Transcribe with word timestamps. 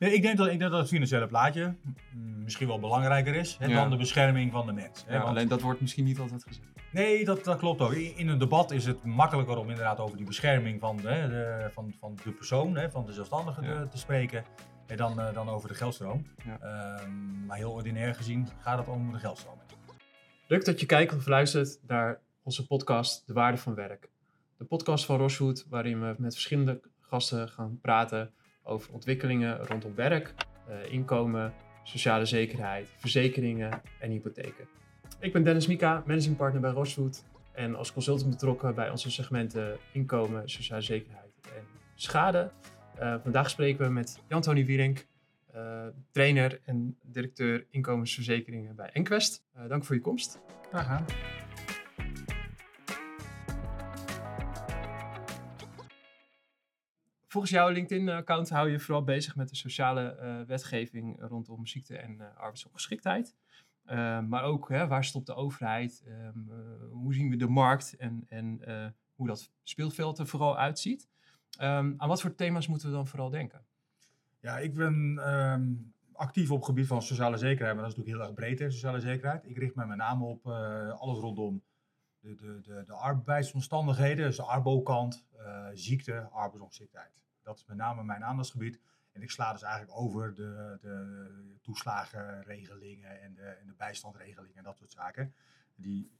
Nee, 0.00 0.12
ik, 0.12 0.22
denk 0.22 0.36
dat, 0.36 0.46
ik 0.48 0.58
denk 0.58 0.70
dat 0.70 0.80
het 0.80 0.88
financiële 0.88 1.26
plaatje 1.26 1.74
mm, 2.12 2.42
misschien 2.42 2.66
wel 2.66 2.80
belangrijker 2.80 3.34
is 3.34 3.56
hè, 3.58 3.66
Ja. 3.66 3.74
dan 3.74 3.90
de 3.90 3.96
bescherming 3.96 4.52
van 4.52 4.66
de 4.66 4.72
mens. 4.72 5.04
Hè, 5.06 5.12
Ja, 5.14 5.18
want- 5.18 5.30
alleen 5.30 5.48
dat 5.48 5.60
wordt 5.60 5.80
misschien 5.80 6.04
niet 6.04 6.18
altijd 6.18 6.42
gezegd. 6.42 6.66
Nee, 6.92 7.24
dat, 7.24 7.44
dat 7.44 7.58
klopt 7.58 7.80
ook. 7.80 7.92
In 7.92 8.28
een 8.28 8.38
debat 8.38 8.70
is 8.70 8.84
het 8.86 9.04
makkelijker 9.04 9.56
om 9.56 9.68
inderdaad 9.68 9.98
over 9.98 10.16
die 10.16 10.26
bescherming 10.26 10.80
van 10.80 10.96
de, 10.96 11.02
de- 11.02 11.68
van, 11.72 11.94
van 11.98 12.18
de 12.24 12.30
persoon, 12.30 12.76
hè, 12.76 12.90
van 12.90 13.04
de 13.06 13.12
zelfstandige 13.12 13.62
Ja. 13.62 13.80
te, 13.82 13.88
te 13.88 13.98
spreken, 13.98 14.44
hè, 14.86 14.96
dan, 14.96 15.20
eh, 15.20 15.34
dan 15.34 15.48
over 15.48 15.68
de 15.68 15.74
geldstroom. 15.74 16.26
Ja. 16.44 16.58
Ehm, 16.60 17.46
maar 17.46 17.56
heel 17.56 17.72
ordinair 17.72 18.14
gezien 18.14 18.48
gaat 18.60 18.78
het 18.78 18.88
om 18.88 19.12
de 19.12 19.18
geldstroom. 19.18 19.58
Leuk 20.46 20.64
dat 20.64 20.80
je 20.80 20.86
kijkt 20.86 21.14
of 21.16 21.26
luistert 21.26 21.78
naar 21.86 22.20
onze 22.42 22.66
podcast 22.66 23.26
De 23.26 23.32
Waarde 23.32 23.58
van 23.58 23.74
Werk. 23.74 24.08
De 24.56 24.64
podcast 24.64 25.04
van 25.04 25.16
Rochewood 25.18 25.66
waarin 25.68 26.00
we 26.00 26.14
met 26.18 26.32
verschillende 26.32 26.80
gasten 27.00 27.48
gaan 27.48 27.78
praten 27.82 28.30
over 28.62 28.92
ontwikkelingen 28.92 29.66
rondom 29.66 29.94
werk, 29.94 30.34
eh, 30.68 30.92
inkomen, 30.92 31.52
sociale 31.82 32.24
zekerheid, 32.24 32.88
verzekeringen 32.96 33.82
en 33.98 34.10
hypotheken. 34.10 34.68
Ik 35.18 35.32
ben 35.32 35.44
Dennis 35.44 35.66
Mika, 35.66 36.02
managing 36.06 36.36
partner 36.36 36.60
bij 36.60 36.70
Rochewood 36.70 37.24
en 37.52 37.74
als 37.74 37.92
consultant 37.92 38.30
betrokken 38.30 38.74
bij 38.74 38.90
onze 38.90 39.10
segmenten 39.10 39.78
inkomen, 39.92 40.50
sociale 40.50 40.82
zekerheid 40.82 41.32
en 41.42 41.64
schade. 41.94 42.50
Eh, 42.96 43.14
vandaag 43.22 43.50
spreken 43.50 43.86
we 43.86 43.92
met 43.92 44.20
Jan-Tony 44.28 44.64
Wierink, 44.64 45.06
eh, 45.52 45.86
trainer 46.10 46.60
en 46.64 46.96
directeur 47.02 47.66
inkomensverzekeringen 47.70 48.76
bij 48.76 48.90
Enquest. 48.92 49.44
Dank 49.68 49.84
voor 49.84 49.94
je 49.94 50.00
komst. 50.00 50.40
Graag 50.70 50.86
Volgens 57.30 57.52
jouw 57.52 57.68
LinkedIn-account 57.68 58.48
hou 58.48 58.70
je 58.70 58.80
vooral 58.80 59.04
bezig 59.04 59.36
met 59.36 59.48
de 59.48 59.56
sociale 59.56 60.14
eh, 60.14 60.40
wetgeving 60.46 61.16
rondom 61.20 61.66
ziekte 61.66 61.96
en 61.96 62.20
eh, 62.20 62.36
arbeidsongeschiktheid. 62.36 63.34
Eh, 63.84 64.20
maar 64.20 64.42
ook 64.42 64.68
hè, 64.68 64.86
waar 64.86 65.04
stopt 65.04 65.26
de 65.26 65.34
overheid? 65.34 66.02
Ehm, 66.06 66.50
eh, 66.50 66.56
hoe 66.90 67.14
zien 67.14 67.30
we 67.30 67.36
de 67.36 67.48
markt 67.48 67.96
en, 67.96 68.24
en 68.28 68.60
hoe 69.14 69.26
dat 69.26 69.50
speelveld 69.62 70.18
er 70.18 70.26
vooral 70.26 70.58
uitziet? 70.58 71.08
Ehm, 71.58 71.94
aan 71.96 72.08
wat 72.08 72.20
voor 72.20 72.34
thema's 72.34 72.66
moeten 72.66 72.88
we 72.88 72.94
dan 72.94 73.06
vooral 73.06 73.30
denken? 73.30 73.64
Ja, 74.40 74.58
ik 74.58 74.74
ben 74.74 75.18
ehm, 75.24 75.72
actief 76.12 76.50
op 76.50 76.56
het 76.56 76.66
gebied 76.66 76.86
van 76.86 77.02
sociale 77.02 77.36
zekerheid, 77.36 77.74
maar 77.74 77.84
dat 77.84 77.92
is 77.92 77.98
natuurlijk 77.98 78.24
heel 78.24 78.36
erg 78.36 78.44
breed, 78.44 78.58
hè, 78.58 78.70
sociale 78.70 79.00
zekerheid. 79.00 79.46
Ik 79.46 79.58
richt 79.58 79.74
me 79.74 79.86
met 79.86 79.96
name 79.96 80.24
op 80.24 80.46
alles 80.98 81.18
rondom 81.18 81.62
de, 82.20 82.34
de, 82.34 82.60
de, 82.62 82.82
de 82.86 82.92
arbeidsomstandigheden, 82.92 84.26
dus 84.26 84.36
de 84.36 84.42
arbo-kant, 84.42 85.24
eh, 85.38 85.66
ziekte, 85.74 86.20
arbeidsongeschiktheid. 86.20 87.20
Dat 87.42 87.56
is 87.56 87.64
met 87.66 87.76
name 87.76 88.04
mijn 88.04 88.24
aandachtsgebied. 88.24 88.80
En 89.12 89.22
ik 89.22 89.30
sla 89.30 89.52
dus 89.52 89.62
eigenlijk 89.62 89.98
over 89.98 90.34
de, 90.34 90.78
de 90.80 91.58
toeslagenregelingen 91.62 93.22
en 93.22 93.34
de, 93.34 93.42
en 93.42 93.66
de 93.66 93.74
bijstandregelingen 93.76 94.56
en 94.56 94.64
dat 94.64 94.76
soort 94.76 94.92
zaken. 94.92 95.34
Die 95.74 96.10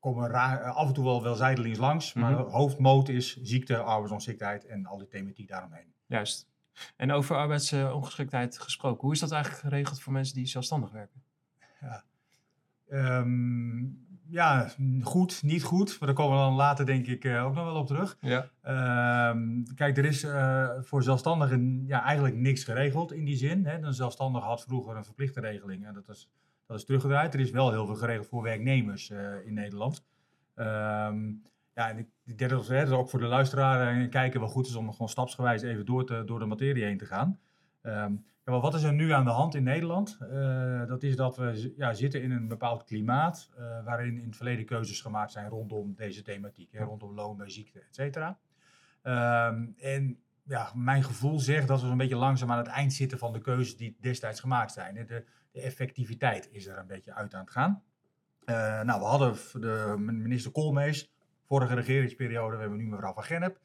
komen 0.00 0.30
eh, 0.30 0.76
af 0.76 0.86
en 0.88 0.94
toe 0.94 1.04
wel, 1.04 1.22
wel 1.22 1.34
zijdelings 1.34 1.78
langs, 1.78 2.12
maar 2.12 2.32
Mhm. 2.32 2.42
de 2.44 2.50
hoofdmoot 2.50 3.08
is 3.08 3.36
ziekte, 3.42 3.76
arbeidsongeschiktheid 3.76 4.64
en 4.66 4.86
al 4.86 4.98
die 4.98 5.08
thematiek 5.08 5.48
daaromheen. 5.48 5.92
Juist. 6.06 6.48
En 6.96 7.12
over 7.12 7.36
arbeidsongeschiktheid 7.36 8.58
gesproken, 8.58 9.00
hoe 9.00 9.12
is 9.12 9.20
dat 9.20 9.32
eigenlijk 9.32 9.62
geregeld 9.62 10.00
voor 10.00 10.12
mensen 10.12 10.34
die 10.34 10.46
zelfstandig 10.46 10.90
werken? 10.90 11.22
Ehm, 12.88 13.84
ja, 14.28 14.70
goed, 15.02 15.42
niet 15.42 15.62
goed. 15.62 15.96
Maar 15.98 16.08
daar 16.08 16.16
komen 16.16 16.36
we 16.36 16.42
dan 16.44 16.54
later 16.54 16.86
denk 16.86 17.06
ik 17.06 17.24
eh, 17.24 17.44
ook 17.44 17.54
nog 17.54 17.64
wel 17.64 17.74
op 17.74 17.86
terug. 17.86 18.16
Ja. 18.20 18.48
Ehm, 18.62 19.62
kijk, 19.74 19.96
er 19.96 20.04
is 20.04 20.22
eh, 20.22 20.68
voor 20.80 21.02
zelfstandigen 21.02 21.84
ja, 21.86 22.02
eigenlijk 22.02 22.36
niks 22.36 22.64
geregeld 22.64 23.12
in 23.12 23.24
die 23.24 23.36
zin. 23.36 23.66
Hè. 23.66 23.78
Een 23.78 23.94
zelfstandige 23.94 24.46
had 24.46 24.62
vroeger 24.62 24.96
een 24.96 25.04
verplichte 25.04 25.40
regeling 25.40 25.86
en 25.86 25.94
dat 25.94 26.08
is, 26.08 26.28
dat 26.66 26.76
is 26.78 26.84
teruggedraaid. 26.84 27.34
Er 27.34 27.40
is 27.40 27.50
wel 27.50 27.70
heel 27.70 27.86
veel 27.86 27.94
geregeld 27.94 28.26
voor 28.26 28.42
werknemers 28.42 29.10
eh, 29.10 29.46
in 29.46 29.54
Nederland. 29.54 30.04
Ehm, 30.54 31.32
ja, 31.74 31.88
en 31.90 31.98
ik, 32.24 32.38
denk 32.38 32.50
dat 32.50 32.68
het 32.68 32.90
ook 32.90 33.08
voor 33.08 33.20
de 33.20 33.26
luisteraar 33.26 34.02
eh, 34.02 34.10
kijken 34.10 34.40
wel 34.40 34.48
goed 34.48 34.66
is 34.66 34.74
om 34.74 34.90
gewoon 34.90 35.08
stapsgewijs 35.08 35.62
even 35.62 35.86
door, 35.86 36.06
te, 36.06 36.22
door 36.26 36.38
de 36.38 36.46
materie 36.46 36.84
heen 36.84 36.98
te 36.98 37.06
gaan. 37.06 37.38
Ehm, 37.82 38.12
ja, 38.46 38.60
wat 38.60 38.74
is 38.74 38.82
er 38.82 38.92
nu 38.92 39.10
aan 39.10 39.24
de 39.24 39.30
hand 39.30 39.54
in 39.54 39.62
Nederland? 39.62 40.18
Eh, 40.20 40.86
dat 40.86 41.02
is 41.02 41.16
dat 41.16 41.36
we 41.36 41.74
ja, 41.76 41.94
zitten 41.94 42.22
in 42.22 42.30
een 42.30 42.48
bepaald 42.48 42.84
klimaat 42.84 43.50
eh, 43.56 43.84
waarin 43.84 44.18
in 44.18 44.26
het 44.26 44.36
verleden 44.36 44.64
keuzes 44.64 45.00
gemaakt 45.00 45.32
zijn 45.32 45.48
rondom 45.48 45.94
deze 45.94 46.22
thematiek, 46.22 46.72
hè, 46.72 46.84
rondom 46.84 47.36
bij 47.36 47.50
ziekte, 47.50 47.78
et 47.78 47.94
cetera. 47.94 48.38
Ehm, 49.02 49.66
en 49.76 50.18
ja, 50.42 50.72
mijn 50.74 51.02
gevoel 51.02 51.38
zegt 51.38 51.68
dat 51.68 51.80
we 51.80 51.86
zo'n 51.86 51.96
beetje 51.96 52.16
langzaam 52.16 52.50
aan 52.50 52.58
het 52.58 52.66
eind 52.66 52.92
zitten 52.92 53.18
van 53.18 53.32
de 53.32 53.40
keuzes 53.40 53.76
die 53.76 53.96
destijds 54.00 54.40
gemaakt 54.40 54.72
zijn. 54.72 54.94
De, 54.94 55.24
de 55.52 55.60
effectiviteit 55.60 56.48
is 56.50 56.66
er 56.66 56.78
een 56.78 56.86
beetje 56.86 57.14
uit 57.14 57.34
aan 57.34 57.40
het 57.40 57.50
gaan. 57.50 57.82
Eh, 58.44 58.80
nou, 58.80 59.00
we 59.00 59.06
hadden 59.06 59.34
de 59.52 59.94
minister 59.98 60.52
Koolmees, 60.52 61.12
vorige 61.44 61.74
regeringsperiode, 61.74 62.54
we 62.54 62.60
hebben 62.60 62.78
nu 62.78 62.86
mevrouw 62.86 63.12
Van 63.12 63.24
Gennep. 63.24 63.58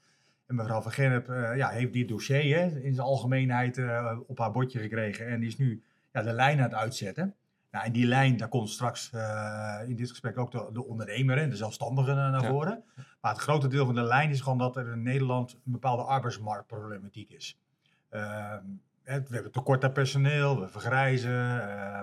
En 0.51 0.57
mevrouw 0.57 0.81
Van 0.81 0.91
Gennep 0.91 1.29
eh, 1.29 1.55
ja, 1.55 1.69
heeft 1.69 1.93
dit 1.93 2.07
dossier 2.07 2.59
hè, 2.59 2.79
in 2.79 2.93
zijn 2.93 3.07
algemeenheid 3.07 3.77
eh, 3.77 4.17
op 4.27 4.37
haar 4.37 4.51
bordje 4.51 4.79
gekregen 4.79 5.27
en 5.27 5.43
is 5.43 5.57
nu 5.57 5.83
ja, 6.13 6.21
de 6.21 6.33
lijn 6.33 6.57
aan 6.57 6.63
het 6.63 6.73
uitzetten. 6.73 7.35
Nou, 7.71 7.85
en 7.85 7.91
die 7.91 8.05
lijn, 8.05 8.37
daar 8.37 8.47
komt 8.47 8.69
straks 8.69 9.11
eh, 9.11 9.79
in 9.87 9.95
dit 9.95 10.09
gesprek 10.09 10.37
ook 10.37 10.51
de, 10.51 10.69
de 10.73 10.85
ondernemer 10.85 11.37
en 11.37 11.49
de 11.49 11.55
zelfstandigen 11.55 12.15
naar 12.15 12.41
Ja. 12.41 12.49
voren. 12.49 12.83
Maar 13.21 13.31
het 13.31 13.41
grote 13.41 13.67
deel 13.67 13.85
van 13.85 13.95
de 13.95 14.01
lijn 14.03 14.29
is 14.29 14.41
gewoon 14.41 14.57
dat 14.57 14.75
er 14.75 14.91
in 14.91 15.03
Nederland 15.03 15.53
een 15.53 15.71
bepaalde 15.71 16.03
arbeidsmarktproblematiek 16.03 17.29
is. 17.29 17.59
Ehm, 18.09 18.63
we 19.03 19.11
hebben 19.29 19.51
tekort 19.51 19.83
aan 19.83 19.91
personeel, 19.91 20.59
we 20.59 20.67
vergrijzen, 20.67 21.31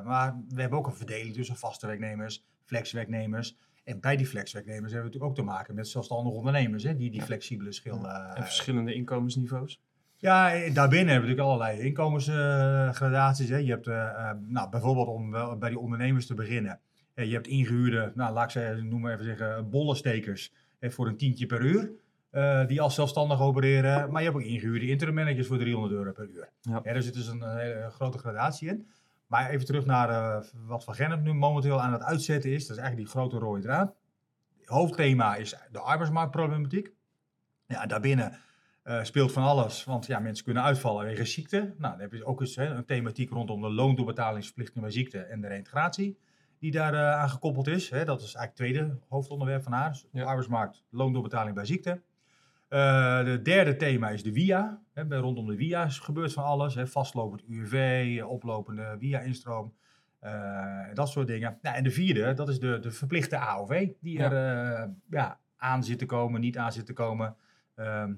maar 0.05 0.37
we 0.49 0.61
hebben 0.61 0.79
ook 0.79 0.87
een 0.87 0.97
verdeling 0.97 1.35
tussen 1.35 1.57
vaste 1.57 1.87
werknemers, 1.87 2.45
flexwerknemers. 2.65 3.57
En 3.89 4.01
bij 4.01 4.17
die 4.17 4.27
flexwerknemers 4.27 4.93
hebben 4.93 5.11
we 5.11 5.17
natuurlijk 5.17 5.41
ook 5.41 5.47
te 5.47 5.53
maken 5.55 5.75
met 5.75 5.89
zelfstandige 5.89 6.37
ondernemers, 6.37 6.83
hè, 6.83 6.97
die 6.97 7.11
die 7.11 7.23
flexibele 7.23 7.73
schil. 7.73 8.09
eh, 8.09 8.31
En 8.35 8.43
verschillende 8.45 8.95
inkomensniveaus. 8.95 9.81
ja, 10.17 10.53
eh, 10.55 10.75
daarbinnen 10.75 11.13
hebben 11.15 11.29
we 11.31 11.37
natuurlijk 11.37 11.41
allerlei 11.63 11.87
inkomensgradaties. 11.87 13.49
hè. 13.49 13.57
Je 13.57 13.71
hebt 13.71 13.87
eh, 13.87 14.31
nou, 14.49 14.71
bijvoorbeeld 14.71 15.09
om 15.09 15.31
wel 15.31 15.57
bij 15.59 15.69
die 15.69 15.79
ondernemers 15.79 16.27
te 16.27 16.35
beginnen. 16.35 16.81
je 17.15 17.33
hebt 17.33 17.47
ingehuurde, 17.47 18.13
nou, 18.15 18.33
laat 18.35 18.45
ik 18.45 18.51
ze 18.51 18.83
noem 18.83 19.01
maar 19.01 19.13
even 19.13 19.25
zeggen, 19.25 19.71
bollenstekers 19.71 20.53
eh, 20.79 20.91
voor 20.91 21.07
een 21.07 21.17
tientje 21.17 21.47
per 21.47 21.61
uur. 21.61 21.91
die 22.67 22.81
als 22.81 22.95
zelfstandig 22.95 23.41
opereren. 23.41 24.11
Maar 24.13 24.23
je 24.23 24.29
hebt 24.31 24.41
ook 24.41 24.49
ingehuurde 24.51 24.87
interim 24.87 25.15
managers 25.15 25.47
voor 25.47 25.59
300 25.59 25.93
euro 25.95 26.13
per 26.13 26.29
uur. 26.29 26.49
Ja. 26.61 26.81
Ja, 26.85 26.93
er 26.93 27.03
zit 27.03 27.15
dus 27.15 27.27
een, 27.29 27.43
eh, 27.43 27.57
hele 27.57 27.91
grote 27.91 28.19
gradatie 28.19 28.69
in. 28.69 28.87
Maar 29.29 29.51
even 29.51 29.67
terug 29.67 29.85
naar 29.85 30.09
eh, 30.09 30.45
wat 30.67 30.85
Van 30.85 30.95
Gennep 30.95 31.21
nu 31.21 31.35
momenteel 31.35 31.81
aan 31.81 31.93
het 31.93 32.03
uitzetten 32.03 32.51
is. 32.51 32.67
Dat 32.67 32.77
is 32.77 32.83
eigenlijk 32.83 33.11
die 33.11 33.21
grote 33.21 33.39
rode 33.39 33.61
draad. 33.61 33.95
Hoofdthema 34.65 35.37
is 35.37 35.55
de 35.73 35.79
arbeidsmarktproblematiek. 35.79 36.93
Ja, 37.67 37.87
daarbinnen 37.87 38.39
eh, 38.89 39.03
speelt 39.03 39.33
van 39.33 39.43
alles, 39.43 39.85
want 39.85 40.07
ja, 40.07 40.19
mensen 40.19 40.45
kunnen 40.45 40.63
uitvallen 40.63 41.05
wegens 41.05 41.33
ziekte. 41.33 41.59
Nou, 41.59 41.93
dan 41.93 42.01
heb 42.01 42.13
je 42.13 42.25
ook 42.25 42.41
eens 42.41 42.57
hè, 42.57 42.67
een 42.67 42.85
thematiek 42.85 43.31
rondom 43.31 43.61
de 43.61 43.71
loondoorbetalingsverplichting 43.71 44.81
bij 44.81 44.91
ziekte 44.91 45.19
en 45.19 45.41
de 45.41 45.47
reintegratie, 45.47 46.19
die 46.59 46.71
daar 46.71 46.95
eh, 46.95 47.21
aan 47.21 47.31
gekoppeld 47.31 47.67
is. 47.67 47.91
Hè. 47.91 48.05
Dat 48.05 48.21
is 48.23 48.35
eigenlijk 48.35 48.47
het 48.47 48.57
tweede 48.57 48.99
hoofdonderwerp 49.09 49.63
van 49.63 49.73
haar. 49.73 49.91
Dus 49.91 50.07
Ja. 50.13 50.25
Arbeidsmarkt, 50.25 50.85
loondoorbetaling 50.91 51.55
bij 51.55 51.65
ziekte. 51.65 52.03
Eh 52.69 53.25
de 53.25 53.41
derde 53.43 53.77
thema 53.77 54.09
is 54.09 54.23
de. 54.23 54.79
Hè, 54.93 55.05
bij- 55.07 55.19
rondom 55.19 55.47
de 55.47 55.57
is 55.87 55.99
gebeurt 55.99 56.33
van 56.33 56.45
alles. 56.45 56.75
Hè, 56.75 56.87
vastlopend 56.87 57.43
UWV, 57.49 58.17
eh, 58.19 58.29
oplopende 58.31 58.97
WIA-instroom. 58.99 59.75
eh, 60.19 60.85
dat 60.95 61.09
soort 61.09 61.27
dingen. 61.27 61.59
Nou, 61.63 61.77
en 61.77 61.83
de 61.85 61.91
vierde, 61.91 62.33
dat 62.35 62.49
is 62.49 62.61
de, 62.61 62.79
de 62.81 62.91
verplichte 62.91 63.37
AOV, 63.39 63.89
die 64.01 64.19
Ja. 64.19 64.31
er 64.33 64.73
eh, 64.83 64.89
ja, 65.11 65.39
aan 65.57 65.85
zit 65.85 65.99
te 65.99 66.07
komen, 66.07 66.41
niet 66.41 66.59
aan 66.59 66.73
zit 66.73 66.87
te 66.87 66.93
komen. 66.93 67.37
Ehm, 67.75 68.13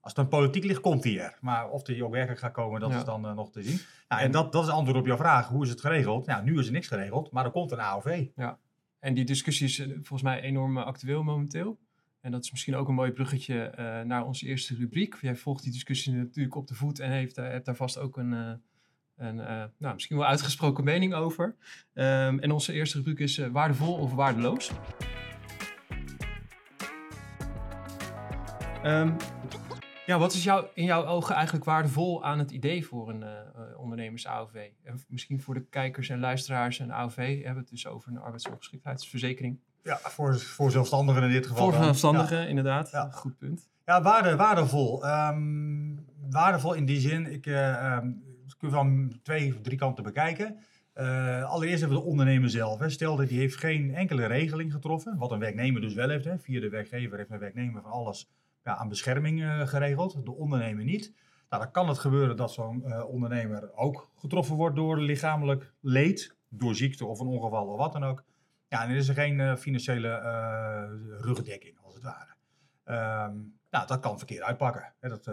als 0.00 0.12
het 0.12 0.18
aan 0.18 0.28
politiek 0.28 0.64
ligt, 0.64 0.80
komt 0.80 1.02
die 1.02 1.20
er. 1.20 1.38
Maar 1.40 1.68
of 1.68 1.82
die 1.82 2.04
ook 2.04 2.12
werkelijk 2.12 2.40
gaat 2.40 2.52
komen, 2.52 2.80
dat 2.80 2.90
Ja. 2.90 2.96
is 2.96 3.04
dan 3.04 3.20
nog 3.20 3.50
te 3.52 3.62
zien. 3.62 3.80
Nou, 4.08 4.22
en 4.22 4.30
dat, 4.30 4.52
dat 4.52 4.64
is 4.64 4.70
antwoord 4.70 4.98
op 4.98 5.06
jouw 5.06 5.16
vraag. 5.16 5.48
Hoe 5.48 5.64
is 5.64 5.70
het 5.70 5.80
geregeld? 5.80 6.26
Nou, 6.26 6.44
nu 6.44 6.58
is 6.58 6.66
er 6.66 6.72
niks 6.72 6.88
geregeld, 6.88 7.30
maar 7.30 7.44
er 7.44 7.50
komt 7.50 7.70
een 7.72 7.80
AOV. 7.80 8.26
En 8.98 9.14
die 9.14 9.24
discussie 9.24 9.66
is 9.66 9.76
volgens 9.92 10.22
mij 10.22 10.40
enorm 10.40 10.78
actueel 10.78 11.22
momenteel. 11.22 11.78
En 12.26 12.32
dat 12.32 12.44
is 12.44 12.50
misschien 12.50 12.76
ook 12.76 12.88
een 12.88 12.94
mooi 12.94 13.10
bruggetje 13.10 13.62
eh, 13.62 14.00
naar 14.00 14.24
onze 14.24 14.46
eerste 14.46 14.74
rubriek. 14.74 15.16
Jij 15.20 15.36
volgt 15.36 15.62
die 15.62 15.72
discussie 15.72 16.12
natuurlijk 16.12 16.54
op 16.54 16.66
de 16.66 16.74
voet 16.74 16.98
en 16.98 17.10
heeft, 17.10 17.34
daar- 17.34 17.50
hebt 17.50 17.64
daar 17.66 17.76
vast 17.76 17.98
ook 17.98 18.16
een, 18.16 18.32
eh, 18.32 18.52
een 19.16 19.40
eh, 19.40 19.64
nou, 19.78 19.94
misschien 19.94 20.16
wel 20.16 20.26
uitgesproken 20.26 20.84
mening 20.84 21.14
over. 21.14 21.56
Ehm, 21.94 22.38
en 22.38 22.50
onze 22.50 22.72
eerste 22.72 22.96
rubriek 22.96 23.18
is 23.18 23.38
eh, 23.38 23.48
waardevol 23.48 23.94
of 23.94 24.12
waardeloos. 24.14 24.70
Ehm, 28.82 29.12
ja, 30.06 30.18
wat 30.18 30.32
is 30.32 30.44
jou, 30.44 30.66
in 30.74 30.84
jouw 30.84 31.04
ogen 31.04 31.34
eigenlijk 31.34 31.64
waardevol 31.64 32.24
aan 32.24 32.38
het 32.38 32.50
idee 32.50 32.86
voor 32.86 33.08
een 33.08 33.22
eh, 33.22 33.38
eh, 33.38 33.78
ondernemers-AOV? 33.78 34.68
En 34.82 35.00
misschien 35.08 35.40
voor 35.40 35.54
de 35.54 35.64
kijkers 35.64 36.08
en 36.08 36.20
luisteraars 36.20 36.78
een 36.78 36.92
AOV 36.92 37.16
hebben 37.34 37.54
we 37.54 37.60
het 37.60 37.68
dus 37.68 37.86
over 37.86 38.10
een 38.10 38.18
arbeidsongeschiktheidsverzekering. 38.18 39.58
Ja, 39.86 39.98
voor, 40.02 40.38
voor 40.38 40.70
zelfstandigen 40.70 41.22
in 41.22 41.30
dit 41.30 41.46
geval. 41.46 41.62
Voor 41.62 41.72
dan. 41.72 41.82
zelfstandigen, 41.82 42.48
inderdaad. 42.48 42.90
Ja. 42.90 43.10
Goed 43.10 43.38
punt. 43.38 43.68
Ja, 43.84 44.02
waarde, 44.02 44.36
waardevol. 44.36 45.04
Ehm, 45.04 45.94
waardevol 46.30 46.72
in 46.72 46.86
die 46.86 47.00
zin, 47.00 47.32
ik, 47.32 47.46
eh, 47.46 47.68
ehm, 47.68 48.10
kun 48.58 48.68
je 48.68 48.74
van 48.74 49.18
twee 49.22 49.54
of 49.54 49.60
drie 49.60 49.78
kanten 49.78 50.04
bekijken. 50.04 50.58
Uh, 50.94 51.44
allereerst 51.44 51.80
hebben 51.80 51.98
we 51.98 52.04
de 52.04 52.10
ondernemer 52.10 52.50
zelf. 52.50 52.78
Hè. 52.78 52.88
Stel 52.88 53.16
dat 53.16 53.28
die 53.28 53.38
heeft 53.38 53.56
geen 53.56 53.94
enkele 53.94 54.26
regeling 54.26 54.72
getroffen, 54.72 55.18
wat 55.18 55.30
een 55.30 55.38
werknemer 55.38 55.80
dus 55.80 55.94
wel 55.94 56.08
heeft. 56.08 56.24
Hè. 56.24 56.38
Via 56.38 56.60
de 56.60 56.68
werkgever 56.68 57.18
heeft 57.18 57.30
een 57.30 57.38
werknemer 57.38 57.82
van 57.82 57.90
alles 57.90 58.30
ja, 58.64 58.76
aan 58.76 58.88
bescherming 58.88 59.40
uh, 59.40 59.66
geregeld, 59.66 60.24
de 60.24 60.34
ondernemer 60.34 60.84
niet. 60.84 61.12
Nou, 61.48 61.62
dan 61.62 61.72
kan 61.72 61.88
het 61.88 61.98
gebeuren 61.98 62.36
dat 62.36 62.52
zo'n 62.52 62.82
uh, 62.86 63.04
ondernemer 63.08 63.70
ook 63.74 64.10
getroffen 64.16 64.56
wordt 64.56 64.76
door 64.76 64.98
lichamelijk 64.98 65.72
leed, 65.80 66.36
door 66.48 66.74
ziekte 66.74 67.06
of 67.06 67.20
een 67.20 67.26
ongeval 67.26 67.66
of 67.66 67.78
wat 67.78 67.92
dan 67.92 68.04
ook. 68.04 68.24
Ja, 68.68 68.82
en 68.82 68.88
dan 68.88 68.96
is 68.96 69.08
er 69.08 69.14
geen 69.14 69.58
financiële 69.58 70.18
rugdekking, 71.20 71.78
als 71.82 71.94
het 71.94 72.02
ware. 72.02 72.34
Um, 73.28 73.58
nou, 73.70 73.86
dat 73.86 74.00
kan 74.00 74.18
verkeerd 74.18 74.42
uitpakken. 74.42 74.92
Hè. 75.00 75.08
Dat, 75.08 75.24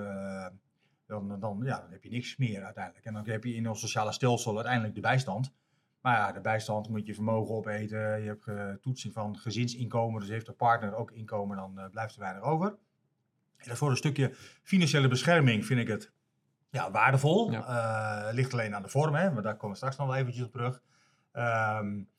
dan, 1.06 1.39
dan, 1.39 1.59
ja, 1.63 1.80
dan 1.80 1.91
heb 1.91 2.03
je 2.03 2.09
niks 2.09 2.38
meer 2.38 2.63
uiteindelijk. 2.63 3.06
En 3.06 3.13
dan 3.13 3.27
heb 3.27 3.44
je 3.44 3.56
in 3.56 3.69
ons 3.69 3.80
sociale 3.80 4.12
stelsel 4.12 4.56
uiteindelijk 4.56 4.95
de 4.95 5.01
bijstand. 5.01 5.53
Maar 6.01 6.18
ja, 6.18 6.31
de 6.31 6.41
bijstand 6.41 6.89
moet 6.89 7.06
je 7.06 7.13
vermogen 7.13 7.56
opeten. 7.56 8.21
Je 8.21 8.27
hebt 8.27 8.47
uh, 8.47 8.74
toetsing 8.81 9.13
van 9.13 9.38
gezinsinkomen. 9.38 10.19
Dus 10.19 10.29
heeft 10.29 10.45
de 10.45 10.51
partner 10.51 10.95
ook 10.95 11.12
inkomen, 11.12 11.57
dan 11.57 11.74
uh, 11.77 11.86
blijft 11.89 12.15
er 12.15 12.21
weinig 12.21 12.44
over. 12.44 12.75
En 13.57 13.77
voor 13.77 13.89
een 13.89 13.97
stukje 13.97 14.31
financiële 14.63 15.07
bescherming 15.07 15.65
vind 15.65 15.79
ik 15.79 15.88
het 15.88 16.12
ja, 16.69 16.91
waardevol. 16.91 17.51
Ja. 17.51 18.29
Ligt 18.31 18.53
alleen 18.53 18.75
aan 18.75 18.81
de 18.81 18.89
vorm, 18.89 19.15
hè, 19.15 19.31
maar 19.31 19.44
daar 19.44 19.56
komen 19.56 19.69
we 19.69 19.75
straks 19.75 19.97
nog 19.97 20.07
wel 20.07 20.15
eventjes 20.15 20.45
op 20.45 20.51
terug. 20.51 20.81
Um, 21.33 22.09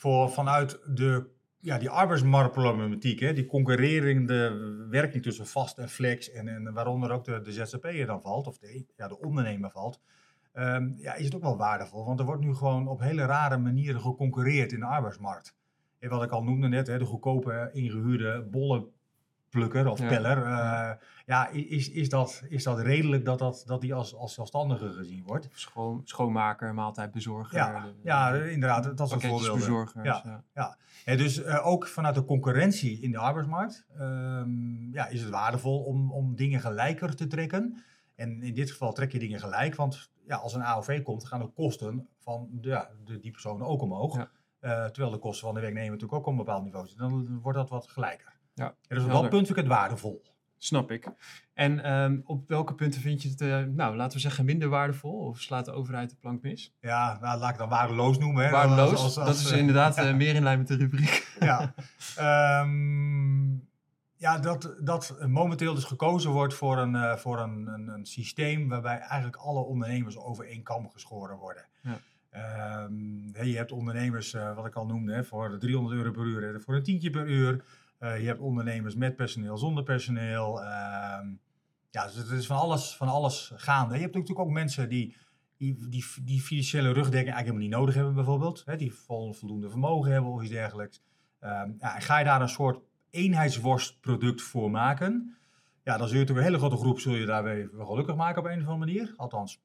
voor, 0.00 0.30
vanuit 0.30 0.80
de 0.86 1.30
ja, 1.58 1.78
die 1.78 1.90
arbeidsmarktproblematiek, 1.90 3.20
hè, 3.20 3.32
die 3.32 3.46
concurrerende 3.46 4.50
werking 4.90 5.22
tussen 5.22 5.46
vast 5.46 5.78
en 5.78 5.88
flex, 5.88 6.30
en, 6.30 6.48
en 6.48 6.72
waaronder 6.72 7.10
ook 7.10 7.24
de, 7.24 7.40
de 7.40 7.52
ZZP'er 7.52 8.06
dan 8.06 8.20
valt, 8.20 8.46
of 8.46 8.58
de, 8.58 8.84
ja, 8.96 9.08
de 9.08 9.20
ondernemer 9.20 9.70
valt, 9.70 10.00
um, 10.54 10.94
ja, 10.98 11.14
is 11.14 11.24
het 11.24 11.34
ook 11.34 11.42
wel 11.42 11.56
waardevol. 11.56 12.04
Want 12.04 12.20
er 12.20 12.26
wordt 12.26 12.40
nu 12.42 12.54
gewoon 12.54 12.88
op 12.88 13.00
hele 13.00 13.24
rare 13.24 13.58
manieren 13.58 14.00
geconcurreerd 14.00 14.72
in 14.72 14.80
de 14.80 14.86
arbeidsmarkt. 14.86 15.56
En 15.98 16.08
wat 16.08 16.22
ik 16.22 16.30
al 16.30 16.42
noemde 16.42 16.68
net, 16.68 16.86
hè, 16.86 16.98
de 16.98 17.04
goedkope 17.04 17.70
ingehuurde 17.72 18.46
bolle 18.50 18.88
plukker 19.50 19.88
of 19.88 20.06
peller. 20.06 20.46
Uh, 20.46 20.90
ja, 21.26 21.48
is, 21.48 21.90
is, 21.90 22.08
dat, 22.08 22.42
is 22.48 22.62
dat 22.62 22.80
redelijk 22.80 23.24
dat, 23.24 23.38
dat, 23.38 23.62
dat 23.66 23.80
die 23.80 23.94
als, 23.94 24.14
als 24.14 24.34
zelfstandige 24.34 24.92
gezien 24.92 25.22
wordt? 25.26 25.48
Schoon, 25.52 26.00
schoonmaker, 26.04 26.74
maaltijdbezorger. 26.74 27.56
Ja, 27.56 27.80
de, 27.80 27.94
ja 28.02 28.34
inderdaad, 28.34 28.96
dat 28.96 29.06
is 29.06 29.12
een 29.12 29.20
voorbeeld. 29.20 29.92
Ja, 29.94 30.02
ja. 30.02 30.44
ja. 30.54 30.76
ja. 31.04 31.16
dus 31.16 31.38
uh, 31.38 31.66
ook 31.66 31.86
vanuit 31.86 32.14
de 32.14 32.24
concurrentie 32.24 33.00
in 33.00 33.10
de 33.10 33.18
arbeidsmarkt 33.18 33.86
um, 34.00 34.88
ja, 34.92 35.06
is 35.06 35.20
het 35.20 35.30
waardevol 35.30 35.82
om, 35.82 36.12
om 36.12 36.36
dingen 36.36 36.60
gelijker 36.60 37.16
te 37.16 37.26
trekken. 37.26 37.82
En 38.14 38.42
in 38.42 38.54
dit 38.54 38.70
geval 38.70 38.92
trek 38.92 39.12
je 39.12 39.18
dingen 39.18 39.40
gelijk, 39.40 39.74
want 39.74 40.10
ja, 40.26 40.36
als 40.36 40.54
een 40.54 40.64
AOV 40.64 41.02
komt, 41.02 41.26
gaan 41.26 41.40
de 41.40 41.46
kosten 41.46 42.08
van 42.18 42.48
de, 42.52 42.68
ja, 42.68 42.90
de, 43.04 43.20
die 43.20 43.30
personen 43.30 43.66
ook 43.66 43.82
omhoog. 43.82 44.16
Uh, 44.16 44.84
terwijl 44.84 45.10
de 45.10 45.18
kosten 45.18 45.46
van 45.46 45.54
de 45.54 45.60
werknemer 45.60 45.90
natuurlijk 45.90 46.18
ook 46.18 46.26
op 46.26 46.32
een 46.32 46.44
bepaald 46.44 46.64
niveau 46.64 46.86
zitten. 46.86 47.08
Dan 47.08 47.40
wordt 47.40 47.58
dat 47.58 47.68
wat 47.68 47.88
gelijker. 47.88 48.38
Ja, 48.60 48.74
dus 48.88 49.04
op 49.04 49.10
dat 49.10 49.20
punt 49.20 49.46
vind 49.46 49.50
ik 49.50 49.56
het 49.56 49.66
waardevol. 49.66 50.22
Snap 50.58 50.90
ik. 50.90 51.06
En 51.54 51.92
um, 51.92 52.22
op 52.24 52.48
welke 52.48 52.74
punten 52.74 53.00
vind 53.00 53.22
je 53.22 53.28
het, 53.28 53.40
uh, 53.40 53.58
nou, 53.62 53.96
laten 53.96 54.16
we 54.16 54.22
zeggen, 54.22 54.44
minder 54.44 54.68
waardevol? 54.68 55.12
Of 55.12 55.40
slaat 55.40 55.64
de 55.64 55.72
overheid 55.72 56.10
de 56.10 56.16
plank 56.16 56.42
mis? 56.42 56.74
Ja, 56.80 57.18
nou, 57.20 57.38
laat 57.38 57.50
ik 57.50 57.58
dan 57.58 57.68
waardeloos 57.68 58.18
noemen. 58.18 58.44
Hè. 58.44 58.50
Waardeloos, 58.50 58.90
als, 58.90 59.02
als, 59.02 59.18
als, 59.18 59.26
dat 59.26 59.36
is 59.36 59.52
uh, 59.52 59.58
inderdaad 59.58 59.96
ja. 59.96 60.08
uh, 60.08 60.14
meer 60.14 60.34
in 60.34 60.42
lijn 60.42 60.58
met 60.58 60.68
de 60.68 60.76
rubriek. 60.76 61.36
ja, 61.40 61.74
um, 62.62 63.68
ja 64.16 64.38
dat, 64.38 64.74
dat 64.80 65.16
momenteel 65.26 65.74
dus 65.74 65.84
gekozen 65.84 66.30
wordt 66.30 66.54
voor 66.54 66.78
een, 66.78 67.18
voor 67.18 67.38
een, 67.38 67.66
een, 67.66 67.88
een, 67.88 68.06
systeem 68.06 68.68
waarbij 68.68 68.98
eigenlijk 68.98 69.36
alle 69.36 69.60
ondernemers 69.60 70.16
over 70.16 70.46
één 70.46 70.62
kam 70.62 70.90
geschoren 70.90 71.36
worden. 71.36 71.64
Ja. 71.82 72.00
Um, 72.82 73.32
je 73.42 73.56
hebt 73.56 73.72
ondernemers, 73.72 74.32
wat 74.54 74.66
ik 74.66 74.74
al 74.74 74.86
noemde, 74.86 75.12
hè, 75.12 75.24
voor 75.24 75.58
300 75.58 75.96
euro 75.96 76.10
per 76.10 76.24
uur, 76.24 76.60
voor 76.60 76.74
een 76.74 76.82
tientje 76.82 77.10
per 77.10 77.26
uur. 77.26 77.64
Uh, 78.00 78.20
je 78.20 78.26
hebt 78.26 78.40
ondernemers 78.40 78.94
met 78.94 79.16
personeel, 79.16 79.56
zonder 79.56 79.84
personeel. 79.84 80.62
Uh, 80.62 80.66
ja, 81.90 82.04
dus 82.06 82.14
het 82.14 82.30
is 82.30 82.46
van 82.46 82.56
alles, 82.56 82.96
van 82.96 83.08
alles 83.08 83.52
gaande. 83.54 83.94
Je 83.94 84.00
hebt 84.00 84.14
natuurlijk 84.14 84.46
ook 84.46 84.54
mensen 84.54 84.88
die, 84.88 85.16
die, 85.56 85.88
die, 85.88 86.04
die 86.22 86.40
financiële 86.40 86.92
rugdekking 86.92 87.34
eigenlijk 87.34 87.46
helemaal 87.46 87.66
niet 87.68 87.76
nodig 87.76 87.94
hebben, 87.94 88.14
bijvoorbeeld. 88.14 88.62
Hè, 88.64 88.76
die 88.76 88.94
vol, 88.94 89.32
voldoende 89.32 89.70
vermogen 89.70 90.12
hebben 90.12 90.30
of 90.30 90.42
iets 90.42 90.50
dergelijks. 90.50 91.02
Uh, 91.40 91.62
ja, 91.78 92.00
ga 92.00 92.18
je 92.18 92.24
daar 92.24 92.40
een 92.40 92.48
soort 92.48 92.80
eenheidsworstproduct 93.10 94.42
voor 94.42 94.70
maken, 94.70 95.36
ja, 95.84 95.96
dan 95.96 96.08
zul 96.08 96.16
je 96.16 96.22
natuurlijk 96.22 96.46
een 96.46 96.52
hele 96.52 96.68
grote 96.68 96.82
groep 96.82 97.00
zul 97.00 97.14
je 97.14 97.26
daar 97.26 97.42
weer 97.42 97.70
gelukkig 97.78 98.16
maken 98.16 98.40
op 98.40 98.46
een 98.46 98.60
of 98.60 98.68
andere 98.68 98.78
manier. 98.78 99.14
Althans, 99.16 99.60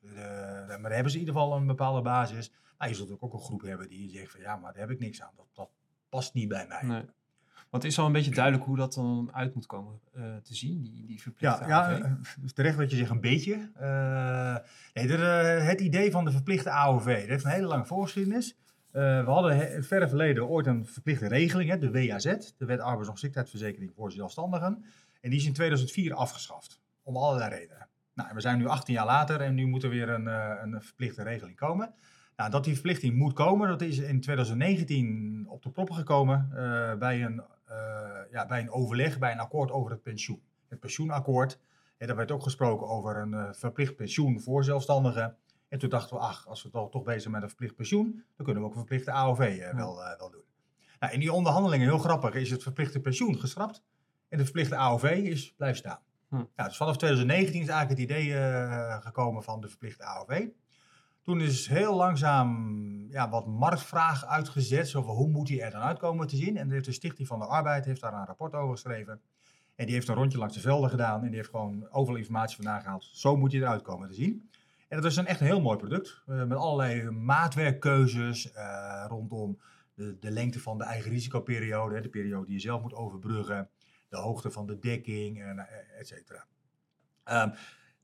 maar 0.00 0.82
daar 0.82 0.92
hebben 0.92 1.10
ze 1.10 1.18
in 1.18 1.24
ieder 1.24 1.34
geval 1.34 1.56
een 1.56 1.66
bepaalde 1.66 2.02
basis. 2.02 2.52
Maar 2.78 2.88
je 2.88 2.94
zult 2.94 3.20
ook 3.20 3.32
een 3.32 3.40
groep 3.40 3.62
hebben 3.62 3.88
die 3.88 4.10
zegt 4.10 4.30
van 4.30 4.40
ja, 4.40 4.56
maar 4.56 4.72
daar 4.72 4.80
heb 4.80 4.90
ik 4.90 4.98
niks 4.98 5.22
aan. 5.22 5.32
Dat, 5.36 5.46
dat 5.52 5.70
past 6.08 6.34
niet 6.34 6.48
bij 6.48 6.66
mij. 6.66 6.82
Nee. 6.82 7.04
Want 7.70 7.82
het 7.82 7.92
is 7.92 7.98
al 7.98 8.06
een 8.06 8.12
beetje 8.12 8.30
duidelijk 8.30 8.64
hoe 8.64 8.76
dat 8.76 8.94
dan 8.94 9.30
uit 9.32 9.54
moet 9.54 9.66
komen 9.66 10.00
uh, 10.16 10.36
te 10.36 10.54
zien, 10.54 10.82
die, 10.82 11.06
die 11.06 11.22
verplichte 11.22 11.64
ja, 11.66 11.86
AOV. 11.86 11.98
Ja, 11.98 12.18
dus 12.40 12.52
terecht 12.52 12.78
dat 12.78 12.90
je 12.90 12.96
zegt 12.96 13.10
een 13.10 13.20
beetje. 13.20 13.70
Uh, 13.80 14.56
nee, 14.94 15.06
de, 15.06 15.16
het 15.62 15.80
idee 15.80 16.10
van 16.10 16.24
de 16.24 16.30
verplichte 16.30 16.70
AOV, 16.70 17.04
dat 17.04 17.28
heeft 17.28 17.44
een 17.44 17.50
hele 17.50 17.66
lange 17.66 17.86
voorgeschiedenis. 17.86 18.56
Uh, 18.92 19.24
we 19.24 19.30
hadden 19.30 19.52
in 19.52 19.76
het 19.76 19.86
verre 19.86 20.08
verleden 20.08 20.48
ooit 20.48 20.66
een 20.66 20.86
verplichte 20.86 21.28
regeling, 21.28 21.70
hè, 21.70 21.78
de 21.78 21.90
WAZ, 21.90 22.24
de 22.58 22.64
Wet 22.64 22.80
Arbeidsongeschiktheidsverzekering 22.80 23.92
voor 23.94 24.12
zelfstandigen. 24.12 24.84
En 25.20 25.30
die 25.30 25.38
is 25.38 25.46
in 25.46 25.52
2004 25.52 26.14
afgeschaft, 26.14 26.80
om 27.02 27.16
allerlei 27.16 27.50
redenen. 27.50 27.88
Nou, 28.14 28.34
we 28.34 28.40
zijn 28.40 28.58
nu 28.58 28.66
18 28.66 28.94
jaar 28.94 29.06
later 29.06 29.40
en 29.40 29.54
nu 29.54 29.66
moet 29.66 29.82
er 29.82 29.90
weer 29.90 30.08
een, 30.08 30.26
een 30.26 30.82
verplichte 30.82 31.22
regeling 31.22 31.56
komen. 31.56 31.94
Nou, 32.36 32.50
dat 32.50 32.64
die 32.64 32.72
verplichting 32.72 33.16
moet 33.16 33.32
komen, 33.32 33.68
dat 33.68 33.80
is 33.80 33.98
in 33.98 34.20
2019 34.20 35.44
op 35.48 35.62
de 35.62 35.70
proppen 35.70 35.94
gekomen 35.94 36.48
bij 36.98 37.24
een 37.24 37.42
ja, 38.30 38.46
bij 38.46 38.60
een 38.60 38.70
overleg, 38.70 39.18
bij 39.18 39.32
een 39.32 39.38
akkoord 39.38 39.70
over 39.70 39.90
het 39.90 40.02
pensioen. 40.02 40.42
Het 40.68 40.80
pensioenakkoord. 40.80 41.58
En 42.00 42.06
daar 42.06 42.16
werd 42.16 42.30
ook 42.30 42.42
gesproken 42.42 42.86
over 42.88 43.16
een 43.16 43.32
uh, 43.32 43.48
verplicht 43.52 43.96
pensioen 43.96 44.40
voor 44.40 44.64
zelfstandigen. 44.64 45.36
En 45.68 45.78
toen 45.78 45.88
dachten 45.88 46.16
we, 46.16 46.22
ach, 46.22 46.48
als 46.48 46.62
we 46.62 46.70
toch, 46.70 46.90
toch 46.90 47.02
bezig 47.02 47.30
met 47.30 47.42
een 47.42 47.48
verplicht 47.48 47.76
pensioen, 47.76 48.24
dan 48.36 48.44
kunnen 48.44 48.62
we 48.62 48.68
ook 48.68 48.74
een 48.74 48.86
verplichte 48.86 49.12
AOV 49.12 49.40
eh, 49.40 49.74
wel, 49.74 49.96
wel 50.18 50.30
doen. 50.30 50.44
Nou, 50.98 51.12
in 51.12 51.20
die 51.20 51.32
onderhandelingen, 51.32 51.88
heel 51.88 51.98
grappig, 51.98 52.34
is 52.34 52.50
het 52.50 52.62
verplichte 52.62 53.00
pensioen 53.00 53.38
geschrapt. 53.38 53.82
En 54.28 54.38
de 54.38 54.44
verplichte 54.44 54.76
AOV 54.76 55.04
is 55.04 55.54
blijven 55.56 55.78
staan. 55.78 56.00
Hm. 56.28 56.34
Nou, 56.34 56.68
dus 56.68 56.76
vanaf 56.76 56.96
2019 56.96 57.60
is 57.60 57.68
eigenlijk 57.68 58.00
het 58.00 58.10
idee 58.10 58.32
gekomen 59.00 59.42
van 59.42 59.60
de 59.60 59.68
verplichte 59.68 60.04
AOV. 60.04 60.46
Toen 61.30 61.40
is 61.40 61.66
heel 61.66 61.94
langzaam 61.94 63.08
ja, 63.10 63.28
wat 63.28 63.46
marktvraag 63.46 64.26
uitgezet. 64.26 64.88
Zo 64.88 65.02
hoe 65.02 65.28
moet 65.28 65.46
die 65.46 65.62
er 65.62 65.70
dan 65.70 65.80
uitkomen 65.80 66.26
te 66.26 66.36
zien. 66.36 66.56
En 66.56 66.70
heeft 66.70 66.84
de 66.84 66.92
Stichting 66.92 67.28
van 67.28 67.38
de 67.38 67.44
Arbeid 67.44 67.84
heeft 67.84 68.00
daar 68.00 68.12
een 68.12 68.26
rapport 68.26 68.54
over 68.54 68.74
geschreven. 68.74 69.20
En 69.74 69.86
die 69.86 69.94
heeft 69.94 70.08
een 70.08 70.14
rondje 70.14 70.38
langs 70.38 70.54
de 70.54 70.60
velden 70.60 70.90
gedaan. 70.90 71.20
En 71.20 71.26
die 71.26 71.36
heeft 71.36 71.48
gewoon 71.48 71.88
overal 71.90 72.18
informatie 72.18 72.56
vandaan 72.56 72.80
gehaald. 72.80 73.08
Zo 73.12 73.36
moet 73.36 73.52
hij 73.52 73.60
eruit 73.60 73.82
komen 73.82 74.08
te 74.08 74.14
zien. 74.14 74.50
En 74.88 75.00
dat 75.00 75.10
is 75.10 75.16
een 75.16 75.26
echt 75.26 75.40
een 75.40 75.46
heel 75.46 75.60
mooi 75.60 75.76
product. 75.76 76.22
Uh, 76.26 76.44
met 76.44 76.58
allerlei 76.58 77.10
maatwerkkeuzes 77.10 78.52
uh, 78.54 79.04
rondom 79.08 79.58
de, 79.94 80.18
de, 80.18 80.30
lengte 80.30 80.60
van 80.60 80.78
de 80.78 80.84
eigen 80.84 81.10
risicoperiode. 81.10 82.00
De 82.00 82.08
periode 82.08 82.46
die 82.46 82.54
je 82.54 82.60
zelf 82.60 82.82
moet 82.82 82.94
overbruggen. 82.94 83.68
De 84.08 84.16
hoogte 84.16 84.50
van 84.50 84.66
de 84.66 84.78
dekking, 84.78 85.42
en, 85.42 85.68
et 85.98 86.06
cetera. 86.06 86.44
Um, 87.24 87.52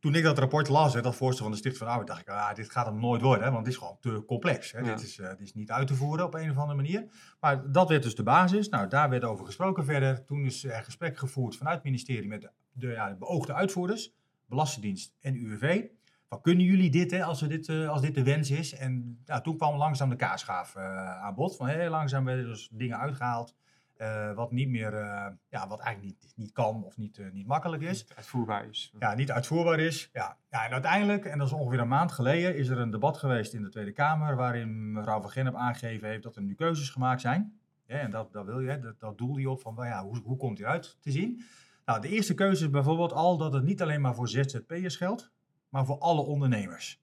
toen 0.06 0.14
ik 0.14 0.22
dat 0.22 0.38
rapport 0.38 0.68
las, 0.68 0.94
hè, 0.94 1.00
dat 1.00 1.16
voorstel 1.16 1.44
van 1.44 1.52
de 1.52 1.58
Stichting 1.58 1.84
van 1.84 1.92
Arbeid, 1.92 2.08
dacht 2.08 2.20
ik, 2.20 2.28
ah, 2.28 2.54
dit 2.54 2.70
gaat 2.70 2.86
hem 2.86 3.00
nooit 3.00 3.22
worden, 3.22 3.44
hè, 3.44 3.50
want 3.50 3.64
het 3.66 3.74
is 3.74 3.80
gewoon 3.80 3.96
te 4.00 4.24
complex. 4.26 4.72
Hè. 4.72 4.82
Dit, 4.82 5.02
is, 5.02 5.18
uh, 5.18 5.28
dit 5.28 5.40
is 5.40 5.54
niet 5.54 5.70
uit 5.70 5.86
te 5.86 5.94
voeren 5.94 6.24
op 6.24 6.34
een 6.34 6.50
of 6.50 6.56
andere 6.56 6.76
manier. 6.76 7.06
Maar 7.40 7.72
dat 7.72 7.88
werd 7.88 8.02
dus 8.02 8.14
de 8.14 8.22
basis. 8.22 8.68
Nou, 8.68 8.88
daar 8.88 9.10
werd 9.10 9.24
over 9.24 9.44
gesproken 9.44 9.84
verder. 9.84 10.24
Toen 10.24 10.44
is 10.44 10.64
er 10.64 10.84
gesprek 10.84 11.18
gevoerd 11.18 11.56
vanuit 11.56 11.74
het 11.74 11.84
ministerie 11.84 12.28
met 12.28 12.40
de, 12.40 12.50
de, 12.72 12.86
ja, 12.86 13.08
de 13.08 13.16
beoogde 13.16 13.54
uitvoerders, 13.54 14.14
Belastingdienst 14.46 15.14
en 15.20 15.34
UWV. 15.34 15.84
Van, 16.28 16.40
kunnen 16.40 16.64
jullie 16.64 16.90
dit, 16.90 17.10
hè, 17.10 17.24
als, 17.24 17.40
we 17.40 17.46
dit, 17.46 17.68
uh, 17.68 17.88
als 17.88 18.00
dit 18.00 18.14
de 18.14 18.22
wens 18.22 18.50
is? 18.50 18.74
En 18.74 19.22
nou, 19.24 19.42
toen 19.42 19.56
kwam 19.56 19.76
langzaam 19.76 20.08
de 20.08 20.16
kaasschaaf 20.16 20.74
uh, 20.76 20.82
aan 21.22 21.34
bod. 21.34 21.56
Van, 21.56 21.66
heel 21.66 21.90
langzaam 21.90 22.24
werden 22.24 22.44
dus 22.44 22.68
dingen 22.72 22.98
uitgehaald. 22.98 23.54
Uh, 24.00 24.32
wat 24.32 24.52
niet 24.52 24.68
meer, 24.68 24.92
uh, 24.92 25.26
ja, 25.48 25.68
wat 25.68 25.80
eigenlijk 25.80 26.20
niet, 26.22 26.32
niet 26.36 26.52
kan 26.52 26.84
of 26.84 26.96
niet, 26.96 27.18
uh, 27.18 27.32
niet 27.32 27.46
makkelijk 27.46 27.82
is. 27.82 28.02
Niet 28.02 28.14
uitvoerbaar 28.16 28.68
is. 28.68 28.92
Ja, 28.98 29.14
niet 29.14 29.30
uitvoerbaar 29.30 29.80
is. 29.80 30.10
Ja. 30.12 30.36
ja, 30.50 30.64
en 30.64 30.72
uiteindelijk, 30.72 31.24
en 31.24 31.38
dat 31.38 31.46
is 31.46 31.52
ongeveer 31.52 31.80
een 31.80 31.88
maand 31.88 32.12
geleden, 32.12 32.56
is 32.56 32.68
er 32.68 32.78
een 32.78 32.90
debat 32.90 33.16
geweest 33.16 33.54
in 33.54 33.62
de 33.62 33.68
Tweede 33.68 33.92
Kamer. 33.92 34.36
waarin 34.36 34.92
mevrouw 34.92 35.20
Van 35.20 35.30
Gennep 35.30 35.54
aangegeven 35.54 36.08
heeft 36.08 36.22
dat 36.22 36.36
er 36.36 36.42
nu 36.42 36.54
keuzes 36.54 36.90
gemaakt 36.90 37.20
zijn. 37.20 37.58
Ja, 37.86 37.98
en 37.98 38.10
dat, 38.10 38.32
dat 38.32 38.44
wil 38.44 38.60
je, 38.60 38.78
dat, 38.78 39.00
dat 39.00 39.18
doel 39.18 39.36
je 39.36 39.50
op 39.50 39.60
van 39.60 39.74
ja, 39.76 40.04
hoe, 40.04 40.20
hoe 40.24 40.36
komt 40.36 40.56
die 40.56 40.66
uit 40.66 40.96
te 41.00 41.10
zien. 41.10 41.42
Nou, 41.84 42.00
de 42.00 42.08
eerste 42.08 42.34
keuze 42.34 42.64
is 42.64 42.70
bijvoorbeeld 42.70 43.12
al 43.12 43.36
dat 43.36 43.52
het 43.52 43.64
niet 43.64 43.82
alleen 43.82 44.00
maar 44.00 44.14
voor 44.14 44.28
ZZP'ers 44.28 44.96
geldt, 44.96 45.30
maar 45.68 45.86
voor 45.86 45.98
alle 45.98 46.20
ondernemers. 46.20 47.00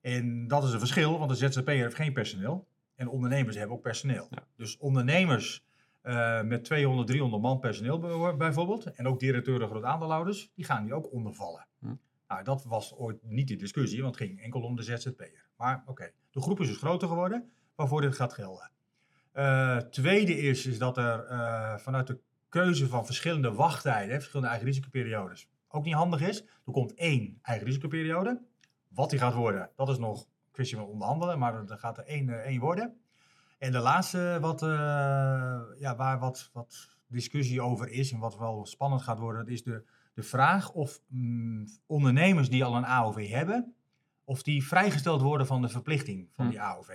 En 0.00 0.48
dat 0.48 0.64
is 0.64 0.72
een 0.72 0.78
verschil, 0.78 1.18
want 1.18 1.30
de 1.30 1.48
ZZP'er 1.48 1.74
heeft 1.74 1.94
geen 1.94 2.12
personeel. 2.12 2.68
En 2.94 3.08
ondernemers 3.08 3.56
hebben 3.56 3.76
ook 3.76 3.82
personeel. 3.82 4.26
Ja. 4.30 4.46
Dus 4.56 4.76
ondernemers 4.76 5.64
uh, 6.02 6.42
met 6.42 6.64
200, 6.64 7.06
300 7.06 7.42
man 7.42 7.58
personeel 7.58 7.98
bijvoorbeeld. 8.36 8.84
En 8.84 9.06
ook 9.06 9.20
directeuren, 9.20 9.68
groot 9.68 9.84
aandeelhouders. 9.84 10.50
Die 10.54 10.64
gaan 10.64 10.84
die 10.84 10.94
ook 10.94 11.12
ondervallen. 11.12 11.66
Hm. 11.78 11.94
Nou, 12.28 12.44
dat 12.44 12.64
was 12.64 12.94
ooit 12.94 13.18
niet 13.22 13.48
de 13.48 13.56
discussie, 13.56 14.02
want 14.02 14.18
het 14.18 14.26
ging 14.26 14.40
enkel 14.40 14.60
om 14.60 14.76
de 14.76 14.82
ZZP'er. 14.82 15.46
Maar 15.56 15.82
oké, 15.86 16.10
de 16.30 16.40
groep 16.40 16.60
is 16.60 16.68
dus 16.68 16.76
groter 16.76 17.08
geworden, 17.08 17.50
waarvoor 17.74 18.00
dit 18.00 18.14
gaat 18.14 18.32
gelden. 18.32 18.70
Uh, 19.34 19.76
tweede 19.76 20.38
is, 20.38 20.66
is 20.66 20.78
dat 20.78 20.96
er 20.96 21.30
uh, 21.30 21.76
vanuit 21.76 22.06
de 22.06 22.20
keuze 22.48 22.88
van 22.88 23.06
verschillende 23.06 23.52
wachttijden, 23.52 24.14
verschillende 24.14 24.48
eigen 24.48 24.66
risicoperiodes, 24.66 25.48
ook 25.68 25.84
niet 25.84 25.94
handig 25.94 26.20
is. 26.20 26.42
Er 26.42 26.72
komt 26.72 26.94
één 26.94 27.38
eigen 27.42 27.66
risicoperiode. 27.66 28.42
Wat 28.88 29.10
die 29.10 29.18
gaat 29.18 29.34
worden, 29.34 29.70
dat 29.76 29.88
is 29.88 29.98
nog 29.98 30.20
een 30.20 30.26
kwestie 30.52 30.76
van 30.76 30.86
onderhandelen, 30.86 31.38
maar 31.38 31.54
er 31.54 31.78
gaat 31.78 31.98
er 31.98 32.04
één, 32.04 32.44
één 32.44 32.60
worden. 32.60 33.00
En 33.58 33.72
de 33.72 33.78
laatste 33.78 34.38
wat, 34.40 34.62
ja, 35.90 35.96
waar 35.96 36.18
wat, 36.18 36.50
wat 36.52 36.96
discussie 37.06 37.62
over 37.62 37.88
is 37.88 38.12
en 38.12 38.18
wat 38.18 38.38
wel 38.38 38.66
spannend 38.66 39.02
gaat 39.02 39.18
worden, 39.18 39.44
dat 39.44 39.52
is 39.52 39.62
de, 39.62 39.84
de 40.14 40.22
vraag 40.22 40.72
of 40.72 41.00
mm, 41.06 41.66
ondernemers 41.86 42.50
die 42.50 42.64
al 42.64 42.76
een 42.76 42.86
AOV 42.86 43.28
hebben, 43.28 43.74
of 44.24 44.42
die 44.42 44.66
vrijgesteld 44.66 45.20
worden 45.20 45.46
van 45.46 45.62
de 45.62 45.68
verplichting 45.68 46.28
van 46.32 46.48
die 46.48 46.60
AOV. 46.60 46.88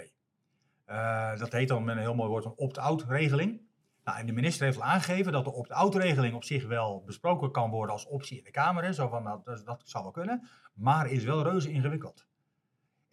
Uh, 0.89 1.37
dat 1.37 1.51
heet 1.51 1.67
dan 1.67 1.83
met 1.83 1.95
een 1.95 2.01
heel 2.01 2.15
mooi 2.15 2.29
woord 2.29 2.45
een 2.45 2.53
opt-out 2.55 3.03
regeling. 3.03 3.61
Nou, 4.03 4.19
en 4.19 4.25
de 4.25 4.31
minister 4.31 4.65
heeft 4.65 4.77
al 4.77 4.83
aangegeven 4.83 5.31
dat 5.31 5.43
de 5.43 5.53
opt-out 5.53 5.95
regeling 5.95 6.35
op 6.35 6.43
zich 6.43 6.67
wel 6.67 7.03
besproken 7.05 7.51
kan 7.51 7.69
worden 7.69 7.91
als 7.91 8.05
optie 8.05 8.37
in 8.37 8.43
de 8.43 8.51
Kamer. 8.51 8.83
Hè, 8.83 8.93
zo 8.93 9.07
van, 9.07 9.23
nou, 9.23 9.41
dat, 9.43 9.65
dat 9.65 9.81
zou 9.85 10.03
wel 10.03 10.13
kunnen, 10.13 10.47
maar 10.73 11.11
is 11.11 11.23
wel 11.23 11.43
reuze 11.43 11.71
ingewikkeld. 11.71 12.27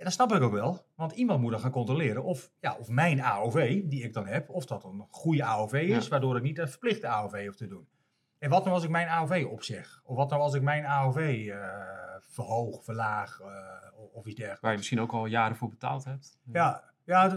En 0.02 0.08
dat 0.08 0.16
snap 0.16 0.32
ik 0.32 0.42
ook 0.42 0.52
wel, 0.52 0.86
want 0.94 1.12
iemand 1.12 1.40
moet 1.40 1.50
dan 1.50 1.60
gaan 1.60 1.70
controleren 1.70 2.24
of, 2.24 2.50
ja, 2.60 2.76
of 2.78 2.88
mijn 2.88 3.22
AOV, 3.22 3.82
die 3.88 4.02
ik 4.02 4.12
dan 4.12 4.26
heb, 4.26 4.48
of 4.48 4.66
dat 4.66 4.84
een 4.84 5.06
goede 5.10 5.44
AOV 5.44 5.72
is, 5.72 6.08
waardoor 6.08 6.36
ik 6.36 6.42
niet 6.42 6.58
een 6.58 6.68
verplichte 6.68 7.08
AOV 7.08 7.46
hoef 7.46 7.56
te 7.56 7.66
doen. 7.66 7.88
En 8.38 8.50
wat 8.50 8.62
nou 8.62 8.74
als 8.74 8.84
ik 8.84 8.90
mijn 8.90 9.08
AOV 9.08 9.46
opzeg? 9.50 10.00
Of 10.04 10.16
wat 10.16 10.30
nou 10.30 10.42
als 10.42 10.54
ik 10.54 10.62
mijn 10.62 10.84
AOV 10.84 11.16
uh, 11.46 11.56
verhoog, 12.20 12.84
verlaag 12.84 13.40
uh, 13.40 13.46
of 14.12 14.26
iets 14.26 14.34
dergelijks? 14.34 14.60
Waar 14.60 14.70
je 14.70 14.76
misschien 14.76 15.00
ook 15.00 15.12
al 15.12 15.26
jaren 15.26 15.56
voor 15.56 15.68
betaald 15.68 16.04
hebt. 16.04 16.38
Ja, 16.52 16.84
ja 17.04 17.28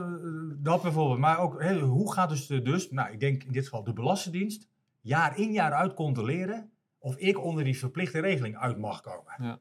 dat 0.57 0.81
bijvoorbeeld. 0.81 1.19
Maar 1.19 1.39
ook, 1.39 1.63
hoe 1.79 2.13
gaat 2.13 2.29
dus, 2.29 2.47
de, 2.47 2.61
dus, 2.61 2.91
nou 2.91 3.11
ik 3.11 3.19
denk 3.19 3.43
in 3.43 3.51
dit 3.51 3.63
geval 3.63 3.83
de 3.83 3.93
Belastingdienst, 3.93 4.69
jaar 5.01 5.37
in 5.37 5.51
jaar 5.51 5.73
uit 5.73 5.93
controleren 5.93 6.71
of 6.99 7.17
ik 7.17 7.43
onder 7.43 7.63
die 7.63 7.77
verplichte 7.77 8.19
regeling 8.19 8.57
uit 8.57 8.77
mag 8.77 9.01
komen? 9.01 9.33
Ja. 9.37 9.59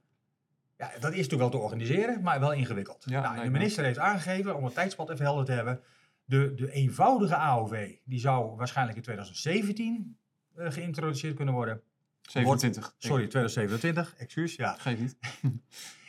Ja, 0.92 1.00
dat 1.00 1.10
is 1.10 1.16
natuurlijk 1.16 1.50
wel 1.50 1.50
te 1.50 1.56
organiseren, 1.56 2.22
maar 2.22 2.40
wel 2.40 2.52
ingewikkeld. 2.52 3.04
Ja, 3.06 3.20
nou, 3.20 3.44
de 3.44 3.50
minister 3.50 3.84
heeft 3.84 3.98
aangegeven, 3.98 4.56
om 4.56 4.64
het 4.64 4.74
tijdspad 4.74 5.10
even 5.10 5.24
helder 5.24 5.44
te 5.44 5.52
hebben, 5.52 5.80
de, 6.24 6.54
de 6.54 6.72
eenvoudige 6.72 7.36
AOV, 7.36 7.94
die 8.04 8.18
zou 8.18 8.56
waarschijnlijk 8.56 8.96
in 8.96 9.02
2017 9.02 10.18
uh, 10.56 10.70
geïntroduceerd 10.70 11.36
kunnen 11.36 11.54
worden. 11.54 11.82
27. 12.22 12.82
Wordt, 12.82 12.96
sorry, 12.98 13.26
2027, 13.26 14.14
excuus, 14.16 14.54
ja. 14.54 14.76
Geef 14.78 14.98
niet. 14.98 15.16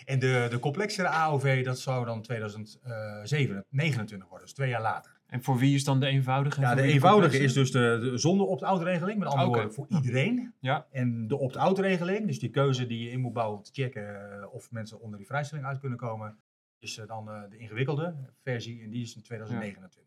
en 0.05 0.19
de, 0.19 0.47
de 0.49 0.59
complexere 0.59 1.07
AOV, 1.07 1.63
dat 1.63 1.79
zou 1.79 2.05
dan 2.05 2.21
2029 2.21 4.29
worden, 4.29 4.47
dus 4.47 4.55
twee 4.55 4.69
jaar 4.69 4.81
later. 4.81 5.14
En 5.27 5.43
voor 5.43 5.57
wie 5.57 5.75
is 5.75 5.83
dan 5.83 5.99
de 5.99 6.05
eenvoudige? 6.05 6.61
Ja, 6.61 6.75
de 6.75 6.81
eenvoudige 6.81 7.37
is 7.37 7.53
dus 7.53 7.71
de, 7.71 7.97
de 8.01 8.17
zonder 8.17 8.47
opt-out 8.47 8.81
regeling, 8.81 9.19
met 9.19 9.27
andere 9.27 9.47
woorden 9.47 9.73
voor 9.73 9.85
iedereen. 9.89 10.53
Ja. 10.59 10.87
En 10.91 11.27
de 11.27 11.37
opt-out 11.37 11.79
regeling, 11.79 12.27
dus 12.27 12.39
die 12.39 12.49
keuze 12.49 12.87
die 12.87 13.03
je 13.03 13.09
in 13.09 13.19
moet 13.19 13.33
bouwen 13.33 13.57
om 13.57 13.63
te 13.63 13.71
checken 13.73 14.03
uh, 14.03 14.53
of 14.53 14.71
mensen 14.71 14.99
onder 14.99 15.17
die 15.17 15.27
vrijstelling 15.27 15.67
uit 15.67 15.79
kunnen 15.79 15.97
komen, 15.97 16.37
is 16.79 16.97
uh, 16.97 17.07
dan 17.07 17.29
uh, 17.29 17.41
de 17.49 17.57
ingewikkelde 17.57 18.15
versie 18.43 18.83
en 18.83 18.89
die 18.89 19.01
is 19.01 19.15
in 19.15 19.21
2029. 19.21 20.05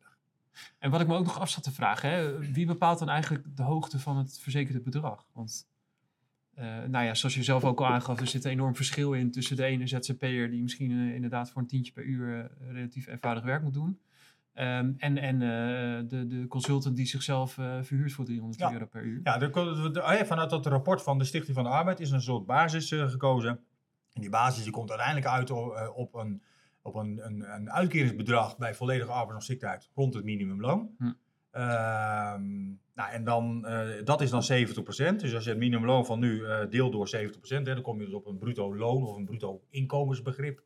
En 0.78 0.90
wat 0.90 1.00
ik 1.00 1.06
me 1.06 1.16
ook 1.16 1.24
nog 1.24 1.40
af 1.40 1.50
zat 1.50 1.62
te 1.62 1.72
vragen, 1.72 2.10
hè, 2.10 2.38
wie 2.38 2.66
bepaalt 2.66 2.98
dan 2.98 3.08
eigenlijk 3.08 3.56
de 3.56 3.62
hoogte 3.62 3.98
van 3.98 4.16
het 4.16 4.38
verzekerde 4.38 4.80
bedrag? 4.80 5.26
Want, 5.32 5.68
uh, 6.58 6.64
nou 6.64 7.04
ja, 7.04 7.14
zoals 7.14 7.34
je 7.34 7.42
zelf 7.42 7.64
ook 7.64 7.80
al 7.80 7.86
aangaf, 7.86 8.20
er 8.20 8.26
zit 8.26 8.44
een 8.44 8.50
enorm 8.50 8.74
verschil 8.74 9.12
in 9.12 9.30
tussen 9.30 9.56
de 9.56 9.64
ene 9.64 9.86
ZZP'er 9.86 10.50
die 10.50 10.62
misschien 10.62 10.90
uh, 10.90 11.14
inderdaad 11.14 11.50
voor 11.50 11.62
een 11.62 11.68
tientje 11.68 11.92
per 11.92 12.04
uur 12.04 12.38
uh, 12.38 12.44
relatief 12.72 13.06
eenvoudig 13.06 13.44
werk 13.44 13.62
moet 13.62 13.74
doen. 13.74 13.98
Um, 14.60 14.94
en 14.98 15.18
en 15.18 15.38
de, 16.08 16.26
de 16.26 16.46
consultant 16.48 16.96
die 16.96 17.06
zichzelf 17.06 17.52
verhuurt 17.52 18.12
voor 18.12 18.24
300 18.24 18.60
ja. 18.60 18.72
euro 18.72 18.86
per 18.86 19.02
uur. 19.02 19.20
Ja, 19.22 19.38
de, 19.38 19.50
de, 19.50 19.90
de, 19.90 20.24
vanuit 20.26 20.50
dat 20.50 20.66
rapport 20.66 21.02
van 21.02 21.18
de 21.18 21.24
Stichting 21.24 21.54
van 21.54 21.64
de 21.64 21.70
Arbeid 21.70 22.00
is 22.00 22.10
een 22.10 22.22
soort 22.22 22.46
basis 22.46 22.88
gekozen. 22.88 23.60
En 24.12 24.20
die 24.20 24.30
basis 24.30 24.62
die 24.62 24.72
komt 24.72 24.90
uiteindelijk 24.90 25.26
uit 25.26 25.50
op 25.94 26.14
een 26.14 26.42
op 26.88 26.94
een, 26.94 27.20
een, 27.24 27.54
een 27.54 27.70
uitkeringsbedrag 27.70 28.56
bij 28.56 28.74
volledige 28.74 29.10
arbeids- 29.10 29.90
rond 29.94 30.14
het 30.14 30.24
minimumloon. 30.24 30.90
Hm. 30.98 31.04
Uh, 31.04 31.12
nou, 32.94 33.10
en 33.12 33.24
dan, 33.24 33.66
dat 34.04 34.20
is 34.20 34.30
dan 34.30 34.42
70%. 34.42 34.46
Dus 35.16 35.34
als 35.34 35.44
je 35.44 35.50
het 35.50 35.58
minimumloon 35.58 36.06
van 36.06 36.18
nu 36.18 36.44
deelt 36.68 36.92
door 36.92 37.10
70%, 37.16 37.18
hè, 37.48 37.62
dan 37.62 37.82
kom 37.82 37.98
je 37.98 38.04
dus 38.04 38.14
op 38.14 38.26
een 38.26 38.38
bruto 38.38 38.76
loon 38.76 39.02
of 39.02 39.16
een 39.16 39.24
bruto 39.24 39.62
inkomensbegrip 39.70 40.62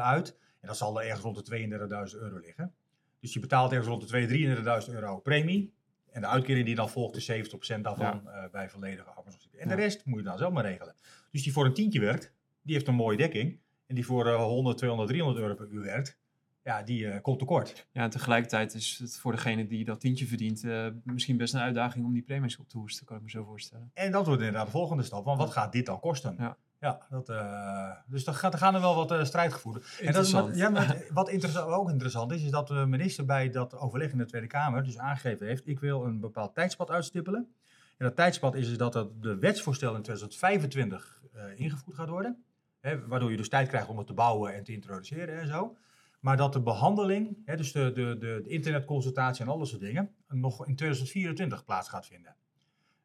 uit. 0.00 0.38
En 0.60 0.68
dat 0.68 0.76
zal 0.76 1.00
er 1.00 1.06
ergens 1.06 1.22
rond 1.22 1.46
de 1.46 1.68
32.000 2.12 2.20
euro 2.20 2.38
liggen. 2.38 2.74
Dus 3.20 3.32
je 3.32 3.40
betaalt 3.40 3.70
ergens 3.72 3.88
rond 3.88 4.08
de 4.08 4.86
32.000 4.88 4.94
euro 4.94 5.18
premie. 5.18 5.72
En 6.10 6.20
de 6.20 6.26
uitkering 6.26 6.66
die 6.66 6.74
dan 6.74 6.90
volgt 6.90 7.16
is 7.16 7.30
70% 7.30 7.80
daarvan 7.80 8.20
ja. 8.24 8.48
bij 8.52 8.68
volledige 8.68 9.08
arbeids- 9.08 9.48
En 9.52 9.68
ja. 9.68 9.74
de 9.74 9.82
rest 9.82 10.04
moet 10.04 10.18
je 10.18 10.24
dan 10.24 10.38
zelf 10.38 10.52
maar 10.52 10.64
regelen. 10.64 10.94
Dus 11.30 11.42
die 11.42 11.52
voor 11.52 11.64
een 11.64 11.74
tientje 11.74 12.00
werkt, 12.00 12.32
die 12.62 12.74
heeft 12.74 12.88
een 12.88 12.94
mooie 12.94 13.16
dekking. 13.16 13.58
En 13.86 13.94
die 13.94 14.06
voor 14.06 14.26
uh, 14.26 14.36
100, 14.36 14.76
200, 14.76 15.08
300 15.08 15.42
euro 15.42 15.54
per 15.54 15.68
uur 15.68 15.82
werkt, 15.82 16.18
ja, 16.64 16.82
die 16.82 17.02
uh, 17.02 17.16
komt 17.22 17.38
tekort. 17.38 17.88
Ja, 17.92 18.02
en 18.02 18.10
tegelijkertijd 18.10 18.74
is 18.74 18.98
het 18.98 19.18
voor 19.18 19.32
degene 19.32 19.66
die 19.66 19.84
dat 19.84 20.00
tientje 20.00 20.26
verdient 20.26 20.62
uh, 20.62 20.86
misschien 21.04 21.36
best 21.36 21.54
een 21.54 21.60
uitdaging 21.60 22.04
om 22.04 22.12
die 22.12 22.22
premies 22.22 22.58
op 22.58 22.68
te 22.68 22.78
hoesten, 22.78 23.06
kan 23.06 23.16
ik 23.16 23.22
me 23.22 23.30
zo 23.30 23.44
voorstellen. 23.44 23.90
En 23.94 24.12
dat 24.12 24.26
wordt 24.26 24.40
inderdaad 24.40 24.66
de 24.66 24.72
volgende 24.72 25.02
stap, 25.02 25.24
want 25.24 25.38
wat 25.38 25.50
gaat 25.50 25.72
dit 25.72 25.86
dan 25.86 26.00
kosten? 26.00 26.34
Ja. 26.38 26.56
Ja, 26.80 27.06
dat, 27.10 27.28
uh, 27.28 27.90
dus 28.06 28.26
er, 28.26 28.34
gaat, 28.34 28.52
er 28.52 28.58
gaan 28.58 28.74
er 28.74 28.80
wel 28.80 28.94
wat 28.94 29.12
uh, 29.12 29.24
strijdgevoeren. 29.24 29.82
En 30.00 30.12
dat 30.12 30.26
is 30.26 30.32
wat, 30.32 30.56
ja, 30.56 30.68
maar 30.68 31.02
wat 31.12 31.28
interessant, 31.28 31.72
ook 31.72 31.90
interessant 31.90 32.32
is, 32.32 32.42
is 32.42 32.50
dat 32.50 32.68
de 32.68 32.86
minister 32.86 33.24
bij 33.24 33.50
dat 33.50 33.78
overleg 33.78 34.10
in 34.10 34.18
de 34.18 34.26
Tweede 34.26 34.46
Kamer 34.46 34.84
dus 34.84 34.98
aangegeven 34.98 35.46
heeft, 35.46 35.66
ik 35.66 35.80
wil 35.80 36.04
een 36.04 36.20
bepaald 36.20 36.54
tijdspad 36.54 36.90
uitstippelen. 36.90 37.54
En 37.96 38.06
dat 38.06 38.16
tijdspad 38.16 38.54
is 38.54 38.68
dus 38.68 38.76
dat 38.76 38.94
het 38.94 39.22
de 39.22 39.38
wetsvoorstel 39.38 39.94
in 39.94 40.02
2025 40.02 41.20
uh, 41.34 41.42
ingevoerd 41.60 41.96
gaat 41.96 42.08
worden. 42.08 42.44
Hè, 42.80 43.06
waardoor 43.06 43.30
je 43.30 43.36
dus 43.36 43.48
tijd 43.48 43.68
krijgt 43.68 43.88
om 43.88 43.98
het 43.98 44.06
te 44.06 44.12
bouwen 44.12 44.54
en 44.54 44.64
te 44.64 44.72
introduceren 44.72 45.40
en 45.40 45.46
zo. 45.46 45.76
Maar 46.20 46.36
dat 46.36 46.52
de 46.52 46.60
behandeling, 46.60 47.36
hè, 47.44 47.56
dus 47.56 47.72
de, 47.72 47.92
de, 47.92 48.16
de, 48.18 48.40
de, 48.42 48.48
internetconsultatie 48.48 49.44
en 49.44 49.50
alle 49.50 49.66
soort 49.66 49.80
dingen, 49.80 50.14
nog 50.28 50.66
in 50.66 50.76
2024 50.76 51.64
plaats 51.64 51.88
gaat 51.88 52.06
vinden. 52.06 52.36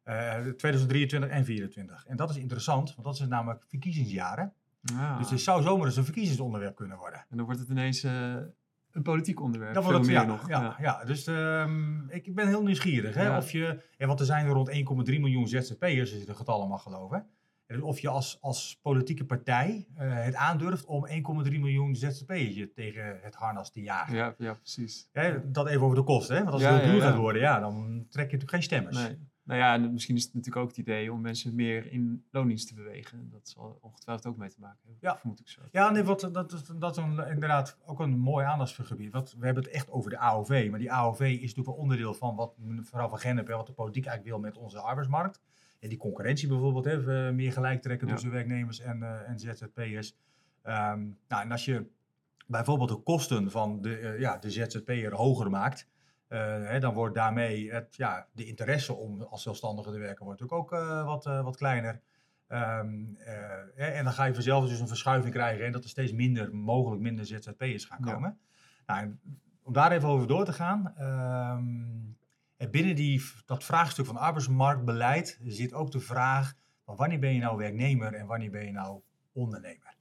Uh, 0.05 0.13
2023 0.13 1.29
en 1.29 1.43
2024. 1.43 2.05
En 2.05 2.17
dat 2.17 2.29
is 2.29 2.37
interessant, 2.37 2.93
want 2.95 3.07
dat 3.07 3.17
zijn 3.17 3.29
namelijk 3.29 3.63
verkiezingsjaren. 3.67 4.53
Ja. 4.81 5.17
Dus 5.17 5.29
het 5.29 5.41
zou 5.41 5.61
zomaar 5.61 5.85
eens 5.85 5.97
een 5.97 6.03
verkiezingsonderwerp 6.03 6.75
kunnen 6.75 6.97
worden. 6.97 7.25
En 7.29 7.37
dan 7.37 7.45
wordt 7.45 7.59
het 7.59 7.69
ineens 7.69 8.03
uh, 8.03 8.35
een 8.91 9.01
politiek 9.01 9.41
onderwerp. 9.41 9.73
Dan 9.73 9.83
wordt 9.83 9.97
het, 9.97 10.07
meer 10.07 10.15
ja, 10.15 10.25
nog. 10.25 10.47
Ja, 10.47 10.61
ja. 10.61 10.75
ja. 10.79 11.05
dus 11.05 11.27
um, 11.27 12.09
ik 12.09 12.35
ben 12.35 12.47
heel 12.47 12.63
nieuwsgierig. 12.63 13.15
Hè, 13.15 13.23
ja. 13.23 13.37
of 13.37 13.51
je, 13.51 13.81
en 13.97 14.07
want 14.07 14.19
er 14.19 14.25
zijn 14.25 14.45
er 14.45 14.51
rond 14.51 14.69
1,3 14.69 14.75
miljoen 15.05 15.47
ZZP'ers, 15.47 16.11
als 16.11 16.19
je 16.19 16.25
de 16.25 16.35
getallen 16.35 16.67
mag 16.67 16.83
geloven. 16.83 17.27
En 17.65 17.83
of 17.83 17.99
je 17.99 18.09
als, 18.09 18.37
als 18.41 18.79
politieke 18.81 19.25
partij 19.25 19.87
uh, 19.99 20.23
het 20.23 20.35
aandurft 20.35 20.85
om 20.85 21.07
1,3 21.07 21.13
miljoen 21.59 21.95
ZZP'ers 21.95 22.67
tegen 22.73 23.19
het 23.21 23.35
harnas 23.35 23.71
te 23.71 23.81
jagen. 23.81 24.15
Ja, 24.15 24.35
ja 24.37 24.53
precies. 24.53 25.09
Dat 25.43 25.67
even 25.67 25.81
over 25.81 25.97
de 25.97 26.03
kosten. 26.03 26.35
Hè? 26.35 26.41
Want 26.41 26.53
als 26.53 26.61
Ja, 26.61 26.73
het 26.73 26.77
heel 26.77 26.87
ja, 26.87 26.93
duur 26.93 27.03
ja. 27.03 27.09
gaat 27.09 27.19
worden, 27.19 27.41
ja, 27.41 27.59
dan 27.59 28.05
trek 28.09 28.31
je 28.31 28.37
natuurlijk 28.37 28.51
geen 28.51 28.63
stemmers. 28.63 28.97
Nee. 28.97 29.17
Nou 29.45 29.59
ja, 29.59 29.73
en 29.73 29.91
misschien 29.93 30.15
is 30.15 30.23
het 30.23 30.33
natuurlijk 30.33 30.63
ook 30.63 30.69
het 30.69 30.77
idee 30.77 31.11
om 31.11 31.21
mensen 31.21 31.55
meer 31.55 31.91
in 31.91 32.25
loondienst 32.31 32.67
te 32.67 32.73
bewegen. 32.73 33.29
Dat 33.31 33.47
zal 33.49 33.77
ongetwijfeld 33.81 34.25
ook 34.27 34.37
mee 34.37 34.49
te 34.49 34.59
maken 34.59 34.77
hebben. 34.81 34.97
Ja. 35.01 35.17
Vermoed 35.17 35.39
ik 35.39 35.47
zo. 35.47 35.61
Ja, 35.71 35.89
nee, 35.89 36.03
wat, 36.03 36.29
dat, 36.31 36.51
is- 36.53 36.63
dat 36.75 36.97
is 36.97 37.03
inderdaad 37.03 37.77
ook 37.85 37.99
een 37.99 38.17
mooi 38.19 38.45
aandachtsgebied. 38.45 39.11
Want 39.11 39.35
we 39.39 39.45
hebben 39.45 39.63
het 39.63 39.73
echt 39.73 39.89
over 39.91 40.09
de 40.09 40.17
AOV. 40.17 40.67
Maar 40.69 40.79
die 40.79 40.91
AOV 40.91 41.19
is 41.19 41.39
natuurlijk 41.39 41.67
wel 41.67 41.75
onderdeel 41.75 42.13
van 42.13 42.35
wat 42.35 42.53
mevrouw 42.57 43.09
van 43.09 43.19
Gennep 43.19 43.49
en 43.49 43.57
wat 43.57 43.67
de 43.67 43.73
politiek 43.73 44.05
eigenlijk 44.05 44.37
wil 44.37 44.45
met 44.49 44.57
onze 44.57 44.79
arbeidsmarkt. 44.79 45.41
En 45.79 45.89
die 45.89 45.97
concurrentie 45.97 46.47
bijvoorbeeld, 46.47 46.85
hè, 46.85 47.31
meer 47.33 47.51
gelijk 47.51 47.81
trekken 47.81 48.07
Ja. 48.07 48.13
tussen 48.13 48.31
werknemers 48.31 48.79
en, 48.79 49.03
eh, 49.03 49.29
en 49.29 49.39
ZZP'ers. 49.39 50.15
Ehm, 50.61 50.99
nou, 51.27 51.43
en 51.43 51.51
als 51.51 51.65
je 51.65 51.85
bijvoorbeeld 52.47 52.89
de 52.89 52.95
kosten 52.95 53.51
van 53.51 53.81
de, 53.81 53.97
eh, 53.97 54.19
ja, 54.19 54.37
de 54.37 54.49
ZZP'er 54.49 55.13
hoger 55.13 55.49
maakt, 55.49 55.87
hè, 56.27 56.79
dan 56.79 56.93
wordt 56.93 57.15
daarmee 57.15 57.71
het, 57.71 57.95
ja, 57.95 58.27
de 58.33 58.45
interesse 58.45 58.93
om 58.93 59.21
als 59.21 59.43
zelfstandige 59.43 59.91
te 59.91 59.97
werken 59.99 60.25
wordt 60.25 60.39
natuurlijk 60.41 60.73
ook 60.73 60.79
eh, 60.79 61.05
wat, 61.05 61.25
eh, 61.25 61.43
wat 61.43 61.57
kleiner. 61.57 62.01
Ehm, 62.47 63.15
eh, 63.15 63.33
hè, 63.75 63.85
en 63.85 64.03
dan 64.03 64.13
ga 64.13 64.25
je 64.25 64.33
vanzelf 64.33 64.67
dus 64.67 64.79
een 64.79 64.87
verschuiving 64.87 65.33
krijgen 65.33 65.65
en 65.65 65.71
dat 65.71 65.83
er 65.83 65.89
steeds 65.89 66.11
minder, 66.11 66.55
mogelijk 66.55 67.01
minder 67.01 67.25
ZZP'ers 67.25 67.85
gaan 67.85 68.05
Ja. 68.05 68.13
komen. 68.13 68.39
Nou, 68.85 69.17
om 69.63 69.73
daar 69.73 69.91
even 69.91 70.09
over 70.09 70.27
door 70.27 70.45
te 70.45 70.53
gaan. 70.53 70.93
ehm, 70.97 72.13
en 72.57 72.71
binnen 72.71 72.95
die, 72.95 73.23
dat 73.45 73.63
vraagstuk 73.63 74.05
van 74.05 74.17
arbeidsmarktbeleid 74.17 75.39
zit 75.43 75.73
ook 75.73 75.91
de 75.91 75.99
vraag: 75.99 76.53
van 76.83 76.95
wanneer 76.95 77.19
ben 77.19 77.33
je 77.33 77.39
nou 77.39 77.57
werknemer 77.57 78.13
en 78.13 78.25
wanneer 78.25 78.51
ben 78.51 78.65
je 78.65 78.71
nou 78.71 79.01
ondernemer? 79.33 79.95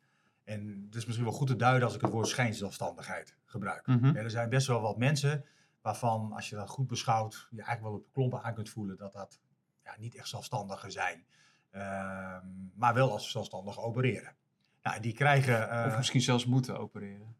En 0.44 0.82
het 0.86 0.94
is 0.94 1.04
misschien 1.04 1.26
wel 1.26 1.36
goed 1.36 1.46
te 1.46 1.56
duiden 1.56 1.84
als 1.84 1.94
ik 1.94 2.00
het 2.00 2.10
woord 2.10 2.28
schijnzelfstandigheid 2.28 3.36
gebruik. 3.44 3.86
Mhm. 3.86 4.06
Ja, 4.06 4.14
er 4.14 4.30
zijn 4.30 4.48
best 4.48 4.66
wel 4.66 4.80
wat 4.80 4.98
mensen 4.98 5.44
waarvan, 5.84 6.32
als 6.32 6.48
je 6.48 6.56
dat 6.56 6.68
goed 6.68 6.86
beschouwt, 6.86 7.46
je 7.50 7.56
eigenlijk 7.62 7.82
wel 7.82 7.92
op 7.92 8.04
de 8.04 8.12
klompen 8.12 8.42
aan 8.42 8.54
kunt 8.54 8.68
voelen 8.70 8.96
dat 8.96 9.12
dat 9.12 9.40
ja, 9.82 9.94
niet 9.98 10.14
echt 10.16 10.28
zelfstandigen 10.28 10.92
zijn. 10.92 11.24
Ehm, 11.70 12.46
maar 12.74 12.94
wel 12.94 13.10
als 13.12 13.30
zelfstandigen 13.30 13.82
opereren. 13.82 14.34
Nou, 14.82 15.00
die 15.00 15.12
krijgen... 15.12 15.70
eh, 15.70 15.86
Of 15.86 15.96
misschien 15.96 16.20
zelfs 16.20 16.46
moeten 16.46 16.78
opereren. 16.78 17.36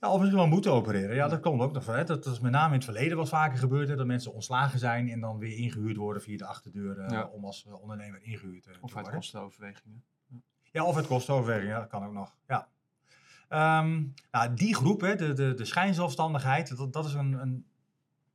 of 0.00 0.18
misschien 0.18 0.38
wel 0.38 0.46
moeten 0.48 0.72
opereren. 0.72 1.14
Ja, 1.14 1.28
dat 1.28 1.40
komt 1.40 1.60
ook 1.60 1.72
nog. 1.72 1.86
Hè. 1.86 2.04
Dat, 2.04 2.26
is 2.26 2.40
met 2.40 2.52
name 2.52 2.68
in 2.68 2.74
het 2.74 2.84
verleden 2.84 3.16
wat 3.16 3.28
vaker 3.28 3.58
gebeurd. 3.58 3.88
Hè, 3.88 3.96
dat 3.96 4.06
mensen 4.06 4.32
ontslagen 4.32 4.78
zijn 4.78 5.08
en 5.08 5.20
dan 5.20 5.38
weer 5.38 5.56
ingehuurd 5.56 5.96
worden 5.96 6.22
via 6.22 6.36
de 6.36 6.46
achterdeur 6.46 6.98
eh, 6.98 7.10
Ja. 7.10 7.24
om 7.26 7.44
als 7.44 7.66
eh, 7.66 7.80
ondernemer 7.80 8.22
ingehuurd 8.22 8.66
eh, 8.66 8.72
te 8.72 8.78
Of 8.80 8.84
uit 8.84 8.92
worden. 8.92 9.12
kostenoverwegingen. 9.12 10.04
Ja, 10.72 10.84
of 10.84 10.96
het 10.96 11.06
kostoverwerking, 11.06 11.70
ja, 11.72 11.78
dat 11.78 11.88
kan 11.88 12.04
ook 12.04 12.12
nog. 12.12 12.34
Ja. 12.48 12.68
Ehm, 13.48 14.04
nou, 14.30 14.54
die 14.54 14.74
groep, 14.74 15.00
hè, 15.00 15.14
de, 15.16 15.32
de, 15.32 15.54
de 15.54 15.64
schijnzelfstandigheid, 15.64 16.76
dat, 16.76 16.92
dat, 16.92 17.04
is 17.06 17.14
een, 17.14 17.32
een, 17.32 17.66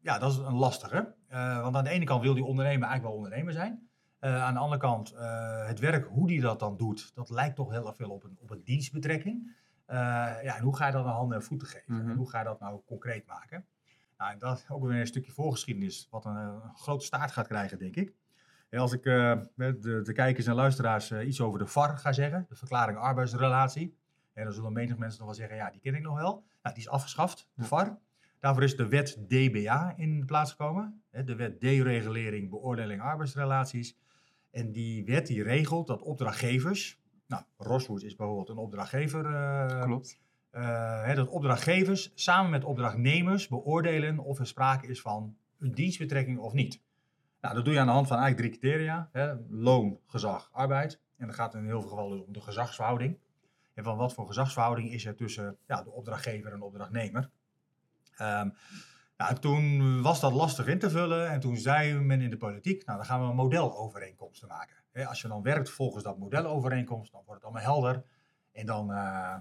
ja, 0.01 0.19
dat 0.19 0.31
is 0.31 0.37
een 0.37 0.53
lastige. 0.53 1.13
Eh, 1.27 1.61
want 1.61 1.75
aan 1.75 1.83
de 1.83 1.89
ene 1.89 2.05
kant 2.05 2.21
wil 2.21 2.33
die 2.33 2.43
ondernemer 2.43 2.87
eigenlijk 2.87 3.03
wel 3.03 3.23
ondernemer 3.23 3.53
zijn. 3.53 3.89
Eh, 4.19 4.43
aan 4.43 4.53
de 4.53 4.59
andere 4.59 4.81
kant, 4.81 5.11
eh, 5.11 5.67
het 5.67 5.79
werk, 5.79 6.07
hoe 6.07 6.27
die 6.27 6.41
dat 6.41 6.59
dan 6.59 6.77
doet, 6.77 7.11
dat 7.15 7.29
lijkt 7.29 7.55
toch 7.55 7.71
heel 7.71 7.87
erg 7.87 7.95
veel 7.95 8.09
op 8.09 8.23
een, 8.23 8.37
op 8.41 8.49
een 8.49 8.63
dienstbetrekking. 8.63 9.59
Ja, 9.87 10.55
en 10.57 10.63
hoe 10.63 10.75
ga 10.75 10.85
je 10.85 10.91
dat 10.91 11.05
een 11.05 11.11
handen 11.11 11.37
en 11.37 11.43
voeten 11.43 11.67
geven? 11.67 11.95
Mhm. 11.95 12.09
En 12.09 12.15
hoe 12.15 12.29
ga 12.29 12.39
je 12.39 12.45
dat 12.45 12.59
nou 12.59 12.81
concreet 12.85 13.25
maken? 13.25 13.65
Nou, 14.17 14.31
en 14.31 14.39
dat 14.39 14.57
is 14.57 14.69
ook 14.69 14.83
weer 14.83 14.99
een 14.99 15.07
stukje 15.07 15.31
voorgeschiedenis, 15.31 16.07
wat 16.09 16.25
een, 16.25 16.35
een 16.35 16.75
grote 16.75 17.05
staart 17.05 17.31
gaat 17.31 17.47
krijgen, 17.47 17.77
denk 17.77 17.95
ik. 17.95 18.13
Ja, 18.69 18.79
als 18.79 18.93
ik 18.93 19.03
de, 19.03 20.01
de 20.03 20.13
kijkers 20.13 20.45
en 20.45 20.55
luisteraars 20.55 21.11
iets 21.11 21.41
over 21.41 21.59
de 21.59 21.67
VAR 21.67 21.97
ga 21.97 22.11
zeggen, 22.11 22.45
de 22.49 22.55
verklaring 22.55 22.97
arbeidsrelatie, 22.97 23.97
en 24.33 24.43
dan 24.43 24.53
zullen 24.53 24.73
menig 24.73 24.97
mensen 24.97 25.17
nog 25.17 25.27
wel 25.27 25.37
zeggen, 25.37 25.55
ja, 25.55 25.69
die 25.69 25.81
ken 25.81 25.95
ik 25.95 26.01
nog 26.01 26.15
wel. 26.15 26.43
Nou, 26.61 26.75
die 26.75 26.83
is 26.83 26.89
afgeschaft, 26.89 27.49
de. 27.53 27.63
VAR. 27.63 27.99
Daarvoor 28.41 28.63
is 28.63 28.75
de 28.75 28.87
wet 28.87 29.17
DBA 29.27 29.93
in 29.97 30.25
plaats 30.25 30.51
gekomen. 30.51 31.03
De 31.25 31.35
wet 31.35 31.61
Deregulering 31.61 32.49
Beoordeling 32.49 33.01
Arbeidsrelaties. 33.01 33.97
En 34.51 34.71
die 34.71 35.05
wet 35.05 35.27
die 35.27 35.43
regelt 35.43 35.87
dat 35.87 36.01
opdrachtgevers, 36.01 36.99
nou, 37.27 37.43
Roswood 37.57 38.03
is 38.03 38.15
bijvoorbeeld 38.15 38.49
een 38.49 38.57
opdrachtgever, 38.57 39.25
eh, 39.25 39.81
Klopt. 39.83 40.19
eh, 40.49 41.15
dat 41.15 41.27
opdrachtgevers 41.27 42.11
samen 42.15 42.51
met 42.51 42.63
opdrachtnemers 42.63 43.47
beoordelen 43.47 44.19
of 44.19 44.39
er 44.39 44.47
sprake 44.47 44.87
is 44.87 45.01
van 45.01 45.35
een 45.59 45.71
dienstbetrekking 45.73 46.39
of 46.39 46.53
niet. 46.53 46.81
Nou, 47.41 47.55
dat 47.55 47.65
doe 47.65 47.73
je 47.73 47.79
aan 47.79 47.85
de 47.87 47.91
hand 47.93 48.07
van 48.07 48.17
eigenlijk 48.17 48.47
drie 48.47 48.59
criteria. 48.59 49.09
Hè, 49.11 49.33
loon, 49.49 49.99
gezag, 50.05 50.49
arbeid. 50.51 50.99
En 51.17 51.27
dat 51.27 51.35
gaat 51.35 51.53
in 51.53 51.65
heel 51.65 51.81
veel 51.81 51.89
gevallen 51.89 52.17
dus 52.17 52.25
om 52.25 52.33
de 52.33 52.41
gezagsverhouding. 52.41 53.17
En 53.73 53.83
van 53.83 53.97
wat 53.97 54.13
voor 54.13 54.27
gezagsverhouding 54.27 54.91
is 54.91 55.05
er 55.05 55.15
tussen 55.15 55.57
ja, 55.67 55.83
de 55.83 55.91
opdrachtgever 55.91 56.51
en 56.51 56.59
de 56.59 56.65
opdrachtnemer. 56.65 57.29
Ehm, 58.15 58.49
nou, 59.17 59.35
toen 59.35 60.01
was 60.01 60.19
dat 60.19 60.33
lastig 60.33 60.67
in 60.67 60.79
te 60.79 60.89
vullen 60.89 61.29
en 61.29 61.39
toen 61.39 61.57
zei 61.57 61.93
men 61.93 62.21
in 62.21 62.29
de 62.29 62.37
politiek, 62.37 62.85
nou 62.85 62.97
dan 62.97 63.07
gaan 63.07 63.21
we 63.21 63.27
een 63.27 63.35
modelovereenkomsten 63.35 64.47
maken. 64.47 64.75
Als 65.07 65.21
je 65.21 65.27
dan 65.27 65.41
werkt 65.41 65.69
volgens 65.69 66.03
dat 66.03 66.17
modelovereenkomst, 66.17 67.11
dan 67.11 67.21
wordt 67.25 67.41
het 67.41 67.51
allemaal 67.51 67.73
helder. 67.73 68.03
En 68.51 68.65
dan, 68.65 68.91
eh, 68.91 69.35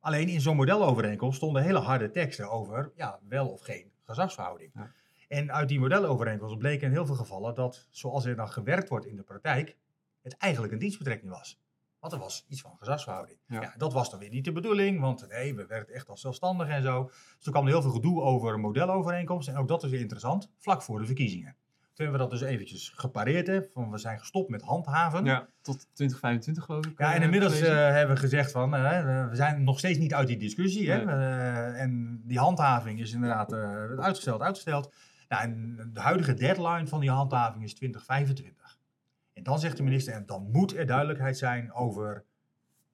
alleen 0.00 0.28
in 0.28 0.40
zo'n 0.40 0.56
modelovereenkomst 0.56 1.36
stonden 1.36 1.62
hele 1.62 1.78
harde 1.78 2.10
teksten 2.10 2.50
over 2.50 2.92
ja, 2.96 3.18
wel 3.28 3.48
of 3.48 3.60
geen 3.60 3.92
gezagsverhouding. 4.04 4.70
Ja. 4.74 4.92
En 5.28 5.52
uit 5.52 5.68
die 5.68 5.80
modelovereenkomst 5.80 6.58
bleek 6.58 6.82
in 6.82 6.90
heel 6.90 7.06
veel 7.06 7.14
gevallen 7.14 7.54
dat 7.54 7.86
zoals 7.90 8.24
er 8.24 8.36
dan 8.36 8.48
gewerkt 8.48 8.88
wordt 8.88 9.06
in 9.06 9.16
de 9.16 9.22
praktijk, 9.22 9.76
het 10.22 10.36
eigenlijk 10.36 10.72
een 10.72 10.78
dienstbetrekking 10.78 11.30
was. 11.30 11.60
Want 12.06 12.18
er 12.18 12.24
was 12.24 12.44
iets 12.48 12.60
van 12.60 12.76
gezagsverhouding. 12.78 13.38
Ja. 13.46 13.60
Ja. 13.60 13.74
dat 13.76 13.92
was 13.92 14.10
dan 14.10 14.18
weer 14.18 14.30
niet 14.30 14.44
de 14.44 14.52
bedoeling, 14.52 15.00
want 15.00 15.28
nee, 15.28 15.54
we 15.54 15.66
werkten 15.66 15.94
echt 15.94 16.08
als 16.08 16.20
zelfstandig 16.20 16.68
en 16.68 16.82
zo. 16.82 17.04
Dus 17.04 17.14
toen 17.40 17.52
kwam 17.52 17.64
er 17.64 17.72
heel 17.72 17.82
veel 17.82 17.90
gedoe 17.90 18.22
over 18.22 18.54
een 18.54 18.60
modelovereenkomst. 18.60 19.48
En 19.48 19.56
ook 19.56 19.68
dat 19.68 19.82
is 19.82 19.90
weer 19.90 20.00
interessant, 20.00 20.50
vlak 20.58 20.82
voor 20.82 20.98
de 20.98 21.06
verkiezingen. 21.06 21.56
Toen 21.96 22.06
hebben 22.06 22.24
we 22.24 22.30
dat 22.30 22.40
dus 22.40 22.48
eventjes 22.48 22.92
gepareerd. 22.96 23.46
Hè, 23.46 23.62
van 23.72 23.90
we 23.90 23.98
zijn 23.98 24.18
gestopt 24.18 24.48
met 24.48 24.62
handhaven. 24.62 25.24
Ja, 25.24 25.48
tot 25.62 25.78
2025 25.78 26.64
geloof 26.64 26.86
ik. 26.86 26.98
Ja, 26.98 27.12
en 27.12 27.18
eh, 27.18 27.24
inmiddels 27.24 27.60
eh, 27.60 27.74
hebben 27.74 28.14
we 28.14 28.20
gezegd 28.20 28.50
van, 28.50 28.74
eh, 28.74 29.28
we 29.28 29.36
zijn 29.36 29.64
nog 29.64 29.78
steeds 29.78 29.98
niet 29.98 30.14
uit 30.14 30.28
die 30.28 30.36
discussie. 30.36 30.90
Hè? 30.90 31.04
Nee. 31.04 31.78
En 31.78 32.22
die 32.24 32.38
handhaving 32.38 33.00
is 33.00 33.12
inderdaad 33.12 33.52
uitgesteld, 33.98 34.40
uitgesteld. 34.40 34.94
Nou, 35.28 35.42
en 35.42 35.76
de 35.92 36.00
huidige 36.00 36.34
deadline 36.34 36.86
van 36.86 37.00
die 37.00 37.10
handhaving 37.10 37.64
is 37.64 37.74
2025. 37.74 38.65
En 39.36 39.42
dan 39.42 39.58
zegt 39.58 39.76
de 39.76 39.82
minister, 39.82 40.14
en 40.14 40.26
dan 40.26 40.50
moet 40.50 40.76
er 40.76 40.86
duidelijkheid 40.86 41.38
zijn 41.38 41.72
over 41.72 42.24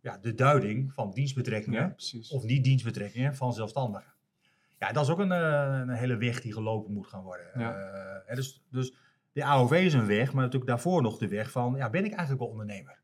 ja, 0.01 0.19
de 0.19 0.35
duiding 0.35 0.93
van 0.93 1.11
dienstbetrekkingen 1.11 1.95
ja, 1.97 2.37
of 2.37 2.45
niet 2.45 2.65
dienstbetrekkingen 2.65 3.37
van 3.37 3.53
zelfstandigen. 3.53 4.13
Ja, 4.79 4.93
dat 4.93 5.05
is 5.05 5.11
ook 5.11 5.19
een, 5.19 5.33
eh, 5.33 5.79
een 5.81 5.89
hele 5.89 6.17
weg 6.17 6.41
die 6.41 6.53
gelopen 6.53 6.93
moet 6.93 7.07
gaan 7.07 7.23
worden. 7.23 7.47
Ja. 7.55 7.75
Eh, 8.27 8.37
dus, 8.37 8.65
dus 8.71 8.95
de 9.33 9.45
AOV 9.45 9.73
is 9.73 9.95
een 9.95 10.07
weg, 10.07 10.33
maar 10.33 10.43
natuurlijk 10.43 10.71
daarvoor 10.71 11.03
nog 11.03 11.19
de 11.19 11.29
weg 11.29 11.51
van, 11.51 11.75
ja, 11.77 11.91
ben 11.91 12.05
ik 12.05 12.11
eigenlijk 12.11 12.41
wel 12.41 12.51
ondernemer? 12.51 13.01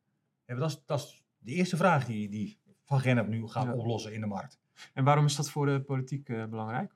Ja, 0.46 0.54
dat, 0.54 0.70
is, 0.70 0.82
dat 0.86 0.98
is 1.00 1.24
de 1.38 1.52
eerste 1.52 1.76
vraag 1.76 2.04
die, 2.04 2.28
die 2.28 2.58
Van 2.84 3.00
Gennep 3.00 3.26
nu 3.28 3.46
gaat 3.48 3.64
Ja. 3.64 3.74
oplossen 3.74 4.12
in 4.12 4.20
de 4.20 4.26
markt. 4.26 4.58
En 4.94 5.04
waarom 5.04 5.24
is 5.24 5.36
dat 5.36 5.50
voor 5.50 5.66
de 5.66 5.80
politiek 5.82 6.28
eh, 6.28 6.44
belangrijk? 6.46 6.94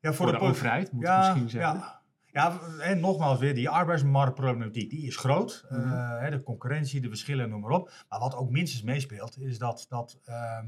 Ja, 0.00 0.12
Voor, 0.12 0.26
de, 0.32 0.38
po- 0.38 0.46
overheid, 0.46 0.92
moet 0.92 1.04
ik 1.04 1.16
misschien 1.16 1.48
zeggen. 1.48 1.99
Ja. 2.32 2.60
Ja, 2.78 2.78
en 2.80 3.00
nogmaals 3.00 3.38
weer, 3.38 3.54
die 3.54 3.68
arbeidsmarktproblematiek, 3.68 4.90
die 4.90 5.06
is 5.06 5.16
groot. 5.16 5.64
Eh, 5.68 5.78
Mhm. 5.78 6.30
de 6.30 6.42
concurrentie, 6.42 7.00
de 7.00 7.08
verschillen, 7.08 7.48
noem 7.48 7.60
maar 7.60 7.70
op. 7.70 7.92
Maar 8.08 8.18
wat 8.20 8.34
ook 8.34 8.50
minstens 8.50 8.82
meespeelt, 8.82 9.38
is 9.38 9.58
dat, 9.58 9.86
dat 9.88 10.18
ehm, 10.24 10.66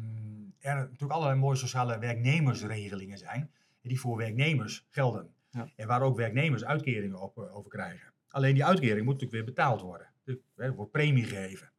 er 0.59 0.75
natuurlijk 0.77 1.13
allerlei 1.13 1.39
mooie 1.39 1.57
sociale 1.57 1.99
werknemersregelingen 1.99 3.19
zijn. 3.19 3.51
Die 3.83 4.01
voor 4.01 4.17
werknemers 4.17 4.87
gelden. 4.91 5.29
Ja. 5.51 5.69
En 5.77 5.87
waar 5.87 6.03
ook 6.03 6.17
werknemers 6.17 6.65
uitkeringen 6.65 7.21
op, 7.21 7.39
eh, 7.39 7.57
over 7.57 7.71
krijgen. 7.71 8.13
Alleen 8.29 8.55
die 8.55 8.65
uitkering 8.65 9.05
moet 9.05 9.15
natuurlijk 9.21 9.33
weer 9.45 9.55
betaald 9.55 9.81
worden. 9.81 10.07
Dus, 10.25 10.37
er 10.57 10.75
wordt 10.75 10.93
premie 10.93 11.25
gegeven. 11.25 11.71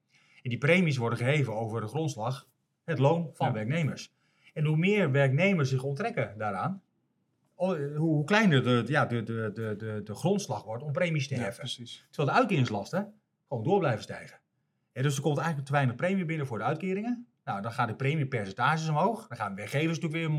En 0.41 0.50
die 0.50 0.58
premies 0.58 0.98
worden 0.98 1.17
geheven 1.17 1.54
over 1.54 1.82
de 1.82 1.88
grondslag, 1.88 2.48
het 2.84 3.00
loon 3.00 3.30
van 3.34 3.48
Ja. 3.48 3.54
werknemers. 3.54 4.13
En 4.54 4.65
hoe 4.65 4.78
meer 4.78 5.12
werknemers 5.12 5.69
zich 5.69 5.84
onttrekken 5.84 6.38
daaraan, 6.38 6.82
hoe 7.97 8.23
kleiner 8.23 8.63
de, 8.63 8.84
ja, 8.88 9.06
de, 9.06 9.23
de, 9.23 9.52
de, 9.54 9.76
de, 9.78 10.02
de 10.04 10.15
grondslag 10.15 10.63
wordt 10.63 10.84
om 10.84 10.91
premies 10.91 11.28
te 11.28 11.36
Ja, 11.36 11.41
heffen. 11.41 11.60
precies. 11.63 12.06
Terwijl 12.10 12.30
de 12.30 12.36
uitkeringslasten 12.39 13.13
gewoon 13.47 13.63
door 13.63 13.80
blijven 13.80 14.02
stijgen. 14.04 14.39
Ja, 14.93 15.02
dus 15.02 15.15
er 15.15 15.21
komt 15.21 15.38
eigenlijk 15.38 15.67
te 15.67 15.73
weinig 15.73 15.95
premie 15.95 16.26
binnen 16.26 16.47
voor 16.47 16.58
de 16.58 16.63
uitkeringen. 16.63 17.28
Nou, 17.45 17.62
dan 17.62 17.71
gaan 17.71 17.88
de 17.88 17.95
premiepercentages 17.95 18.89
omhoog. 18.89 19.28
Dan 19.28 19.38
gaan 19.38 19.56
werkgevers 19.56 19.99
natuurlijk 19.99 20.13
weer 20.13 20.32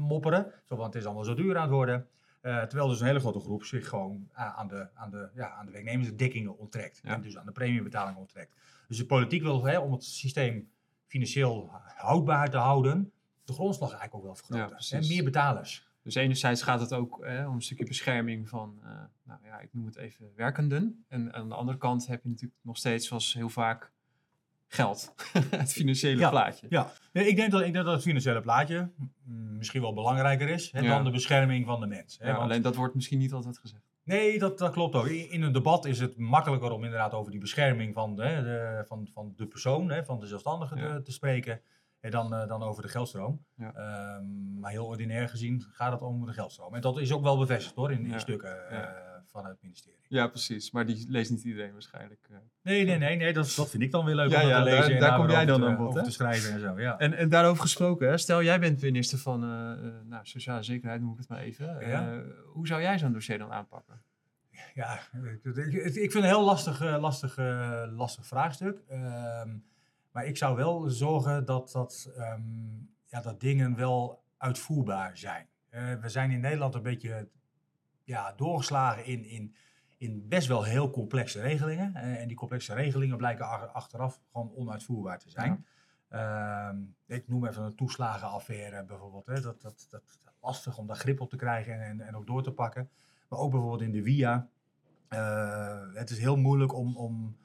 mopperen. 0.00 0.52
Zo, 0.64 0.76
want 0.76 0.92
het 0.92 1.02
is 1.02 1.04
allemaal 1.08 1.24
zo 1.24 1.34
duur 1.34 1.56
aan 1.56 1.62
het 1.62 1.70
worden. 1.70 2.06
Eh, 2.40 2.62
terwijl 2.62 2.88
dus 2.88 3.00
een 3.00 3.06
hele 3.06 3.20
grote 3.20 3.40
groep 3.40 3.64
zich 3.64 3.88
gewoon 3.88 4.28
a- 4.38 4.54
aan 4.54 4.68
de, 4.68 4.88
aan 4.94 5.10
de, 5.10 5.28
ja, 5.34 5.50
aan 5.50 5.66
de 5.66 5.72
werknemersdekkingen 5.72 6.58
onttrekt. 6.58 7.00
Ja. 7.02 7.14
En 7.14 7.20
dus 7.20 7.36
aan 7.38 7.46
de 7.46 7.52
premiebetalingen 7.52 8.20
onttrekt. 8.20 8.54
Dus 8.88 8.96
de 8.98 9.06
politiek 9.06 9.42
wil, 9.42 9.64
hè, 9.64 9.78
om 9.78 9.92
het 9.92 10.04
systeem 10.04 10.68
financieel 11.06 11.70
houdbaar 11.96 12.50
te 12.50 12.56
houden, 12.56 13.12
de 13.44 13.52
grondslag 13.52 13.88
eigenlijk 13.90 14.14
ook 14.18 14.24
wel 14.24 14.34
vergroten. 14.34 14.76
Ja, 15.00 15.14
meer 15.14 15.24
betalers. 15.24 15.88
Dus 16.04 16.14
enerzijds 16.14 16.62
gaat 16.62 16.80
het 16.80 16.92
ook 16.92 17.20
eh, 17.24 17.46
om 17.48 17.54
een 17.54 17.62
stukje 17.62 17.84
bescherming 17.86 18.48
van, 18.48 18.78
eh, 18.82 18.88
nou 19.24 19.40
ja, 19.44 19.60
ik 19.60 19.68
noem 19.72 19.86
het 19.86 19.96
even 19.96 20.32
werkenden. 20.36 21.04
En 21.08 21.32
aan 21.34 21.48
de 21.48 21.54
andere 21.54 21.78
kant 21.78 22.06
heb 22.06 22.22
je 22.22 22.28
natuurlijk 22.28 22.60
nog 22.62 22.76
steeds, 22.76 23.06
zoals 23.08 23.34
heel 23.34 23.48
vaak, 23.48 23.92
geld. 24.68 25.14
het 25.50 25.72
financiële 25.72 26.20
Ja. 26.20 26.30
plaatje. 26.30 26.66
Ja, 26.70 26.92
Nee, 27.12 27.26
ik 27.26 27.36
denk 27.36 27.50
dat, 27.50 27.60
ik 27.62 27.72
denk 27.72 27.84
dat 27.84 27.94
het 27.94 28.02
financiële 28.02 28.40
plaatje 28.40 28.90
mm, 29.24 29.56
misschien 29.56 29.80
wel 29.80 29.94
belangrijker 29.94 30.48
is 30.48 30.72
hè, 30.72 30.80
Ja. 30.80 30.88
dan 30.94 31.04
de 31.04 31.10
bescherming 31.10 31.64
van 31.66 31.80
de 31.80 31.86
mens. 31.86 32.18
Hè, 32.18 32.26
Ja, 32.26 32.32
want- 32.32 32.44
alleen 32.44 32.62
dat 32.62 32.74
wordt 32.76 32.94
misschien 32.94 33.18
niet 33.18 33.32
altijd 33.32 33.58
gezegd. 33.58 33.82
Nee, 34.02 34.38
dat, 34.38 34.58
dat 34.58 34.72
klopt 34.72 34.94
ook. 34.94 35.06
In 35.06 35.42
een 35.42 35.52
debat 35.52 35.84
is 35.84 35.98
het 36.00 36.16
makkelijker 36.16 36.70
om 36.70 36.84
inderdaad 36.84 37.12
over 37.12 37.30
die 37.30 37.40
bescherming 37.40 37.94
van 37.94 38.16
de, 38.16 38.22
de, 38.22 38.84
van, 38.86 39.08
van 39.12 39.32
de 39.36 39.46
persoon, 39.46 39.90
hè, 39.90 40.04
van 40.04 40.20
de 40.20 40.26
zelfstandige 40.26 41.00
te 41.04 41.12
spreken, 41.12 41.60
hè, 42.04 42.10
dan, 42.10 42.34
eh, 42.34 42.48
dan 42.48 42.62
over 42.62 42.82
de 42.82 42.88
geldstroom. 42.88 43.44
Ja. 43.56 43.72
Ehm, 43.74 44.58
maar 44.60 44.70
heel 44.70 44.86
ordinair 44.86 45.28
gezien 45.28 45.64
gaat 45.70 45.92
het 45.92 46.00
om 46.00 46.26
de 46.26 46.32
geldstroom. 46.32 46.74
En 46.74 46.80
dat 46.80 46.98
is 46.98 47.12
ook 47.12 47.22
wel 47.22 47.38
bevestigd 47.38 47.74
hoor, 47.74 47.92
in, 47.92 48.20
stukken 48.20 48.68
eh, 48.70 48.88
vanuit 49.24 49.52
het 49.52 49.62
ministerie. 49.62 49.98
Ja, 50.08 50.26
precies. 50.26 50.70
Maar 50.70 50.86
die 50.86 51.06
leest 51.08 51.30
niet 51.30 51.44
iedereen 51.44 51.72
waarschijnlijk. 51.72 52.26
eh. 52.30 52.36
Nee, 52.62 52.84
nee, 52.84 52.98
nee, 52.98 53.16
nee 53.16 53.32
dat, 53.32 53.52
dat 53.56 53.70
vind 53.70 53.82
ik 53.82 53.90
dan 53.90 54.04
weer 54.04 54.14
leuk 54.14 54.30
Ja, 54.30 54.42
om 54.42 54.48
ja, 54.48 54.58
te 54.58 54.64
lezen 54.64 54.80
daar- 54.80 54.90
en 54.90 55.00
daar 55.00 55.16
kom 55.16 55.30
jij 55.30 55.44
dan 55.44 55.64
aan 55.64 55.76
bod, 55.76 56.04
te 56.04 56.10
schrijven 56.10 56.52
en 56.52 56.60
zo, 56.60 56.80
ja. 56.80 56.98
En, 56.98 57.12
en 57.12 57.28
daarover 57.28 57.62
gesproken, 57.62 58.08
hè, 58.08 58.18
stel 58.18 58.42
jij 58.42 58.60
bent 58.60 58.82
minister 58.82 59.18
van 59.18 59.40
nou, 60.08 60.26
Sociale 60.26 60.62
Zekerheid, 60.62 61.00
noem 61.00 61.12
ik 61.12 61.18
het 61.18 61.28
maar 61.28 61.40
even. 61.40 61.86
Ja. 61.88 62.22
Hoe 62.52 62.66
zou 62.66 62.80
jij 62.80 62.98
zo'n 62.98 63.12
dossier 63.12 63.38
dan 63.38 63.52
aanpakken? 63.52 64.02
Ja, 64.74 64.94
ik, 64.94 65.38
vind 65.42 65.56
het 65.94 66.14
een 66.14 66.22
heel 66.22 66.44
lastig, 66.44 66.80
lastig, 66.98 67.36
lastig 67.96 68.26
vraagstuk. 68.26 68.82
Ehm, 68.88 69.56
maar 70.14 70.26
ik 70.26 70.36
zou 70.36 70.56
wel 70.56 70.88
zorgen 70.90 71.44
dat, 71.44 71.70
dat, 71.72 72.12
ehm, 72.16 72.42
ja, 73.06 73.20
dat 73.20 73.40
dingen 73.40 73.76
wel 73.76 74.22
uitvoerbaar 74.36 75.16
zijn. 75.16 75.46
Eh, 75.68 75.94
we 75.94 76.08
zijn 76.08 76.30
in 76.30 76.40
Nederland 76.40 76.74
een 76.74 76.82
beetje 76.82 77.28
ja, 78.04 78.32
doorgeslagen 78.32 79.04
in, 79.04 79.24
in, 79.24 79.54
in 79.96 80.28
best 80.28 80.48
wel 80.48 80.62
heel 80.62 80.90
complexe 80.90 81.40
regelingen. 81.40 81.94
Eh, 81.94 82.20
en 82.20 82.28
die 82.28 82.36
complexe 82.36 82.74
regelingen 82.74 83.16
blijken 83.16 83.46
ach- 83.46 83.72
achteraf 83.72 84.20
gewoon 84.32 84.52
onuitvoerbaar 84.54 85.18
te 85.18 85.30
zijn. 85.30 85.66
Ehm, 86.08 86.76
ik 87.06 87.28
noem 87.28 87.46
even 87.46 87.62
een 87.62 87.74
toeslagenaffaire 87.74 88.84
bijvoorbeeld. 88.84 89.26
Hè. 89.26 89.40
Dat, 89.40 89.62
dat, 89.62 89.86
dat 89.90 90.02
is 90.04 90.18
lastig 90.40 90.78
om 90.78 90.86
daar 90.86 90.96
grip 90.96 91.20
op 91.20 91.30
te 91.30 91.36
krijgen 91.36 91.80
en, 91.80 92.00
en 92.00 92.16
ook 92.16 92.26
door 92.26 92.42
te 92.42 92.52
pakken. 92.52 92.90
Maar 93.28 93.38
ook 93.38 93.50
bijvoorbeeld 93.50 93.82
in 93.82 93.92
de 93.92 94.02
WIA. 94.02 94.48
eh, 95.08 95.94
het 95.94 96.10
is 96.10 96.18
heel 96.18 96.36
moeilijk 96.36 96.74
om, 96.74 96.96
om 96.96 97.36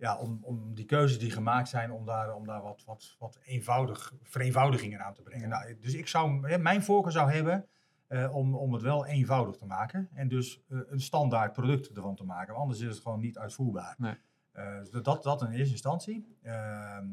ja, 0.00 0.18
om, 0.18 0.38
om 0.42 0.74
die 0.74 0.84
keuzes 0.84 1.18
die 1.18 1.30
gemaakt 1.30 1.68
zijn, 1.68 1.92
om 1.92 2.06
daar, 2.06 2.34
om 2.34 2.46
daar 2.46 2.62
wat, 2.62 2.82
wat, 2.86 3.16
wat 3.18 3.38
eenvoudig, 3.42 4.12
vereenvoudigingen 4.22 5.04
aan 5.04 5.14
te 5.14 5.22
brengen. 5.22 5.48
Nou, 5.48 5.78
dus 5.80 5.94
ik 5.94 6.08
zou, 6.08 6.58
mijn 6.58 6.82
voorkeur 6.82 7.12
zou 7.12 7.30
hebben 7.30 7.66
eh, 8.06 8.34
om, 8.36 8.54
om 8.54 8.72
het 8.72 8.82
wel 8.82 9.06
eenvoudig 9.06 9.56
te 9.56 9.66
maken. 9.66 10.08
En 10.14 10.28
dus 10.28 10.64
eh, 10.68 10.78
een 10.86 11.00
standaard 11.00 11.52
product 11.52 11.88
ervan 11.88 12.14
te 12.14 12.24
maken. 12.24 12.46
Want 12.46 12.58
anders 12.58 12.80
is 12.80 12.88
het 12.88 13.02
gewoon 13.02 13.20
niet 13.20 13.38
uitvoerbaar. 13.38 13.94
Nee. 13.98 14.14
Eh, 14.52 14.78
dus 14.78 15.02
dat, 15.02 15.22
dat 15.22 15.42
in 15.42 15.50
eerste 15.50 15.72
instantie. 15.72 16.36
Ehm, 16.42 17.06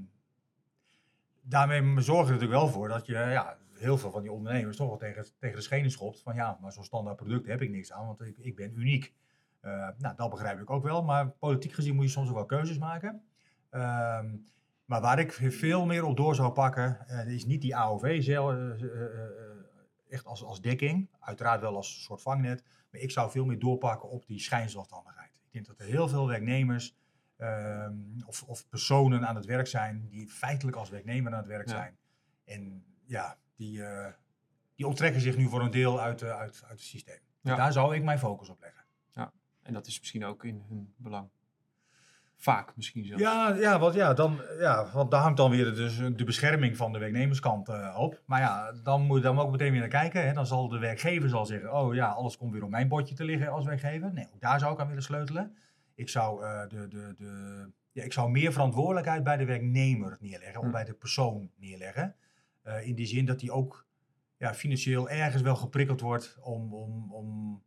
daarmee 1.41 1.80
zorgen 1.82 2.26
we 2.26 2.34
er 2.34 2.39
natuurlijk 2.39 2.62
wel 2.62 2.67
voor 2.67 2.88
dat 2.88 3.06
je 3.06 3.13
ja, 3.13 3.58
heel 3.73 3.97
veel 3.97 4.12
van 4.12 4.21
die 4.21 4.32
ondernemers 4.32 4.78
toch 4.78 4.88
wel 4.88 4.97
tegen, 4.97 5.26
tegen 5.39 5.56
de 5.56 5.62
schenen 5.62 5.91
schopt. 5.91 6.21
Van 6.21 6.36
ja, 6.36 6.58
maar 6.62 6.71
zo'n 6.71 6.84
standaard 6.84 7.15
product 7.15 7.47
heb 7.47 7.62
ik 7.62 7.69
niks 7.69 7.91
aan, 7.91 8.06
want 8.06 8.21
ik, 8.21 8.38
ik 8.38 8.56
ben 8.56 8.80
uniek. 8.80 9.13
Eh, 9.68 9.88
nou, 9.98 10.16
dat 10.16 10.30
begrijp 10.30 10.60
ik 10.60 10.70
ook 10.70 10.84
wel. 10.84 11.04
Maar 11.04 11.30
politiek 11.30 11.74
gezien 11.74 11.96
moet 11.96 12.06
je 12.06 12.12
soms 12.12 12.30
ook 12.30 12.36
wel 12.36 12.46
keuzes 12.46 12.78
maken. 12.78 13.24
Ehm, 13.70 14.36
maar 14.86 15.02
waar 15.02 15.20
ik 15.20 15.34
veel 15.34 15.86
meer 15.86 16.04
op 16.04 16.18
door 16.18 16.36
zou 16.36 16.52
pakken, 16.52 17.08
eh, 17.08 17.28
is 17.28 17.46
niet 17.46 17.62
die 17.62 17.76
AOV 17.76 18.24
zelf, 18.24 18.54
eh, 18.54 18.90
echt 20.10 20.26
als, 20.26 20.44
als 20.44 20.62
dekking. 20.62 21.10
Uiteraard 21.20 21.62
wel 21.62 21.76
als 21.76 22.04
soort 22.04 22.22
vangnet. 22.22 22.64
Maar 22.92 23.02
ik 23.02 23.12
zou 23.12 23.32
veel 23.32 23.46
meer 23.46 23.60
doorpakken 23.60 24.10
op 24.10 24.26
die 24.26 24.40
schijnzelfstandigheid. 24.40 25.32
Ik 25.32 25.52
denk 25.52 25.66
dat 25.66 25.80
er 25.80 25.86
heel 25.86 26.08
veel 26.08 26.28
werknemers 26.28 26.96
ehm, 27.38 27.94
of, 28.26 28.44
of 28.44 28.68
personen 28.70 29.28
aan 29.28 29.36
het 29.36 29.46
werk 29.46 29.68
zijn 29.68 30.08
die 30.10 30.28
feitelijk 30.28 30.78
als 30.78 30.90
werknemer 30.90 31.32
aan 31.32 31.38
het 31.38 31.48
werk 31.48 31.68
Ja. 31.68 31.76
zijn. 31.76 31.98
En 32.46 32.84
ja, 33.06 33.38
die, 33.56 33.82
die 34.76 34.88
onttrekken 34.88 35.22
zich 35.22 35.38
nu 35.38 35.48
voor 35.48 35.62
een 35.62 35.72
deel 35.72 36.02
uit, 36.02 36.24
uit, 36.24 36.34
uit 36.64 36.70
het 36.70 36.80
systeem. 36.80 37.20
Ja. 37.42 37.56
Daar 37.56 37.72
zou 37.72 37.96
ik 37.96 38.04
mijn 38.04 38.20
focus 38.20 38.50
op 38.50 38.60
leggen. 38.60 38.87
En 39.68 39.74
dat 39.74 39.88
is 39.88 40.00
misschien 40.00 40.26
ook 40.26 40.44
in 40.44 40.64
hun 40.70 40.94
belang. 40.98 41.30
Vaak 42.36 42.76
misschien 42.76 43.06
zelfs. 43.06 43.22
Ja, 43.22 43.56
ja, 43.56 43.80
want, 43.80 43.94
ja, 43.94 44.14
dan, 44.14 44.42
ja, 44.60 44.92
want 44.94 45.12
daar 45.12 45.22
hangt 45.22 45.38
dan 45.38 45.52
weer 45.52 45.76
dus 45.76 45.98
de 45.98 46.24
bescherming 46.24 46.78
van 46.78 46.92
de 46.92 47.00
werknemerskant 47.00 47.70
eh, 47.70 47.96
op. 48.00 48.22
Maar 48.26 48.40
ja, 48.40 48.72
dan 48.84 49.02
moet 49.02 49.18
je 49.18 49.24
dan 49.24 49.40
ook 49.40 49.52
meteen 49.52 49.72
weer 49.72 49.80
naar 49.80 49.90
kijken. 49.90 50.28
Hè. 50.28 50.34
Dan 50.34 50.46
zal 50.46 50.68
de 50.68 50.78
werkgever 50.80 51.30
zal 51.30 51.46
zeggen, 51.46 51.74
oh 51.74 51.94
ja, 51.94 52.08
alles 52.08 52.38
komt 52.38 52.52
weer 52.52 52.64
op 52.64 52.70
mijn 52.70 52.88
bordje 52.88 53.16
te 53.16 53.24
liggen 53.24 53.52
als 53.52 53.66
werkgever. 53.66 54.14
Nee, 54.14 54.28
ook 54.34 54.42
daar 54.42 54.60
zou 54.60 54.74
ik 54.74 54.80
aan 54.80 54.88
willen 54.88 55.04
sleutelen. 55.04 55.58
Ik 55.96 56.10
zou, 56.10 56.44
eh, 56.44 56.68
de, 56.68 56.88
de, 56.88 57.14
de, 57.18 57.70
ja, 57.92 58.04
ik 58.04 58.14
zou 58.14 58.32
meer 58.32 58.52
verantwoordelijkheid 58.52 59.24
bij 59.24 59.38
de 59.38 59.46
werknemer 59.46 60.18
neerleggen, 60.20 60.60
Hm. 60.60 60.66
of 60.66 60.72
bij 60.72 60.84
de 60.84 60.94
persoon 60.94 61.52
neerleggen. 61.56 62.16
Eh, 62.62 62.88
in 62.88 62.96
die 62.96 63.06
zin 63.06 63.26
dat 63.26 63.42
hij 63.42 63.50
ook 63.50 63.86
ja, 64.38 64.54
financieel 64.54 65.10
ergens 65.10 65.42
wel 65.42 65.56
geprikkeld 65.56 66.02
wordt 66.02 66.38
om, 66.42 66.74
om, 66.74 67.14
om 67.14 67.62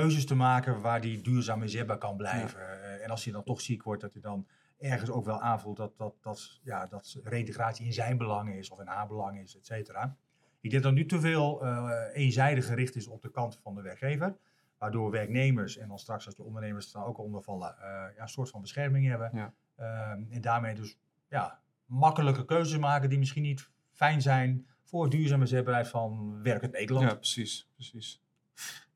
keuzes 0.00 0.26
te 0.26 0.34
maken 0.34 0.80
waar 0.80 1.00
die 1.00 1.20
duurzaam 1.20 1.62
inzetbaar 1.62 1.98
kan 1.98 2.16
blijven. 2.16 2.60
Eh, 2.60 3.04
en 3.04 3.10
als 3.10 3.24
hij 3.24 3.32
dan 3.32 3.44
toch 3.44 3.60
ziek 3.60 3.82
wordt, 3.82 4.02
dat 4.02 4.12
hij 4.12 4.22
dan 4.22 4.46
ergens 4.78 5.10
ook 5.10 5.24
wel 5.24 5.40
aanvoelt 5.40 5.76
dat, 5.76 5.96
dat, 5.96 6.14
dat, 6.20 6.60
ja, 6.62 6.86
dat 6.86 7.20
reintegratie 7.24 7.86
in 7.86 7.92
zijn 7.92 8.16
belang 8.16 8.54
is 8.54 8.70
of 8.70 8.80
in 8.80 8.86
haar 8.86 9.06
belang 9.06 9.40
is, 9.40 9.56
et 9.56 9.66
cetera. 9.66 10.16
Ik 10.60 10.70
denk 10.70 10.82
dat 10.82 10.92
nu 10.92 11.06
te 11.06 11.20
veel 11.20 11.64
eh, 11.64 12.00
eenzijdig 12.12 12.66
gericht 12.66 12.96
is 12.96 13.06
op 13.06 13.22
de 13.22 13.30
kant 13.30 13.58
van 13.62 13.74
de 13.74 13.82
werkgever. 13.82 14.36
Waardoor 14.78 15.10
werknemers 15.10 15.76
en 15.76 15.88
dan 15.88 15.98
straks 15.98 16.26
als 16.26 16.34
de 16.34 16.42
ondernemers 16.42 16.94
er 16.94 17.04
ook 17.04 17.18
onder 17.18 17.42
vallen, 17.42 17.76
eh, 17.78 18.16
ja, 18.16 18.22
een 18.22 18.28
soort 18.28 18.50
van 18.50 18.60
bescherming 18.60 19.06
hebben. 19.06 19.30
Ja. 19.34 19.52
Ehm, 19.76 20.22
en 20.30 20.40
daarmee 20.40 20.74
dus 20.74 20.98
ja, 21.28 21.60
makkelijke 21.86 22.44
keuzes 22.44 22.78
maken 22.78 23.08
die 23.08 23.18
misschien 23.18 23.42
niet 23.42 23.70
fijn 23.92 24.22
zijn 24.22 24.66
voor 24.82 25.10
duurzame 25.10 25.46
zetbaarheid 25.46 25.88
van 25.88 26.42
werkend 26.42 26.72
Nederland. 26.72 27.10
Ja, 27.10 27.14
precies. 27.14 27.70
precies. 27.74 28.22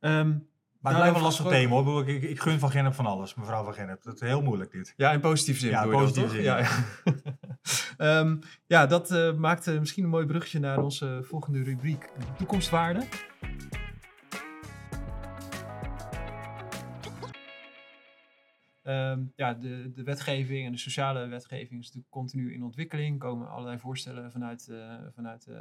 Ehm, 0.01 0.39
Maar 0.81 0.93
Nou, 0.93 1.05
het 1.05 1.12
blijft 1.12 1.35
een 1.35 1.38
over 1.38 1.45
lastig 1.45 1.61
thema 1.61 1.83
hoor. 1.83 2.09
Ik, 2.09 2.23
ik, 2.23 2.40
gun 2.40 2.59
van 2.59 2.71
Gennep 2.71 2.95
van 2.95 3.07
alles, 3.07 3.35
mevrouw 3.35 3.64
van 3.64 3.75
Gennep. 3.75 4.03
Dat 4.03 4.14
is 4.14 4.21
heel 4.21 4.43
moeilijk 4.43 4.73
dit. 4.73 4.95
ja, 4.97 5.12
in 5.12 5.21
positieve 5.21 5.61
zin 5.61 5.71
Ja, 5.71 5.83
dat, 5.83 5.93
positieve 5.93 6.29
zin, 6.29 6.43
Ja, 6.43 6.59
ja. 6.59 6.69
Ehm, 7.97 8.37
ja, 8.66 8.87
dat 8.87 9.11
eh, 9.11 9.35
maakt 9.35 9.66
eh, 9.66 9.79
misschien 9.79 10.05
een 10.05 10.11
mooi 10.11 10.27
bruggetje 10.27 10.59
naar 10.59 10.83
onze 10.83 11.21
volgende 11.23 11.62
rubriek, 11.62 12.12
toekomstwaarde. 12.37 13.07
Ehm, 18.83 19.25
ja, 19.37 19.55
de, 19.55 19.90
de 19.95 20.03
wetgeving 20.03 20.66
en 20.66 20.73
de 20.73 20.79
sociale 20.79 21.27
wetgeving 21.27 21.81
is 21.81 21.87
natuurlijk 21.87 22.12
continu 22.12 22.55
in 22.55 22.62
ontwikkeling. 22.62 23.12
Er 23.12 23.29
komen 23.29 23.51
allerlei 23.51 23.79
voorstellen 23.79 24.31
vanuit, 24.31 24.69
eh, 24.69 24.95
vanuit 25.14 25.47
eh, 25.47 25.61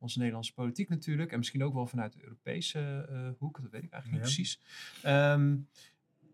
onze 0.00 0.18
Nederlandse 0.18 0.54
politiek 0.54 0.88
natuurlijk. 0.88 1.32
En 1.32 1.38
misschien 1.38 1.64
ook 1.64 1.74
wel 1.74 1.86
vanuit 1.86 2.12
de 2.12 2.22
Europese 2.22 3.06
eh, 3.10 3.28
hoek, 3.38 3.62
dat 3.62 3.70
weet 3.70 3.82
ik 3.82 3.92
eigenlijk 3.92 4.22
niet 4.22 4.34
precies. 4.34 4.60
Ehm, 5.02 5.56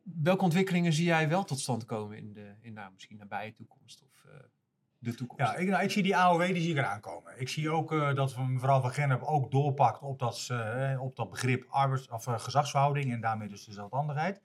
welke 0.02 0.44
ontwikkelingen 0.44 0.92
zie 0.92 1.04
jij 1.04 1.28
wel 1.28 1.44
tot 1.44 1.60
stand 1.60 1.84
komen 1.84 2.16
in 2.16 2.32
de 2.32 2.54
in, 2.60 2.72
nou, 2.72 2.92
misschien 2.92 3.16
nabije 3.16 3.52
toekomst 3.52 4.02
of 4.02 4.24
eh, 4.24 4.32
de 4.98 5.14
toekomst? 5.14 5.52
Ja, 5.52 5.56
ik, 5.56 5.68
nou, 5.68 5.82
ik 5.82 5.90
zie 5.90 6.02
die 6.02 6.16
AOW, 6.16 6.46
die 6.46 6.62
zie 6.62 6.70
ik 6.70 6.76
eraan 6.76 7.00
komen. 7.00 7.40
Ik 7.40 7.48
zie 7.48 7.70
ook 7.70 7.92
eh, 7.92 8.14
dat 8.14 8.36
mevrouw 8.38 8.80
van 8.80 8.90
Gennep 8.92 9.22
ook 9.22 9.50
doorpakt 9.50 10.00
op 10.00 10.18
dat, 10.18 10.50
op 10.98 11.16
dat 11.16 11.30
begrip 11.30 11.66
arbeids, 11.68 12.08
of, 12.08 12.24
gezagsverhouding 12.24 13.12
en 13.12 13.20
daarmee 13.20 13.48
dus 13.48 13.64
de 13.64 13.72
zelfstandigheid. 13.72 14.42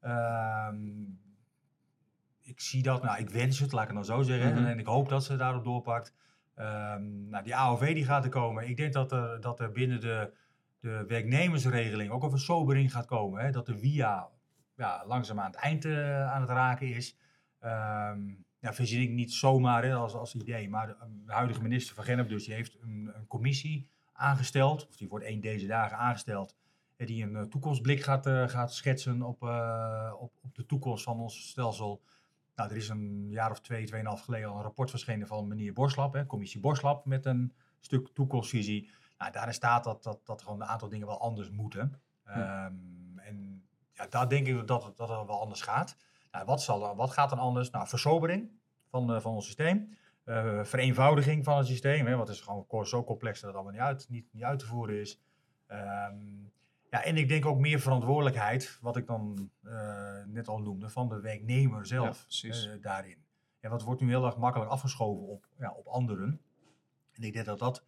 Ehm, 0.00 1.02
ik 2.40 2.60
zie 2.60 2.82
dat, 2.82 3.02
nou 3.02 3.18
ik 3.18 3.30
wens 3.30 3.58
het, 3.58 3.72
laat 3.72 3.82
ik 3.82 3.88
het 3.88 3.96
dan 3.96 4.16
zo 4.16 4.22
zeggen. 4.22 4.54
Mhm. 4.54 4.64
En 4.64 4.78
ik 4.78 4.86
hoop 4.86 5.08
dat 5.08 5.24
ze 5.24 5.36
daarop 5.36 5.64
doorpakt. 5.64 6.14
Ehm, 6.54 7.28
nou, 7.28 7.44
die 7.44 7.56
AOV 7.56 7.94
die 7.94 8.04
gaat 8.04 8.24
er 8.24 8.30
komen. 8.30 8.68
Ik 8.68 8.76
denk 8.76 8.92
dat 8.92 9.12
er, 9.12 9.40
dat 9.40 9.60
er 9.60 9.72
binnen 9.72 10.00
de, 10.00 10.32
de 10.80 11.04
werknemersregeling 11.06 12.10
ook 12.10 12.22
een 12.22 12.30
versobering 12.30 12.92
gaat 12.92 13.06
komen. 13.06 13.44
Hè? 13.44 13.50
Dat 13.50 13.66
de 13.66 13.78
via 13.78 14.28
ja, 14.76 15.04
langzaam 15.06 15.40
aan 15.40 15.50
het 15.50 15.60
eind 15.60 15.84
eh, 15.84 16.32
aan 16.32 16.40
het 16.40 16.50
raken 16.50 16.86
is. 16.94 17.16
Ehm 17.60 18.20
ja, 18.58 18.74
verzin 18.74 19.00
ik 19.02 19.10
niet 19.10 19.32
zomaar 19.32 19.84
hè, 19.84 19.94
als, 19.94 20.14
als 20.14 20.34
idee. 20.34 20.68
Maar 20.68 20.86
de, 20.86 20.96
de 21.26 21.32
huidige 21.32 21.62
minister 21.62 21.94
van 21.94 22.04
Gennep 22.04 22.28
dus, 22.28 22.44
die 22.44 22.54
heeft 22.54 22.78
een, 22.80 23.10
een 23.14 23.26
commissie 23.26 23.88
aangesteld. 24.12 24.88
Of 24.88 24.96
die 24.96 25.08
wordt 25.08 25.24
één 25.24 25.40
deze 25.40 25.66
dagen 25.66 25.96
aangesteld. 25.96 26.56
eh, 26.96 27.06
Die 27.06 27.22
een 27.22 27.36
eh, 27.36 27.42
toekomstblik 27.42 28.02
gaat, 28.02 28.26
gaat 28.50 28.74
schetsen 28.74 29.22
op, 29.22 29.42
op, 30.18 30.32
op 30.42 30.54
de 30.54 30.66
toekomst 30.66 31.04
van 31.04 31.18
ons 31.20 31.48
stelsel. 31.48 32.02
Nou, 32.54 32.70
er 32.70 32.76
is 32.76 32.88
een 32.88 33.30
jaar 33.30 33.50
of 33.50 33.60
twee, 33.60 33.86
tweeënhalf 33.86 34.20
geleden 34.20 34.48
al 34.48 34.56
een 34.56 34.62
rapport 34.62 34.90
verschenen 34.90 35.26
van 35.26 35.48
meneer 35.48 35.72
Borslap, 35.72 36.12
hè, 36.12 36.26
commissie 36.26 36.60
Borslap, 36.60 37.04
met 37.04 37.26
een 37.26 37.52
stuk 37.80 38.08
toekomstvisie. 38.14 38.90
Nou, 39.18 39.32
daarin 39.32 39.54
staat 39.54 39.84
dat, 39.84 40.02
dat, 40.02 40.26
dat 40.26 40.42
gewoon 40.42 40.60
een 40.60 40.66
aantal 40.66 40.88
dingen 40.88 41.06
wel 41.06 41.20
anders 41.20 41.50
moeten. 41.50 42.00
Ja. 42.24 42.64
Ehm, 42.64 43.18
en 43.18 43.64
ja, 43.92 44.06
daar 44.06 44.28
denk 44.28 44.46
ik 44.46 44.66
dat 44.66 44.84
het, 44.84 44.96
dat 44.96 45.08
het 45.08 45.26
wel 45.26 45.40
anders 45.40 45.62
gaat. 45.62 45.96
Nou, 46.30 46.44
wat, 46.44 46.62
zal, 46.62 46.96
wat 46.96 47.10
gaat 47.10 47.30
dan 47.30 47.38
anders? 47.38 47.70
Nou, 47.70 47.88
versobering 47.88 48.50
van, 48.88 49.14
eh, 49.14 49.20
van 49.20 49.34
ons 49.34 49.44
systeem. 49.44 49.96
Eh, 50.24 50.64
vereenvoudiging 50.64 51.44
van 51.44 51.56
het 51.56 51.66
systeem. 51.66 52.06
Hè, 52.06 52.16
want 52.16 52.28
het 52.28 52.36
is 52.36 52.42
gewoon 52.42 52.86
zo 52.86 53.04
complex 53.04 53.40
dat 53.40 53.48
het 53.48 53.54
allemaal 53.54 53.72
niet 53.72 53.88
uit, 53.88 54.08
niet, 54.08 54.32
niet 54.32 54.42
uit 54.42 54.58
te 54.58 54.66
voeren 54.66 55.00
is. 55.00 55.20
Ehm, 55.66 56.16
ja, 56.92 57.02
en 57.02 57.16
ik 57.16 57.28
denk 57.28 57.46
ook 57.46 57.58
meer 57.58 57.80
verantwoordelijkheid, 57.80 58.78
wat 58.80 58.96
ik 58.96 59.06
dan 59.06 59.50
eh, 59.62 60.24
net 60.26 60.48
al 60.48 60.58
noemde, 60.58 60.88
van 60.88 61.08
de 61.08 61.20
werknemer 61.20 61.86
zelf 61.86 62.26
eh, 62.42 62.80
daarin. 62.80 63.24
En 63.60 63.70
wat 63.70 63.82
wordt 63.82 64.00
nu 64.00 64.08
heel 64.08 64.26
erg 64.26 64.36
makkelijk 64.36 64.70
afgeschoven 64.70 65.26
op, 65.26 65.48
ja, 65.58 65.72
op 65.72 65.86
anderen. 65.86 66.40
En 67.12 67.22
ik 67.22 67.32
denk 67.32 67.46
dat 67.46 67.58
dat 67.58 67.84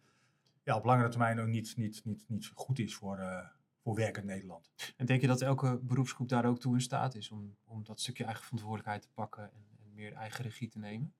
ja, 0.63 0.75
op 0.75 0.85
langere 0.85 1.09
termijn 1.09 1.39
ook 1.39 1.47
niet, 1.47 1.77
niet, 1.77 2.01
niet, 2.05 2.25
niet 2.27 2.51
goed 2.55 2.79
is 2.79 2.95
voor, 2.95 3.17
eh, 3.17 3.47
voor 3.83 3.95
werkend 3.95 4.25
Nederland. 4.25 4.71
En 4.97 5.05
denk 5.05 5.21
je 5.21 5.27
dat 5.27 5.41
elke 5.41 5.79
beroepsgroep 5.81 6.29
daar 6.29 6.45
ook 6.45 6.59
toe 6.59 6.73
in 6.73 6.81
staat 6.81 7.15
is 7.15 7.31
om, 7.31 7.55
om 7.65 7.83
dat 7.83 7.99
stukje 7.99 8.23
eigen 8.23 8.43
verantwoordelijkheid 8.43 9.01
te 9.01 9.09
pakken 9.13 9.43
en, 9.43 9.65
en 9.83 9.93
meer 9.93 10.13
eigen 10.13 10.43
regie 10.43 10.69
te 10.69 10.79
nemen? 10.79 11.13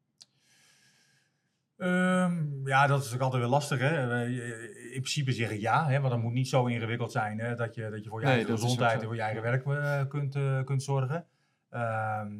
Ehm, 1.78 2.68
ja, 2.68 2.88
dat 2.88 3.04
is 3.06 3.14
ook 3.14 3.20
altijd 3.22 3.42
weer 3.42 3.52
lastig. 3.52 3.80
Hè? 3.80 4.08
We- 4.08 4.74
In 4.84 5.02
principe 5.02 5.32
zeggen 5.32 5.60
ja, 5.60 5.88
hè? 5.88 6.00
want 6.00 6.14
het 6.14 6.22
moet 6.22 6.34
niet 6.34 6.48
zo 6.48 6.66
ingewikkeld 6.66 7.12
zijn 7.12 7.40
hè? 7.40 7.56
Dat, 7.56 7.76
je, 7.76 7.90
dat 7.90 8.04
je 8.04 8.10
voor 8.10 8.20
je 8.20 8.26
Nee, 8.26 8.36
eigen 8.36 8.52
dat 8.52 8.62
gezondheid 8.62 8.92
zo. 8.92 8.98
en 9.00 9.06
voor 9.06 9.16
je 9.16 9.22
eigen 9.22 9.42
werk 9.42 9.66
eh, 9.66 10.08
kunt, 10.10 10.36
eh, 10.36 10.64
kunt 10.64 10.84
zorgen. 10.84 11.28
Ehm, 11.70 12.34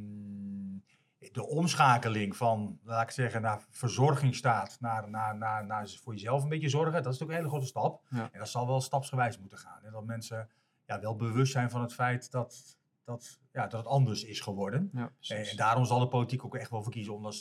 de 1.32 1.46
omschakeling 1.48 2.36
van, 2.36 2.80
laat 2.84 3.04
ik 3.04 3.10
zeggen, 3.12 3.42
naar 3.42 3.66
verzorgingsstaat, 3.70 4.78
naar, 4.80 5.10
naar, 5.10 5.38
naar, 5.38 5.66
naar 5.66 5.88
voor 5.90 6.14
jezelf 6.14 6.44
een 6.44 6.50
beetje 6.50 6.70
zorgen, 6.70 6.92
dat 7.04 7.14
is 7.14 7.20
natuurlijk 7.20 7.32
een 7.32 7.38
hele 7.38 7.50
grote 7.50 7.66
stap. 7.66 8.02
Ja. 8.10 8.30
En 8.32 8.40
dat 8.40 8.50
zal 8.50 8.68
wel 8.68 8.82
stapsgewijs 8.82 9.40
moeten 9.40 9.58
gaan. 9.58 9.80
Hè? 9.84 9.92
Dat 9.92 10.06
mensen 10.06 10.50
ja, 10.86 11.00
wel 11.00 11.16
bewust 11.16 11.52
zijn 11.52 11.70
van 11.70 11.82
het 11.82 11.94
feit 11.94 12.32
dat, 12.32 12.78
dat, 13.04 13.40
ja, 13.52 13.62
dat 13.68 13.80
het 13.80 13.88
anders 13.90 14.24
is 14.24 14.40
geworden. 14.40 14.90
Ja, 14.94 15.12
En, 15.28 15.56
daarom 15.56 15.86
zal 15.86 16.00
de 16.00 16.08
politiek 16.08 16.46
ook 16.46 16.56
echt 16.56 16.70
wel 16.70 16.84
voor 16.84 16.92
kiezen 16.92 17.14
om 17.14 17.24
dat 17.24 17.36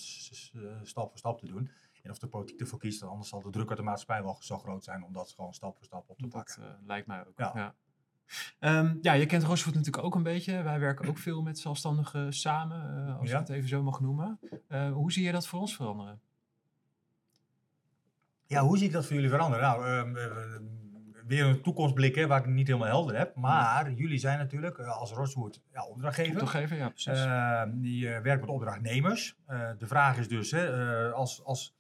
eh, 0.55 0.61
stap 0.83 1.09
voor 1.09 1.19
stap 1.19 1.39
te 1.39 1.47
doen. 1.47 1.71
En 2.05 2.11
of 2.11 2.19
de 2.19 2.27
politiek 2.27 2.61
ervoor 2.61 2.79
kiest, 2.79 3.01
dan 3.01 3.09
anders 3.09 3.29
zal 3.29 3.43
de 3.43 3.51
druk 3.51 3.69
uit 3.69 3.79
de 3.79 3.85
maatschappij 3.85 4.25
wel 4.25 4.37
zo 4.41 4.59
groot 4.59 4.85
zijn 4.85 5.05
om 5.05 5.13
dat 5.13 5.33
gewoon 5.37 5.55
stap 5.55 5.77
voor 5.77 5.85
stap 5.85 6.09
op 6.09 6.17
te 6.17 6.23
Dat 6.23 6.31
pakken. 6.33 6.63
eh, 6.63 6.71
lijkt 6.87 7.07
mij 7.07 7.21
ook. 7.27 7.33
Ja. 7.37 7.53
Ja. 7.55 7.75
Ehm, 8.59 8.97
ja, 9.01 9.13
je 9.13 9.27
kent 9.27 9.43
Roosvoet 9.43 9.75
natuurlijk 9.75 10.05
ook 10.05 10.15
een 10.15 10.23
beetje. 10.23 10.63
Wij 10.63 10.79
werken 10.81 11.09
ook 11.09 11.19
veel 11.19 11.43
met 11.43 11.59
zelfstandigen 11.59 12.33
samen, 12.33 13.07
eh, 13.09 13.19
als 13.19 13.31
Ja. 13.31 13.41
ik 13.41 13.47
het 13.47 13.57
even 13.57 13.69
zo 13.69 13.83
mag 13.83 14.01
noemen. 14.01 14.39
Eh, 14.69 14.93
hoe 14.93 15.13
zie 15.13 15.25
je 15.25 15.33
dat 15.33 15.47
voor 15.47 15.61
ons 15.61 15.77
veranderen? 15.77 16.21
Ja, 18.47 18.63
hoe 18.63 18.79
zie 18.79 18.87
ik 18.87 18.93
dat 18.93 19.05
voor 19.07 19.15
jullie 19.15 19.31
veranderen? 19.31 19.65
Nou, 19.65 19.87
ehm, 19.87 20.17
eh, 20.17 20.61
weer 21.27 21.45
een 21.45 21.63
toekomstblik 21.63 22.15
hè, 22.15 22.27
waar 22.27 22.41
ik 22.41 22.47
niet 22.47 22.67
helemaal 22.67 22.89
helder 22.89 23.17
heb. 23.19 23.35
Maar 23.37 23.93
jullie 23.93 24.19
zijn 24.19 24.39
natuurlijk 24.39 24.79
als 24.79 25.13
Rosewood 25.13 25.61
ja, 25.73 25.87
opdrachtgever. 25.87 26.33
Opdrachtgever, 26.33 26.77
ja, 26.77 26.89
precies. 26.89 27.25
Uh, 27.25 27.63
die 27.69 28.09
werkt 28.09 28.41
met 28.41 28.51
opdrachtnemers. 28.51 29.37
De 29.79 29.87
vraag 29.87 30.19
is 30.19 30.29
dus, 30.29 30.51
hè, 30.51 31.13
als, 31.13 31.45
als, 31.45 31.75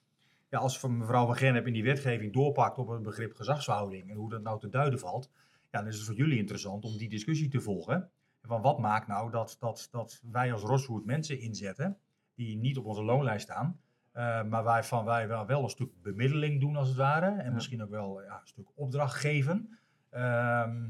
ja, 0.54 0.60
als 0.60 0.82
mevrouw 0.82 1.26
Van 1.26 1.36
Gennep 1.36 1.66
in 1.66 1.72
die 1.72 1.82
wetgeving 1.84 2.32
doorpakt 2.32 2.78
op 2.78 2.88
het 2.88 3.02
begrip 3.02 3.34
gezagsverhouding 3.34 4.10
en 4.10 4.16
hoe 4.16 4.30
dat 4.30 4.42
nou 4.42 4.60
te 4.60 4.68
duiden 4.68 4.98
valt, 4.98 5.30
ja, 5.70 5.78
dan 5.78 5.86
is 5.86 5.96
het 5.96 6.04
voor 6.06 6.14
jullie 6.14 6.38
interessant 6.38 6.84
om 6.84 6.96
die 6.96 7.08
discussie 7.08 7.48
te 7.48 7.60
volgen. 7.60 8.10
Van 8.42 8.62
wat 8.62 8.78
maakt 8.78 9.06
nou 9.06 9.30
dat, 9.30 9.56
dat, 9.60 9.88
dat 9.90 10.20
wij 10.30 10.52
als 10.52 10.62
Rosewood 10.62 11.04
mensen 11.04 11.40
inzetten 11.40 11.98
die 12.34 12.56
niet 12.56 12.78
op 12.78 12.84
onze 12.84 13.02
loonlijst 13.04 13.44
staan, 13.44 13.80
uh, 14.14 14.42
maar 14.44 14.62
waarvan 14.62 15.04
wij 15.04 15.28
wel, 15.28 15.46
wel 15.46 15.62
een 15.62 15.68
stuk 15.68 16.02
bemiddeling 16.02 16.60
doen 16.60 16.76
als 16.76 16.88
het 16.88 16.96
ware. 16.96 17.26
En 17.26 17.44
Ja. 17.44 17.50
misschien 17.52 17.82
ook 17.82 17.90
wel 17.90 18.22
ja, 18.22 18.40
een 18.40 18.46
stuk 18.46 18.66
opdracht 18.74 19.14
geven. 19.14 19.78
Ehm, 20.10 20.84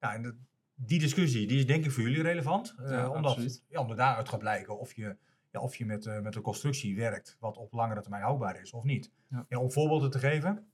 ja, 0.00 0.14
en 0.14 0.22
dat- 0.22 0.34
die 0.74 0.98
discussie 0.98 1.46
die 1.46 1.58
is 1.58 1.66
denk 1.66 1.84
ik 1.84 1.90
voor 1.90 2.02
jullie 2.02 2.22
relevant. 2.22 2.74
eh, 2.78 2.90
Ja, 2.90 3.08
omdat, 3.08 3.62
ja, 3.68 3.80
omdat 3.80 3.96
daaruit 3.96 4.28
gaat 4.28 4.38
blijken 4.38 4.78
of 4.78 4.94
je, 4.96 5.16
ja, 5.50 5.60
of 5.60 5.76
je 5.76 5.86
met, 5.86 6.06
eh, 6.06 6.20
met 6.20 6.34
een 6.34 6.42
constructie 6.42 6.96
werkt 6.96 7.36
wat 7.40 7.56
op 7.56 7.72
langere 7.72 8.00
termijn 8.00 8.22
houdbaar 8.22 8.60
is 8.60 8.72
of 8.72 8.84
niet. 8.84 9.10
Ja. 9.48 9.58
om 9.58 9.70
voorbeelden 9.72 10.10
te 10.10 10.18
geven. 10.18 10.66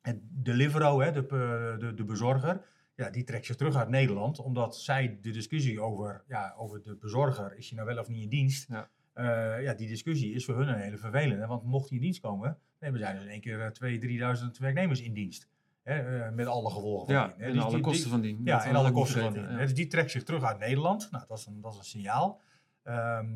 Het 0.00 0.18
Deliveroo, 0.22 1.00
hè, 1.02 1.12
de, 1.12 1.24
pe- 1.24 1.76
de, 1.78 1.94
de 1.94 2.04
bezorger, 2.04 2.64
ja, 2.94 3.10
die 3.10 3.24
trekt 3.24 3.46
zich 3.46 3.56
terug 3.56 3.76
uit 3.76 3.88
Nederland. 3.88 4.38
Omdat 4.38 4.76
zij 4.76 5.18
de 5.20 5.30
discussie 5.30 5.80
over, 5.80 6.24
ja, 6.28 6.54
over 6.56 6.82
de 6.82 6.96
bezorger, 6.96 7.56
is 7.56 7.68
hij 7.68 7.76
nou 7.78 7.88
wel 7.94 7.98
of 8.02 8.08
niet 8.08 8.22
in 8.22 8.28
dienst? 8.28 8.68
Ja. 8.68 8.88
Eh, 9.12 9.62
ja, 9.62 9.74
die 9.74 9.88
discussie 9.88 10.32
is 10.34 10.44
voor 10.44 10.56
hun 10.56 10.68
een 10.68 10.80
hele 10.80 10.96
vervelende. 10.98 11.46
Want 11.46 11.62
mocht 11.62 11.88
hij 11.88 11.98
in 11.98 12.02
dienst 12.04 12.20
komen, 12.20 12.58
hebben 12.78 13.00
zij 13.00 13.12
dus 13.12 13.22
in 13.22 13.28
één 13.28 13.40
keer 13.40 13.60
eh, 13.60 13.70
2.000, 13.70 14.40
3.000 14.44 14.50
werknemers 14.58 15.00
in 15.00 15.12
dienst. 15.12 15.48
Hè, 15.82 16.24
eh, 16.24 16.32
met 16.32 16.46
alle 16.46 16.70
gevolgen 16.70 17.06
van 17.06 17.14
ja, 17.14 17.26
dien, 17.26 17.36
hè. 17.38 17.44
en 17.46 17.52
Dus 17.52 17.62
alle 17.62 17.74
die- 17.74 17.80
kosten 17.82 18.02
die- 18.02 18.12
van 18.12 18.20
dien. 18.20 18.40
ja, 18.44 18.64
en 18.64 18.74
alle 18.74 18.90
kosten 18.92 19.20
van 19.22 19.32
dien. 19.32 19.42
ja. 19.50 19.56
Dus 19.56 19.74
die 19.74 19.86
trekt 19.86 20.10
zich 20.10 20.22
terug 20.22 20.42
uit 20.42 20.58
Nederland. 20.58 21.08
Nou, 21.10 21.24
dat 21.28 21.38
is 21.38 21.46
een, 21.46 21.60
dat 21.60 21.72
is 21.72 21.78
een 21.78 21.84
signaal. 21.84 22.40
Ehm, 22.86 23.26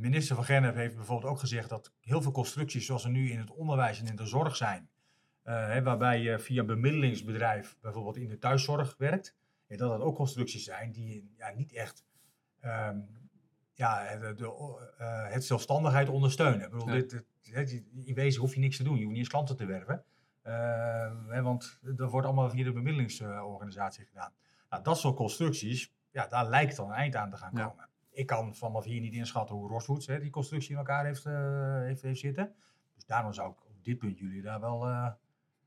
minister 0.00 0.34
van 0.36 0.44
Gennep 0.44 0.74
heeft 0.74 0.96
bijvoorbeeld 0.96 1.32
ook 1.32 1.38
gezegd 1.38 1.68
dat 1.68 1.92
heel 2.00 2.22
veel 2.22 2.32
constructies 2.32 2.86
zoals 2.86 3.04
er 3.04 3.10
nu 3.10 3.30
in 3.30 3.38
het 3.38 3.50
onderwijs 3.50 4.00
en 4.00 4.06
in 4.06 4.16
de 4.16 4.26
zorg 4.26 4.56
zijn, 4.56 4.88
eh, 5.42 5.54
hè, 5.66 5.82
waarbij 5.82 6.20
je 6.22 6.38
via 6.38 6.60
een 6.60 6.66
bemiddelingsbedrijf 6.66 7.76
bijvoorbeeld 7.80 8.16
in 8.16 8.28
de 8.28 8.38
thuiszorg 8.38 8.94
werkt, 8.98 9.34
ja, 9.66 9.76
dat 9.76 9.90
dat 9.90 10.00
ook 10.00 10.16
constructies 10.16 10.64
zijn 10.64 10.92
die 10.92 11.34
ja, 11.36 11.50
niet 11.54 11.72
echt 11.72 12.04
ehm, 12.60 12.98
ja, 13.74 14.16
de, 14.16 14.34
de, 14.34 14.78
eh, 14.98 15.28
het 15.32 15.44
zelfstandigheid 15.44 16.08
ondersteunen. 16.08 16.64
Ik 16.64 16.70
bedoel, 16.70 16.86
Ja. 16.88 16.92
dit, 16.94 17.10
dit- 17.10 17.24
hè, 17.54 17.60
je- 17.60 17.84
in 18.04 18.14
wezen 18.14 18.40
hoef 18.40 18.54
je 18.54 18.60
niks 18.60 18.76
te 18.76 18.82
doen, 18.82 18.92
je 18.96 18.98
hoeft 19.00 19.10
niet 19.10 19.18
eens 19.18 19.28
klanten 19.28 19.56
te 19.56 19.64
werven. 19.66 20.04
Eh, 20.42 20.52
hè, 21.28 21.42
want 21.42 21.78
dat 21.82 22.10
wordt 22.10 22.26
allemaal 22.26 22.50
via 22.50 22.64
de 22.64 22.72
bemiddelingsorganisatie 22.72 24.04
gedaan. 24.04 24.32
Nou, 24.70 24.82
dat 24.82 24.98
soort 24.98 25.16
constructies, 25.16 25.92
ja, 26.10 26.26
daar 26.26 26.48
lijkt 26.48 26.76
dan 26.76 26.88
een 26.88 26.94
eind 26.94 27.16
aan 27.16 27.30
te 27.30 27.36
gaan 27.36 27.52
komen. 27.52 27.88
Ik 28.16 28.26
kan 28.26 28.54
vanaf 28.54 28.84
hier 28.84 29.00
niet 29.00 29.14
inschatten 29.14 29.56
hoe 29.56 29.68
Roswoods 29.68 30.06
hè, 30.06 30.20
die 30.20 30.30
constructie 30.30 30.70
in 30.70 30.76
elkaar 30.76 31.04
heeft, 31.04 31.26
eh, 31.26 31.80
heeft, 31.80 32.02
heeft 32.02 32.20
zitten. 32.20 32.54
Dus 32.94 33.04
daarom 33.04 33.32
zou 33.32 33.50
ik 33.50 33.64
op 33.66 33.84
dit 33.84 33.98
punt 33.98 34.18
jullie 34.18 34.42
daar 34.42 34.60
wel, 34.60 34.86
eh, 34.86 35.08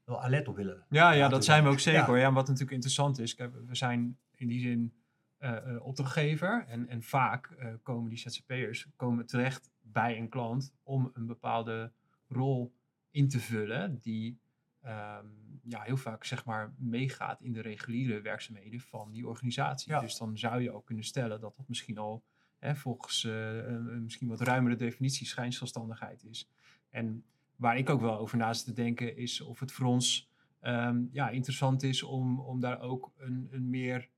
wel 0.04 0.22
alert 0.22 0.48
op 0.48 0.56
willen. 0.56 0.86
Ja, 0.90 1.12
ja, 1.12 1.28
dat 1.28 1.46
zijn 1.46 1.64
we 1.64 1.70
ook 1.70 1.80
zeker 1.80 2.16
Ja. 2.16 2.22
Ja, 2.22 2.32
wat 2.32 2.48
natuurlijk 2.48 2.72
interessant 2.72 3.20
is, 3.20 3.36
kijk, 3.36 3.54
we 3.68 3.76
zijn 3.76 4.18
in 4.36 4.48
die 4.48 4.60
zin 4.60 4.94
eh, 5.38 5.86
opdrachtgever. 5.86 6.66
En, 6.68 6.88
en 6.88 7.04
vaak 7.04 7.78
komen 7.84 8.10
die 8.10 8.18
ZZP'ers 8.18 8.88
komen 8.96 9.26
terecht 9.26 9.72
bij 9.82 10.18
een 10.18 10.30
klant 10.30 10.74
om 10.84 11.12
een 11.14 11.26
bepaalde 11.26 11.92
rol 12.28 12.74
in 13.12 13.30
te 13.30 13.40
vullen 13.40 14.00
die 14.00 14.40
ehm, 14.82 15.26
ja, 15.64 15.82
heel 15.82 15.98
vaak 15.98 16.24
zeg 16.24 16.46
maar 16.46 16.74
meegaat 16.78 17.42
in 17.42 17.54
de 17.54 17.62
reguliere 17.62 18.22
werkzaamheden 18.22 18.80
van 18.80 19.12
die 19.12 19.28
organisatie. 19.28 19.92
Ja. 19.92 20.00
Dus 20.00 20.18
dan 20.18 20.38
zou 20.38 20.62
je 20.62 20.72
ook 20.72 20.86
kunnen 20.86 21.04
stellen 21.04 21.40
dat 21.42 21.56
dat 21.56 21.68
misschien 21.68 21.98
al 21.98 22.24
hè, 22.60 22.76
volgens 22.76 23.24
eh, 23.24 23.56
een, 23.56 24.04
misschien 24.04 24.28
wat 24.28 24.42
ruimere 24.42 24.76
definitie 24.76 25.28
schijnzelfstandigheid 25.28 26.24
is. 26.24 26.50
En 26.90 27.24
waar 27.56 27.78
ik 27.78 27.90
ook 27.90 28.02
wel 28.02 28.18
over 28.18 28.38
naast 28.38 28.66
te 28.66 28.74
denken 28.74 29.18
is 29.18 29.42
of 29.42 29.60
het 29.60 29.72
voor 29.72 29.86
ons 29.86 30.30
ehm, 30.60 31.04
ja, 31.12 31.30
interessant 31.30 31.84
is 31.84 32.04
om, 32.04 32.40
om 32.40 32.60
daar 32.60 32.82
ook 32.82 33.12
een, 33.18 33.48
een 33.52 33.70
meer, 33.70 34.10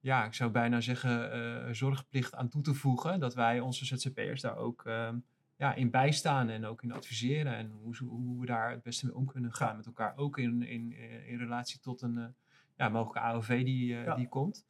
ja, 0.00 0.24
ik 0.24 0.34
zou 0.34 0.50
bijna 0.50 0.80
zeggen, 0.80 1.32
eh, 1.32 1.72
zorgplicht 1.72 2.34
aan 2.34 2.48
toe 2.48 2.62
te 2.62 2.74
voegen. 2.74 3.20
Dat 3.20 3.34
wij 3.34 3.60
onze 3.60 3.84
ZZP'ers 3.84 4.40
daar 4.40 4.56
ook 4.56 4.84
ehm, 4.84 5.18
ja, 5.56 5.74
in 5.74 5.90
bijstaan 5.90 6.48
en 6.48 6.64
ook 6.64 6.82
in 6.82 6.92
adviseren. 6.92 7.56
En 7.56 7.70
hoe, 7.70 7.96
hoe 7.96 8.40
we 8.40 8.46
daar 8.46 8.70
het 8.70 8.82
beste 8.82 9.06
mee 9.06 9.14
om 9.14 9.26
kunnen 9.26 9.52
gaan 9.52 9.76
met 9.76 9.86
elkaar. 9.86 10.16
Ook 10.16 10.38
in, 10.38 10.62
in, 10.62 10.92
eh, 10.92 11.28
in 11.28 11.38
relatie 11.38 11.80
tot 11.80 12.02
een 12.02 12.34
ja, 12.76 12.88
mogelijke 12.88 13.20
AOV 13.20 13.64
die, 13.64 13.86
Ja. 13.86 14.14
die 14.14 14.28
komt. 14.28 14.66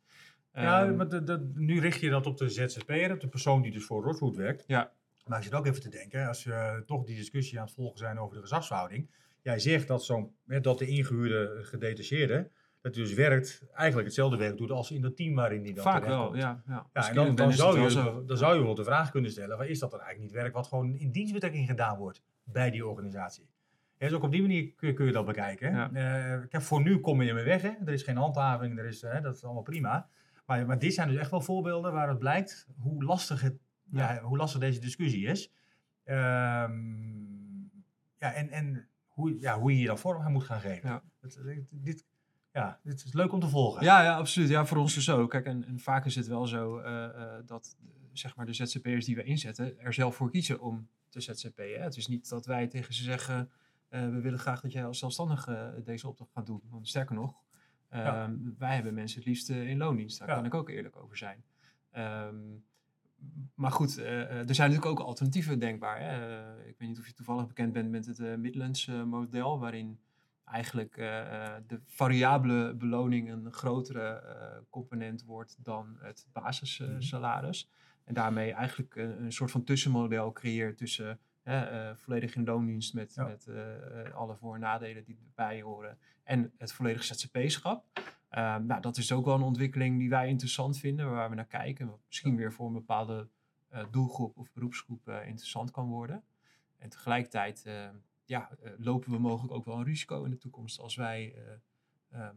Ja, 0.63 0.85
Ehm, 0.85 0.97
maar 0.97 1.09
de, 1.09 1.23
de- 1.23 1.51
nu 1.55 1.81
richt 1.81 2.01
je 2.01 2.11
dat 2.11 2.27
op 2.27 2.37
de 2.39 2.49
ZZP'er, 2.49 3.13
op 3.13 3.21
de 3.21 3.29
persoon 3.29 3.63
die 3.63 3.73
dus 3.73 3.85
voor 3.85 4.03
Roswood 4.03 4.37
werkt. 4.37 4.65
Ja. 4.67 4.93
Maar 5.27 5.39
ik 5.39 5.45
zit 5.45 5.55
ook 5.55 5.67
even 5.67 5.81
te 5.81 5.89
denken, 5.89 6.27
als 6.29 6.45
we 6.45 6.83
toch 6.87 7.05
die 7.05 7.17
discussie 7.17 7.59
aan 7.59 7.65
het 7.65 7.75
volgen 7.75 7.99
zijn 7.99 8.19
over 8.19 8.35
de 8.35 8.41
gezagsverhouding. 8.43 9.11
Jij 9.43 9.59
zegt 9.59 9.89
dat, 9.89 10.05
zo'n, 10.05 10.35
dat 10.45 10.79
de 10.79 10.87
ingehuurde 10.87 11.59
gedetacheerde, 11.63 12.51
dat 12.81 12.95
hij 12.95 13.05
dus 13.05 13.15
werkt, 13.15 13.63
eigenlijk 13.73 14.07
hetzelfde 14.07 14.37
werk 14.37 14.57
doet 14.57 14.71
als 14.71 14.91
in 14.91 15.01
dat 15.01 15.17
team 15.17 15.35
waarin 15.35 15.63
die 15.63 15.75
dan 15.75 15.85
vaak 15.85 16.05
wel, 16.05 16.37
ja. 16.37 16.63
ja. 16.67 16.87
Ja, 16.93 17.09
en 17.09 17.15
dan, 17.15 17.35
dan, 17.35 17.53
zou 17.53 17.81
je, 17.81 17.91
zo. 17.91 18.25
dan 18.25 18.37
zou 18.37 18.57
je 18.59 18.63
wel 18.65 18.75
de 18.75 18.85
vraag 18.85 19.11
kunnen 19.11 19.31
stellen, 19.31 19.57
van, 19.57 19.67
is 19.67 19.79
dat 19.79 19.91
dan 19.91 20.01
eigenlijk 20.01 20.33
niet 20.33 20.41
werk 20.43 20.55
wat 20.55 20.67
gewoon 20.67 20.95
in 20.95 21.11
dienstbetrekking 21.11 21.67
gedaan 21.69 21.99
wordt 21.99 22.23
bij 22.45 22.71
die 22.71 22.87
organisatie? 22.87 23.49
Ja, 23.99 24.07
dus 24.07 24.17
ook 24.17 24.23
op 24.23 24.33
die 24.33 24.41
manier 24.43 24.73
kun, 24.77 24.95
kun 24.95 25.07
je 25.07 25.13
dat 25.13 25.27
bekijken. 25.27 25.71
Ja. 25.75 25.91
Eh, 26.51 26.61
voor 26.61 26.83
nu 26.83 27.01
kom 27.01 27.23
je 27.23 27.29
ermee 27.29 27.45
weg, 27.45 27.63
hè. 27.63 27.71
er 27.85 27.93
is 27.93 28.03
geen 28.03 28.17
handhaving, 28.17 28.79
er 28.79 28.87
is, 28.87 29.03
hè, 29.03 29.21
dat 29.21 29.35
is 29.37 29.45
allemaal 29.45 29.63
prima. 29.63 30.09
Maar, 30.47 30.67
maar 30.67 30.79
dit 30.79 30.95
zijn 30.95 31.09
dus 31.09 31.17
echt 31.17 31.31
wel 31.31 31.41
voorbeelden 31.41 31.93
waar 31.93 32.09
het 32.09 32.19
blijkt 32.19 32.67
hoe 32.79 33.05
lastig, 33.05 33.41
het, 33.41 33.59
ja. 33.91 34.21
hoe 34.21 34.37
lastig 34.37 34.61
deze 34.61 34.81
discussie 34.81 35.27
is. 35.27 35.53
Ehm, 36.05 37.05
ja, 38.19 38.33
en, 38.33 38.51
en 38.51 38.89
hoe, 39.07 39.41
ja, 39.41 39.59
hoe 39.59 39.71
je 39.71 39.77
hier 39.77 39.87
dan 39.87 39.99
vorm 39.99 40.23
aan 40.23 40.33
moet 40.33 40.45
gaan 40.45 40.61
geven. 40.61 40.89
Ja. 40.89 41.03
Het- 41.21 41.41
dit, 41.71 42.05
ja, 42.53 42.81
dit 42.83 43.05
is 43.05 43.13
leuk 43.13 43.33
om 43.33 43.41
te 43.41 43.49
volgen. 43.49 43.85
Ja, 43.85 44.03
ja, 44.03 44.17
absoluut. 44.17 44.49
Ja, 44.49 44.67
voor 44.67 44.77
ons 44.77 44.95
dus 44.95 45.11
ook. 45.11 45.31
Kijk, 45.31 45.47
en, 45.47 45.65
en 45.65 45.79
vaak 45.79 46.05
is 46.05 46.15
het 46.15 46.27
wel 46.27 46.47
zo 46.47 46.79
eh, 46.79 47.05
eh, 47.05 47.47
dat 47.47 47.77
zeg 48.13 48.37
maar 48.37 48.47
de 48.47 48.53
ZZP'ers 48.53 49.05
die 49.05 49.17
we 49.17 49.23
inzetten 49.23 49.79
er 49.79 49.93
zelf 49.93 50.17
voor 50.17 50.31
kiezen 50.31 50.61
om 50.61 50.89
te 51.09 51.21
ZZP'en. 51.21 51.83
Het 51.83 51.97
is 51.97 52.07
niet 52.07 52.29
dat 52.29 52.47
wij 52.47 52.67
tegen 52.67 52.95
ze 52.95 53.03
zeggen, 53.03 53.51
eh, 53.89 54.01
we 54.01 54.21
willen 54.21 54.39
graag 54.39 54.61
dat 54.61 54.73
jij 54.73 54.85
als 54.87 54.99
zelfstandige 54.99 55.81
deze 55.85 56.09
opdracht 56.09 56.33
gaat 56.33 56.47
doen. 56.47 56.63
Want 56.71 56.89
sterker 56.89 57.15
nog, 57.15 57.35
Ehm, 57.89 58.35
wij 58.59 58.75
hebben 58.75 58.95
mensen 58.95 59.19
het 59.19 59.29
liefst 59.29 59.51
eh, 59.51 59.69
in 59.69 59.79
loondienst. 59.79 60.19
Daar 60.19 60.29
kan 60.29 60.45
ik 60.45 60.55
ook 60.55 60.69
eerlijk 60.71 60.97
over 60.97 61.17
zijn. 61.17 61.45
Ehm, 61.91 62.37
maar 63.55 63.71
goed, 63.71 63.99
eh, 63.99 64.23
eh, 64.23 64.49
er 64.49 64.55
zijn 64.55 64.71
natuurlijk 64.71 65.01
ook 65.01 65.07
alternatieven 65.07 65.59
denkbaar. 65.59 66.01
Hè? 66.01 66.49
Ik 66.67 66.75
weet 66.79 66.89
niet 66.89 66.99
of 66.99 67.07
je 67.07 67.13
toevallig 67.13 67.47
bekend 67.47 67.73
bent 67.73 67.91
met 67.91 68.07
het 68.07 68.39
Midlands 68.39 68.87
model, 68.87 69.59
waarin 69.59 70.01
eigenlijk 70.45 70.95
de 71.67 71.81
variabele 71.85 72.75
beloning 72.75 73.31
een 73.31 73.53
grotere 73.53 74.23
component 74.71 75.25
wordt 75.25 75.65
dan 75.65 75.97
het 76.01 76.27
basissalaris. 76.33 77.71
En 78.05 78.15
daarmee 78.15 78.53
eigenlijk 78.53 78.97
een, 78.97 79.23
een 79.23 79.33
soort 79.33 79.51
van 79.51 79.65
tussenmodel 79.65 80.33
creëert 80.33 80.79
tussen 80.79 81.19
eh, 81.47 81.97
volledig 81.97 82.35
in 82.35 82.45
loondienst 82.45 82.95
met, 82.95 83.15
Ja. 83.15 83.25
met 83.25 83.47
eh, 83.47 84.07
eh, 84.07 84.15
alle 84.15 84.37
voor- 84.37 84.55
en 84.55 84.61
nadelen 84.61 85.05
die 85.05 85.19
erbij 85.29 85.63
horen 85.63 85.99
en 86.23 86.53
het 86.59 86.73
volledige 86.73 87.05
ZZP-schap. 87.15 87.85
Ehm, 88.29 88.67
nou, 88.67 88.81
dat 88.81 88.97
is 88.97 89.13
ook 89.13 89.25
wel 89.25 89.35
een 89.35 89.43
ontwikkeling 89.43 89.99
die 89.99 90.09
wij 90.11 90.29
interessant 90.29 90.79
vinden, 90.79 91.11
waar 91.11 91.29
we 91.29 91.35
naar 91.35 91.47
kijken. 91.47 91.87
Wat 91.87 92.01
misschien 92.07 92.37
weer 92.37 92.53
voor 92.53 92.67
een 92.67 92.73
bepaalde 92.73 93.29
doelgroep 93.91 94.37
of 94.39 94.53
beroepsgroep 94.53 95.09
interessant 95.09 95.71
kan 95.71 95.89
worden. 95.89 96.25
En 96.79 96.89
tegelijkertijd 96.89 97.65
eh, 97.67 97.89
ja, 98.25 98.51
lopen 98.77 99.11
we 99.11 99.19
mogelijk 99.19 99.53
ook 99.55 99.65
wel 99.65 99.77
een 99.79 99.85
risico 99.85 100.25
in 100.25 100.31
de 100.31 100.39
toekomst 100.39 100.79
als 100.79 100.95
wij 100.95 101.35
eh, 101.35 102.21
ehm, 102.21 102.35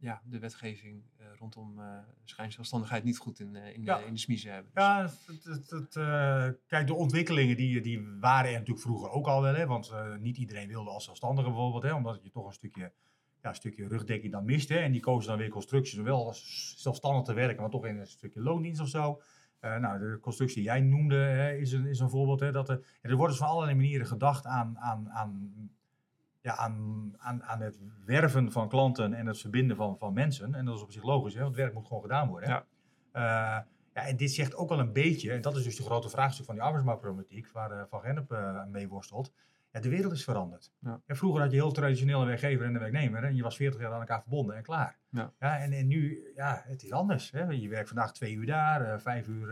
ja, 0.00 0.22
de 0.24 0.38
wetgeving 0.38 1.02
eh, 1.16 1.26
rondom 1.38 1.78
eh 1.80 1.98
schijnzelfstandigheid 2.24 3.04
niet 3.04 3.18
goed 3.18 3.40
in, 3.40 3.56
eh, 3.56 3.74
in, 3.74 3.82
Ja. 3.82 3.98
in 3.98 4.12
de 4.12 4.18
smiezen 4.20 4.52
hebben. 4.52 4.72
Dus- 4.74 4.82
Ja, 4.84 6.46
eh, 6.46 6.52
kijk, 6.66 6.86
de 6.86 6.94
ontwikkelingen 6.94 7.56
die, 7.56 7.80
die 7.80 8.08
waren 8.20 8.46
er 8.50 8.58
natuurlijk 8.58 8.86
vroeger 8.86 9.10
ook 9.10 9.26
al 9.26 9.42
wel. 9.42 9.54
Hè, 9.54 9.66
want 9.66 9.92
niet 10.20 10.36
iedereen 10.36 10.68
wilde 10.68 10.90
als 10.90 11.04
zelfstandige 11.04 11.48
bijvoorbeeld. 11.48 11.82
Hè, 11.82 11.94
omdat 11.94 12.20
je 12.22 12.30
toch 12.30 12.46
een 12.46 12.52
stukje, 12.52 12.92
ja, 13.42 13.48
een 13.48 13.54
stukje 13.54 13.88
rugdekking 13.88 14.32
dan 14.32 14.44
mist. 14.44 14.68
Hè, 14.68 14.76
en 14.78 14.92
die 14.92 15.00
kozen 15.00 15.28
dan 15.30 15.38
weer 15.38 15.48
constructies 15.48 15.98
om 15.98 16.04
wel 16.04 16.26
als 16.26 16.74
zelfstandig 16.76 17.24
te 17.24 17.32
werken, 17.32 17.60
maar 17.60 17.70
toch 17.70 17.86
in 17.86 17.98
een 17.98 18.06
stukje 18.06 18.40
loondienst 18.40 18.80
of 18.80 18.88
zo. 18.88 19.22
Nou, 19.60 19.98
de 19.98 20.18
constructie 20.20 20.56
die 20.56 20.64
jij 20.66 20.80
noemde 20.80 21.16
hè, 21.16 21.52
is, 21.56 21.72
een, 21.72 21.86
is 21.86 21.98
een 22.00 22.10
voorbeeld. 22.10 22.40
Hè, 22.40 22.52
dat 22.52 22.68
er, 22.68 22.98
er 23.00 23.16
wordt 23.16 23.32
dus 23.32 23.40
van 23.42 23.48
allerlei 23.50 23.76
manieren 23.76 24.06
gedacht 24.06 24.46
aan, 24.46 24.78
aan, 24.78 25.10
aan, 25.10 25.52
ja, 26.40 26.56
aan, 26.56 27.12
aan, 27.18 27.42
aan 27.44 27.60
het 27.60 27.78
werven 28.04 28.52
van 28.52 28.68
klanten 28.68 29.14
en 29.14 29.26
het 29.26 29.38
verbinden 29.38 29.76
van, 29.76 29.98
van 29.98 30.12
mensen. 30.12 30.54
En 30.54 30.64
dat 30.64 30.76
is 30.76 30.82
op 30.82 30.92
zich 30.92 31.02
logisch, 31.02 31.34
hè, 31.34 31.40
want 31.40 31.54
het 31.54 31.62
werk 31.62 31.74
moet 31.74 31.86
gewoon 31.86 32.02
gedaan 32.02 32.28
worden. 32.28 32.48
Ja. 32.48 32.64
Eh, 33.12 33.64
ja, 33.94 34.06
en 34.06 34.16
dit 34.16 34.30
zegt 34.30 34.54
ook 34.54 34.70
al 34.70 34.78
een 34.78 34.92
beetje, 34.92 35.32
en 35.32 35.40
dat 35.40 35.56
is 35.56 35.62
dus 35.62 35.76
de 35.76 35.82
grote 35.82 36.08
vraagstuk 36.08 36.44
van 36.44 36.54
die 36.54 36.64
arbeidsmarktproblematiek, 36.64 37.50
waar 37.52 37.70
eh, 37.70 37.84
Van 37.88 38.00
Gennep 38.00 38.32
eh, 38.32 38.64
mee 38.64 38.88
worstelt. 38.88 39.32
Ja, 39.72 39.80
de 39.80 39.88
wereld 39.88 40.12
is 40.12 40.24
veranderd. 40.24 40.72
Ja. 40.80 41.00
Vroeger 41.06 41.40
had 41.40 41.50
je 41.50 41.56
heel 41.56 41.72
traditioneel 41.72 42.20
een 42.20 42.26
werkgever 42.26 42.66
en 42.66 42.74
een 42.74 42.80
werknemer. 42.80 43.24
En 43.24 43.36
je 43.36 43.42
was 43.42 43.56
40 43.56 43.80
jaar 43.80 43.92
aan 43.92 44.00
elkaar 44.00 44.20
verbonden 44.20 44.56
en 44.56 44.62
klaar. 44.62 44.98
Ja. 45.10 45.32
en, 45.38 45.72
en 45.72 45.86
nu, 45.86 46.30
ja, 46.34 46.62
het 46.66 46.82
is 46.82 46.92
anders. 46.92 47.30
Hè? 47.30 47.44
Je 47.44 47.68
werkt 47.68 47.88
vandaag 47.88 48.12
twee 48.12 48.34
uur 48.34 48.46
daar, 48.46 49.00
vijf 49.00 49.26
uur 49.26 49.48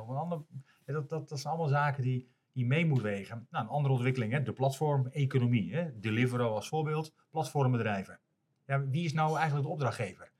op 0.00 0.08
een 0.08 0.16
ander. 0.16 0.42
Ja, 0.86 0.92
dat, 0.92 1.08
dat, 1.08 1.28
dat 1.28 1.40
zijn 1.40 1.54
allemaal 1.54 1.70
zaken 1.70 2.02
die, 2.02 2.28
die 2.52 2.66
mee 2.66 2.86
moet 2.86 3.02
wegen. 3.02 3.46
Nou, 3.50 3.64
een 3.64 3.70
andere 3.70 3.94
ontwikkeling, 3.94 4.32
hè? 4.32 4.42
de 4.42 4.52
platformeconomie. 4.52 5.74
Hè? 5.74 6.00
Deliveroo 6.00 6.54
als 6.54 6.68
voorbeeld, 6.68 7.14
platformbedrijven. 7.30 8.20
Ja, 8.66 8.86
wie 8.88 9.04
is 9.04 9.12
nou 9.12 9.36
eigenlijk 9.36 9.66
de 9.66 9.72
opdrachtgever? 9.72 10.32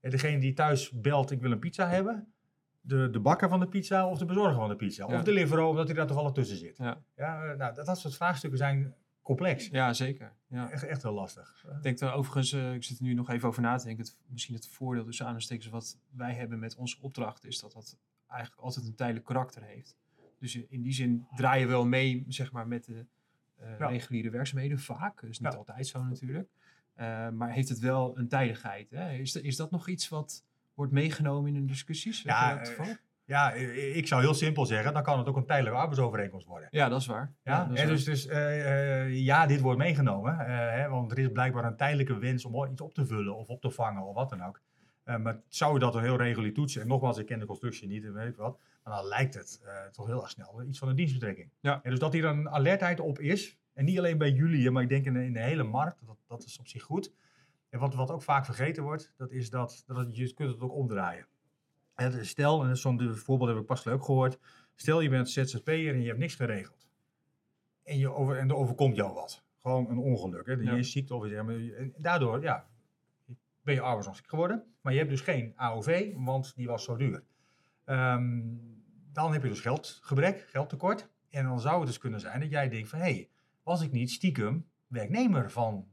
Ja, 0.00 0.10
degene 0.10 0.38
die 0.38 0.52
thuis 0.52 0.90
belt, 0.90 1.30
ik 1.30 1.40
wil 1.40 1.50
een 1.50 1.58
pizza 1.58 1.88
hebben. 1.88 2.32
De, 2.80 3.10
de 3.10 3.20
bakker 3.20 3.48
van 3.48 3.60
de 3.60 3.68
pizza 3.68 4.08
of 4.08 4.18
de 4.18 4.24
bezorger 4.24 4.54
van 4.54 4.68
de 4.68 4.76
pizza. 4.76 5.06
Ja. 5.08 5.18
Of 5.18 5.22
Deliveroo, 5.22 5.68
omdat 5.68 5.86
hij 5.86 5.94
daar 5.94 6.06
toevallig 6.06 6.32
tussen 6.32 6.56
zit. 6.56 6.76
Ja. 6.76 7.02
Ja, 7.16 7.42
eh, 7.42 7.56
nou, 7.56 7.74
dat, 7.74 7.86
dat 7.86 7.98
soort 7.98 8.16
vraagstukken 8.16 8.58
zijn 8.58 8.94
complex. 9.22 9.66
Ja, 9.66 9.92
zeker. 9.92 10.32
Ja. 10.46 10.70
Echt, 10.70 10.82
echt 10.82 11.02
heel 11.02 11.12
lastig. 11.12 11.64
Ik 11.76 11.82
denk 11.82 12.00
er 12.00 12.12
overigens, 12.12 12.52
eh, 12.52 12.74
ik 12.74 12.84
zit 12.84 12.98
er 12.98 13.04
nu 13.04 13.14
nog 13.14 13.30
even 13.30 13.48
over 13.48 13.62
na 13.62 13.76
te 13.76 13.84
denken. 13.84 14.04
Het, 14.04 14.18
misschien 14.26 14.54
het 14.54 14.68
voordeel 14.68 15.04
tussen 15.04 15.26
aanstekens 15.26 15.68
wat 15.68 15.98
wij 16.10 16.34
hebben 16.34 16.58
met 16.58 16.76
onze 16.76 16.96
opdracht 17.00 17.44
is 17.44 17.60
dat 17.60 17.72
dat 17.72 17.98
eigenlijk 18.26 18.62
altijd 18.62 18.86
een 18.86 18.94
tijdelijk 18.94 19.24
karakter 19.24 19.62
heeft. 19.62 19.96
Dus 20.38 20.54
in 20.68 20.82
die 20.82 20.92
zin 20.92 21.26
draai 21.36 21.60
je 21.60 21.66
wel 21.66 21.86
mee, 21.86 22.24
zeg 22.28 22.52
maar, 22.52 22.68
met 22.68 22.84
de 22.84 23.04
eh, 23.56 23.78
Ja. 23.78 23.86
reguliere 23.88 24.30
werkzaamheden. 24.30 24.78
Vaak, 24.78 25.20
dat 25.20 25.30
is 25.30 25.38
niet 25.40 25.52
Ja. 25.52 25.58
altijd 25.58 25.86
zo 25.86 26.02
natuurlijk. 26.04 26.48
Eh, 26.94 27.28
maar 27.28 27.50
heeft 27.52 27.68
het 27.68 27.78
wel 27.78 28.18
een 28.18 28.28
tijdigheid. 28.28 28.90
Hè? 28.90 29.12
Is, 29.12 29.36
is 29.36 29.56
dat 29.56 29.70
nog 29.70 29.88
iets 29.88 30.08
wat 30.08 30.44
wordt 30.74 30.92
meegenomen 30.92 31.54
in 31.54 31.60
de 31.60 31.64
discussies? 31.72 32.22
Ja, 32.22 32.60
toevallig? 32.62 33.02
Ja, 33.24 33.52
eh, 33.54 33.96
ik 33.96 34.06
zou 34.06 34.20
heel 34.22 34.34
simpel 34.34 34.66
zeggen, 34.66 34.92
dan 34.92 35.02
kan 35.02 35.18
het 35.18 35.28
ook 35.28 35.36
een 35.36 35.46
tijdelijke 35.46 35.78
arbeidsovereenkomst 35.78 36.46
worden. 36.46 36.68
ja, 36.70 36.88
dat 36.88 37.00
is 37.00 37.06
waar. 37.06 37.32
Ja, 37.42 37.64
dat 37.64 37.72
is 37.74 37.80
en 37.80 37.86
waar. 37.86 37.94
dus, 37.94 38.04
dus 38.04 38.26
eh, 38.26 39.00
eh, 39.04 39.16
ja, 39.24 39.46
dit 39.46 39.60
wordt 39.60 39.78
meegenomen. 39.78 40.38
eh, 40.38 40.46
hè, 40.46 40.88
want 40.88 41.12
er 41.12 41.18
is 41.18 41.28
blijkbaar 41.32 41.64
een 41.64 41.76
tijdelijke 41.76 42.18
wens 42.18 42.44
om 42.44 42.70
iets 42.72 42.80
op 42.80 42.94
te 42.94 43.06
vullen 43.06 43.36
of 43.36 43.48
op 43.48 43.60
te 43.60 43.70
vangen 43.70 44.02
of 44.02 44.14
wat 44.14 44.30
dan 44.30 44.42
ook. 44.44 44.60
Eh, 45.04 45.16
maar 45.18 45.40
zou 45.48 45.72
je 45.74 45.78
dat 45.78 45.92
dan 45.92 46.02
heel 46.02 46.16
regulier 46.16 46.54
toetsen? 46.54 46.82
En 46.82 46.88
nogmaals, 46.88 47.18
ik 47.18 47.26
ken 47.26 47.38
de 47.38 47.46
constructie 47.46 47.88
niet 47.88 48.04
en 48.04 48.12
weet 48.12 48.28
ik 48.28 48.36
wat. 48.36 48.58
Dan 48.88 49.04
lijkt 49.04 49.34
het 49.34 49.60
eh, 49.64 49.86
toch 49.86 50.06
heel 50.06 50.20
erg 50.20 50.30
snel 50.30 50.62
iets 50.62 50.78
van 50.78 50.88
een 50.88 50.96
dienstbetrekking. 50.96 51.50
Ja. 51.60 51.82
En 51.82 51.90
dus 51.90 51.98
dat 51.98 52.12
hier 52.12 52.24
een 52.24 52.48
alertheid 52.48 53.00
op 53.00 53.18
is. 53.18 53.58
En 53.72 53.84
niet 53.84 53.98
alleen 53.98 54.18
bij 54.18 54.30
jullie, 54.30 54.70
maar 54.70 54.82
ik 54.82 54.88
denk 54.88 55.04
in 55.04 55.12
de, 55.12 55.24
in 55.24 55.32
de 55.32 55.40
hele 55.40 55.62
markt. 55.62 56.06
Dat, 56.06 56.16
dat 56.26 56.44
is 56.44 56.58
op 56.58 56.66
zich 56.66 56.82
goed. 56.82 57.12
En 57.68 57.78
wat, 57.78 57.94
wat 57.94 58.10
ook 58.10 58.22
vaak 58.22 58.44
vergeten 58.44 58.82
wordt, 58.82 59.12
dat 59.16 59.30
is 59.30 59.50
dat, 59.50 59.84
dat 59.86 60.16
je 60.16 60.34
kunt 60.34 60.50
het 60.50 60.60
ook 60.60 60.74
omdraaien. 60.74 61.26
Hè, 61.94 62.10
dus 62.10 62.28
stel, 62.28 62.64
en 62.64 62.76
zo'n 62.76 63.14
voorbeeld 63.16 63.50
heb 63.50 63.58
ik 63.58 63.66
pas 63.66 63.84
leuk 63.84 64.04
gehoord. 64.04 64.38
Stel 64.74 65.00
je 65.00 65.08
bent 65.08 65.30
ZZP'er 65.30 65.94
en 65.94 66.00
je 66.00 66.06
hebt 66.06 66.18
niks 66.18 66.34
geregeld. 66.34 66.88
En, 67.82 67.98
je 67.98 68.12
over, 68.12 68.38
en 68.38 68.48
er 68.48 68.56
overkomt 68.56 68.96
jou 68.96 69.14
wat. 69.14 69.44
Gewoon 69.62 69.90
een 69.90 69.98
ongeluk. 69.98 70.46
Hè? 70.46 70.52
Ja. 70.52 70.72
Je 70.72 70.78
is 70.78 70.92
ziekte 70.92 71.14
of 71.14 71.26
iets. 71.26 71.34
en 71.34 71.94
daardoor 71.96 72.42
ja, 72.42 72.68
ben 73.62 73.74
je 73.74 73.80
arbeidsongeschikt 73.80 74.30
geworden. 74.30 74.64
Maar 74.80 74.92
je 74.92 74.98
hebt 74.98 75.10
dus 75.10 75.20
geen 75.20 75.52
AOV, 75.56 76.12
want 76.16 76.56
die 76.56 76.66
was 76.66 76.84
zo 76.84 76.96
duur. 76.96 77.22
Ehm, 77.84 78.54
dan 79.18 79.32
heb 79.32 79.42
je 79.42 79.48
dus 79.48 79.60
geldgebrek, 79.60 80.46
geldtekort. 80.48 81.08
En 81.30 81.44
dan 81.44 81.60
zou 81.60 81.78
het 81.78 81.86
dus 81.86 81.98
kunnen 81.98 82.20
zijn 82.20 82.40
dat 82.40 82.50
jij 82.50 82.68
denkt 82.68 82.88
van... 82.88 82.98
hé, 82.98 83.04
hey, 83.04 83.28
was 83.62 83.82
ik 83.82 83.92
niet 83.92 84.10
stiekem 84.10 84.68
werknemer 84.86 85.50
van 85.50 85.88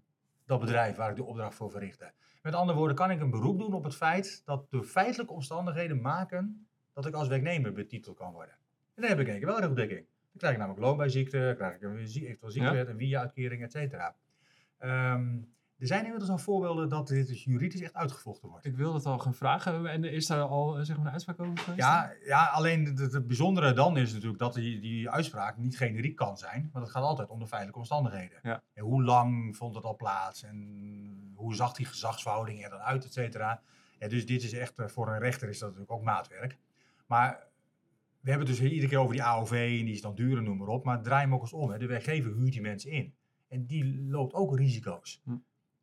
dat 0.45 0.59
bedrijf 0.59 0.95
waar 0.95 1.09
ik 1.09 1.15
de 1.15 1.23
opdracht 1.23 1.55
voor 1.55 1.71
verrichtte? 1.71 2.11
Met 2.41 2.53
andere 2.53 2.77
woorden, 2.77 2.95
kan 2.95 3.11
ik 3.11 3.21
een 3.21 3.29
beroep 3.29 3.59
doen 3.59 3.73
op 3.73 3.83
het 3.83 3.95
feit 3.95 4.41
dat 4.45 4.67
de 4.69 4.83
feitelijke 4.83 5.33
omstandigheden 5.33 6.01
maken 6.01 6.67
dat 6.93 7.05
ik 7.05 7.13
als 7.13 7.27
werknemer 7.27 7.73
betiteld 7.73 8.17
kan 8.17 8.31
worden. 8.31 8.53
En 8.95 9.01
dan 9.01 9.09
heb 9.09 9.19
ik 9.19 9.25
in 9.25 9.31
één 9.31 9.39
keer 9.39 9.47
wel 9.47 9.59
regeldekking. 9.59 9.99
Dan 9.99 10.37
krijg 10.37 10.53
ik 10.53 10.59
namelijk 10.59 10.85
loon 10.85 10.97
bij 10.97 11.09
ziekte, 11.09 11.53
krijg 11.57 11.75
ik 11.75 11.81
een 11.81 11.97
eventueel 11.97 12.51
ziektewet, 12.51 12.87
een 12.87 12.97
via-uitkering, 12.97 13.63
et 13.63 13.71
cetera. 13.71 14.15
Ehm, 14.77 15.37
er 15.77 15.87
zijn 15.87 16.03
inmiddels 16.03 16.29
al 16.29 16.37
voorbeelden 16.37 16.89
dat 16.89 17.07
dit 17.07 17.27
dus 17.27 17.43
juridisch 17.43 17.81
echt 17.81 17.93
uitgevochten 17.93 18.49
wordt. 18.49 18.65
Ik 18.65 18.75
wilde 18.75 18.97
het 18.97 19.05
al 19.05 19.19
gaan 19.19 19.33
vragen. 19.33 19.85
En 19.85 20.03
is 20.03 20.27
daar 20.27 20.41
al 20.41 20.77
eh, 20.77 20.83
zeg 20.83 20.97
maar, 20.97 21.05
een 21.05 21.11
uitspraak 21.11 21.39
over 21.39 21.57
geweest? 21.57 21.79
Ja, 21.79 22.13
ja 22.25 22.45
alleen 22.45 22.85
het, 22.85 23.27
bijzondere 23.27 23.73
dan 23.73 23.97
is 23.97 24.13
natuurlijk 24.13 24.39
dat 24.39 24.53
die, 24.53 24.79
die 24.79 25.09
uitspraak 25.09 25.57
niet 25.57 25.77
generiek 25.77 26.15
kan 26.15 26.37
zijn. 26.37 26.69
Want 26.73 26.85
het 26.85 26.93
gaat 26.93 27.03
altijd 27.03 27.29
om 27.29 27.39
de 27.39 27.47
feitelijke 27.47 27.79
omstandigheden. 27.79 28.39
Ja. 28.43 28.61
En 28.73 28.83
hoe 28.83 29.03
lang 29.03 29.57
vond 29.57 29.75
het 29.75 29.83
al 29.83 29.95
plaats 29.95 30.43
en 30.43 31.33
hoe 31.35 31.55
zag 31.55 31.73
die 31.73 31.85
gezagsverhouding 31.85 32.63
er 32.63 32.69
dan 32.69 32.79
uit, 32.79 33.05
et 33.05 33.13
cetera. 33.13 33.61
Ja, 33.99 34.07
dus 34.07 34.25
dit 34.25 34.43
is 34.43 34.53
echt, 34.53 34.79
eh, 34.79 34.87
voor 34.87 35.07
een 35.07 35.19
rechter 35.19 35.49
is 35.49 35.59
dat 35.59 35.69
natuurlijk 35.69 35.97
ook 35.97 36.03
maatwerk. 36.03 36.57
Maar 37.07 37.47
we 38.19 38.29
hebben 38.29 38.47
het 38.47 38.57
dus 38.57 38.69
iedere 38.69 38.87
keer 38.87 38.99
over 38.99 39.13
die 39.13 39.23
AOV 39.23 39.51
en 39.51 39.85
die 39.85 39.93
is 39.93 40.01
dan 40.01 40.15
duur 40.15 40.37
en 40.37 40.43
noem 40.43 40.57
maar 40.57 40.67
op. 40.67 40.85
Maar 40.85 41.01
draai 41.01 41.21
hem 41.21 41.33
ook 41.33 41.41
eens 41.41 41.53
om. 41.53 41.69
Hè. 41.69 41.77
De 41.77 41.85
werkgever 41.85 42.33
huurt 42.33 42.51
die 42.51 42.61
mensen 42.61 42.91
in. 42.91 43.13
En 43.47 43.65
die 43.65 44.03
loopt 44.07 44.33
ook 44.33 44.57
risico's. 44.57 45.21
Hm. 45.23 45.35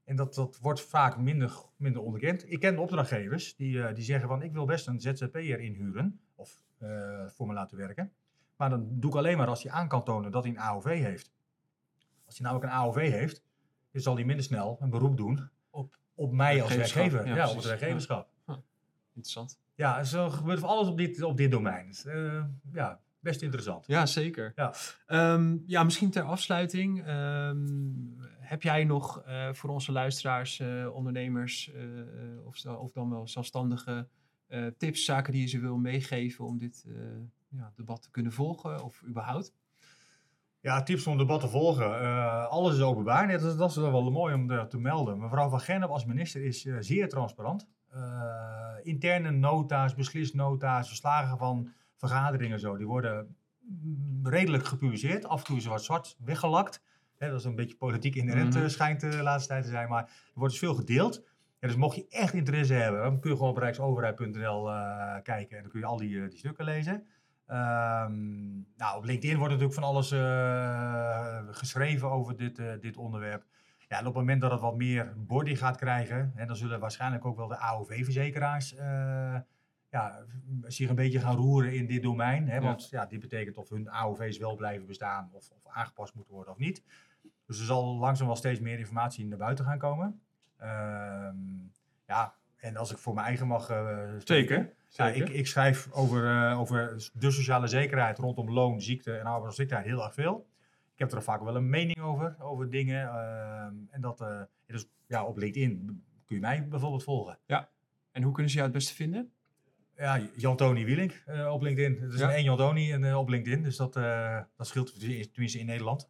En 0.05 0.17
dat, 0.17 0.35
dat 0.35 0.59
wordt 0.61 0.81
vaak 0.81 1.17
minder, 1.17 1.53
minder 1.77 2.03
onderkend. 2.03 2.51
Ik 2.51 2.61
ken 2.61 2.79
opdrachtgevers 2.79 3.57
die, 3.57 3.83
eh, 3.83 3.95
die 3.95 4.05
zeggen 4.05 4.29
van 4.29 4.43
ik 4.43 4.53
wil 4.53 4.65
best 4.65 4.87
een 4.87 5.01
ZZP'er 5.01 5.61
inhuren 5.61 6.21
of 6.35 6.65
eh, 6.79 7.27
voor 7.27 7.47
me 7.47 7.53
laten 7.53 7.77
werken. 7.77 8.13
Maar 8.57 8.71
dan 8.71 8.87
doe 8.91 9.11
ik 9.11 9.17
alleen 9.17 9.37
maar 9.37 9.47
als 9.47 9.63
hij 9.63 9.73
aan 9.73 9.89
kan 9.89 10.05
tonen 10.05 10.31
dat 10.31 10.43
hij 10.43 10.53
een 10.53 10.61
AOV 10.61 10.85
heeft. 10.85 11.33
Als 12.25 12.39
hij 12.39 12.47
namelijk 12.47 12.73
een 12.73 12.79
AOV 12.79 13.11
heeft, 13.11 13.43
dan 13.91 14.03
zal 14.03 14.15
hij 14.15 14.25
minder 14.25 14.45
snel 14.45 14.77
een 14.81 14.91
beroep 14.91 15.17
doen 15.17 15.51
Op 15.71 15.97
op 16.15 16.33
mij 16.33 16.63
als 16.63 16.75
werkgever. 16.75 17.27
Ja, 17.27 17.35
Ja, 17.35 17.49
op 17.49 17.57
het 17.57 17.65
werkgeverschap. 17.65 18.29
Interessant. 19.15 19.59
Ja, 19.75 20.05
zo 20.05 20.31
gebeurt 20.31 20.59
van 20.59 20.69
alles 20.69 20.89
op 20.89 20.97
dit, 20.97 21.23
op 21.23 21.37
dit 21.37 21.51
domein. 21.51 21.87
Dus, 21.87 22.05
eh, 22.05 22.45
ja, 22.73 23.01
best 23.21 23.43
interessant. 23.43 23.87
Ja, 23.87 24.07
zeker. 24.07 24.53
Ja. 24.57 24.75
Ehm, 25.07 25.57
ja, 25.67 25.83
misschien 25.83 26.11
ter 26.11 26.23
afsluiting. 26.23 27.05
ehm, 27.07 27.57
heb 28.53 28.63
jij 28.63 28.85
nog 28.85 29.23
eh, 29.23 29.53
voor 29.53 29.71
onze 29.71 29.93
luisteraars, 29.93 30.61
eh, 30.61 30.95
ondernemers 30.95 31.73
eh, 31.73 32.47
of, 32.47 32.67
of 32.67 32.93
dan 32.93 33.11
wel 33.11 33.29
zelfstandigen 33.29 34.09
tips, 34.77 35.05
zaken 35.05 35.33
die 35.33 35.43
je 35.43 35.49
ze 35.49 35.61
wil 35.61 35.77
meegeven 35.77 36.45
om 36.45 36.59
dit 36.59 36.87
ja, 37.49 37.73
debat 37.77 38.03
te 38.03 38.11
kunnen 38.11 38.33
volgen 38.33 38.85
of 38.85 39.03
überhaupt? 39.07 39.53
Ja, 40.61 40.83
tips 40.83 41.07
om 41.07 41.19
debat 41.19 41.41
te 41.41 41.49
volgen. 41.49 42.49
Alles 42.49 42.75
is 42.75 42.81
openbaar. 42.81 43.27
Nee, 43.27 43.39
dat, 43.39 43.59
dat 43.59 43.71
is 43.71 43.77
wel 43.77 44.11
mooi 44.11 44.35
om 44.35 44.69
te, 44.69 44.79
melden. 44.79 45.19
Mevrouw 45.19 45.49
Van 45.49 45.61
Gennep 45.61 45.91
als 45.91 46.05
minister 46.05 46.45
is 46.45 46.67
zeer 46.79 47.09
transparant. 47.09 47.69
Interne 48.83 49.31
nota's, 49.31 49.95
beslisnota's, 49.95 50.87
verslagen 50.87 51.39
van 51.39 51.69
vergaderingen 51.97 52.61
zo, 52.61 52.77
die 52.77 52.87
worden 52.87 53.37
mm, 53.61 54.29
redelijk 54.29 54.65
gepubliceerd. 54.65 55.27
Af 55.27 55.39
en 55.39 55.47
toe 55.47 55.57
is 55.57 55.67
wat 55.67 55.85
zwart 55.85 56.17
weggelakt. 56.19 56.83
Hè, 57.23 57.31
dat 57.31 57.39
is 57.39 57.45
een 57.45 57.55
beetje 57.55 57.77
politiek 57.77 58.15
inherent 58.15 58.57
eh, 58.57 58.67
schijnt 58.67 59.01
de 59.01 59.23
laatste 59.23 59.49
tijd 59.49 59.65
te 59.65 59.71
zijn. 59.71 59.89
Maar 59.89 60.03
er 60.03 60.11
wordt 60.35 60.53
dus 60.53 60.63
veel 60.63 60.75
gedeeld. 60.75 61.23
Ja, 61.61 61.69
dus 61.69 61.77
mocht 61.77 61.97
je 61.97 62.07
echt 62.09 62.35
interesse 62.35 62.75
hebben, 62.75 63.03
dan 63.03 63.21
kun 63.21 63.31
je 63.31 63.37
gewoon 63.37 63.51
op 63.51 63.57
rijksoverheid.nl 63.57 64.71
eh, 64.71 65.23
kijken. 65.23 65.57
En 65.57 65.63
dan 65.63 65.71
kun 65.71 65.81
je 65.81 65.87
al 65.87 65.97
die, 65.97 66.23
eh, 66.23 66.29
die 66.29 66.39
stukken 66.39 66.65
lezen. 66.65 67.07
Ehm, 67.47 68.53
nou, 68.77 68.97
op 68.97 69.05
LinkedIn 69.05 69.37
wordt 69.37 69.53
natuurlijk 69.53 69.81
van 69.81 69.89
alles 69.89 70.11
eh, 70.11 71.39
geschreven 71.51 72.11
over 72.11 72.37
dit, 72.37 72.59
eh, 72.59 72.73
dit 72.81 72.97
onderwerp. 72.97 73.45
Ja, 73.89 73.99
en 73.99 74.07
op 74.07 74.15
het 74.15 74.15
moment 74.15 74.41
dat 74.41 74.51
het 74.51 74.61
wat 74.61 74.77
meer 74.77 75.13
body 75.17 75.55
gaat 75.55 75.77
krijgen, 75.77 76.33
hè, 76.35 76.47
dan 76.47 76.57
zullen 76.57 76.81
waarschijnlijk 76.81 77.25
ook 77.25 77.37
wel 77.37 77.49
de 77.49 77.59
AOV-verzekeraars 77.59 78.75
eh, 78.75 79.37
ja, 79.91 80.25
zich 80.63 80.89
een 80.89 80.95
beetje 80.95 81.21
gaan 81.21 81.37
roeren 81.37 81.75
in 81.75 81.87
dit 81.87 82.03
domein. 82.03 82.49
Hè, 82.49 82.55
Ja. 82.55 82.63
Want 82.63 82.89
ja, 82.91 83.07
dit 83.07 83.21
betekent 83.21 83.57
of 83.57 83.69
hun 83.69 83.91
AOV's 83.91 84.39
wel 84.39 84.57
blijven 84.57 84.87
bestaan 84.87 85.31
of, 85.33 85.51
of 85.51 85.73
aangepast 85.73 86.15
moeten 86.15 86.35
worden 86.35 86.53
of 86.53 86.59
niet. 86.59 86.83
Dus 87.53 87.61
er 87.61 87.67
zal 87.67 87.97
langzaam 87.97 88.27
wel 88.27 88.37
steeds 88.37 88.61
meer 88.61 88.79
informatie 88.79 89.27
naar 89.27 89.39
buiten 89.39 89.65
gaan 89.65 89.79
komen. 89.79 90.21
Ehm, 90.59 91.37
ja, 92.07 92.35
en 92.57 92.77
als 92.77 92.91
ik 92.93 92.99
voor 92.99 93.15
mijn 93.15 93.27
eigen 93.27 93.47
mag 93.47 93.71
eh, 93.71 94.09
spreken. 94.19 94.71
Ja, 94.89 95.09
ik, 95.09 95.29
ik 95.29 95.47
schrijf 95.47 95.93
over, 95.93 96.51
eh, 96.51 96.61
over 96.61 97.11
de 97.13 97.31
sociale 97.31 97.67
zekerheid 97.67 98.19
rondom 98.19 98.51
loon, 98.51 98.81
ziekte 98.81 99.11
en 99.13 99.19
arbeidsongeschiktheid 99.25 99.85
heel 99.85 100.03
erg 100.03 100.15
veel. 100.15 100.47
Ik 100.93 100.99
heb 100.99 101.13
er 101.13 101.23
vaak 101.23 101.43
wel 101.43 101.57
een 101.57 101.69
mening 101.71 102.01
over, 102.01 102.37
over 102.39 102.71
dingen. 102.71 103.09
ehm, 103.09 103.75
en 103.91 104.01
dat, 104.01 104.21
eh, 104.21 104.41
dus 104.67 104.89
ja, 105.07 105.25
op 105.25 105.37
LinkedIn 105.37 106.03
kun 106.27 106.37
je 106.37 106.41
mij 106.43 106.69
bijvoorbeeld 106.69 107.03
volgen. 107.05 107.39
En 108.13 108.23
hoe 108.23 108.33
kunnen 108.33 108.51
ze 108.51 108.57
jou 108.59 108.69
het 108.69 108.79
beste 108.79 108.95
vinden? 108.95 109.33
Ja, 109.97 110.21
Jan-Tony 110.37 110.85
Wielink 110.85 111.23
eh, 111.27 111.53
op 111.53 111.63
LinkedIn. 111.63 112.01
Het 112.03 112.13
is 112.13 112.21
Ja. 112.21 112.27
een 112.29 112.35
één 112.35 112.45
Jan-Tony 112.45 112.93
en, 112.93 113.17
op 113.17 113.29
LinkedIn, 113.29 113.63
dus 113.63 113.77
dat, 113.77 113.93
dat 114.57 114.67
scheelt 114.67 115.01
tenminste 115.33 115.59
in 115.59 115.67
Nederland. 115.67 116.09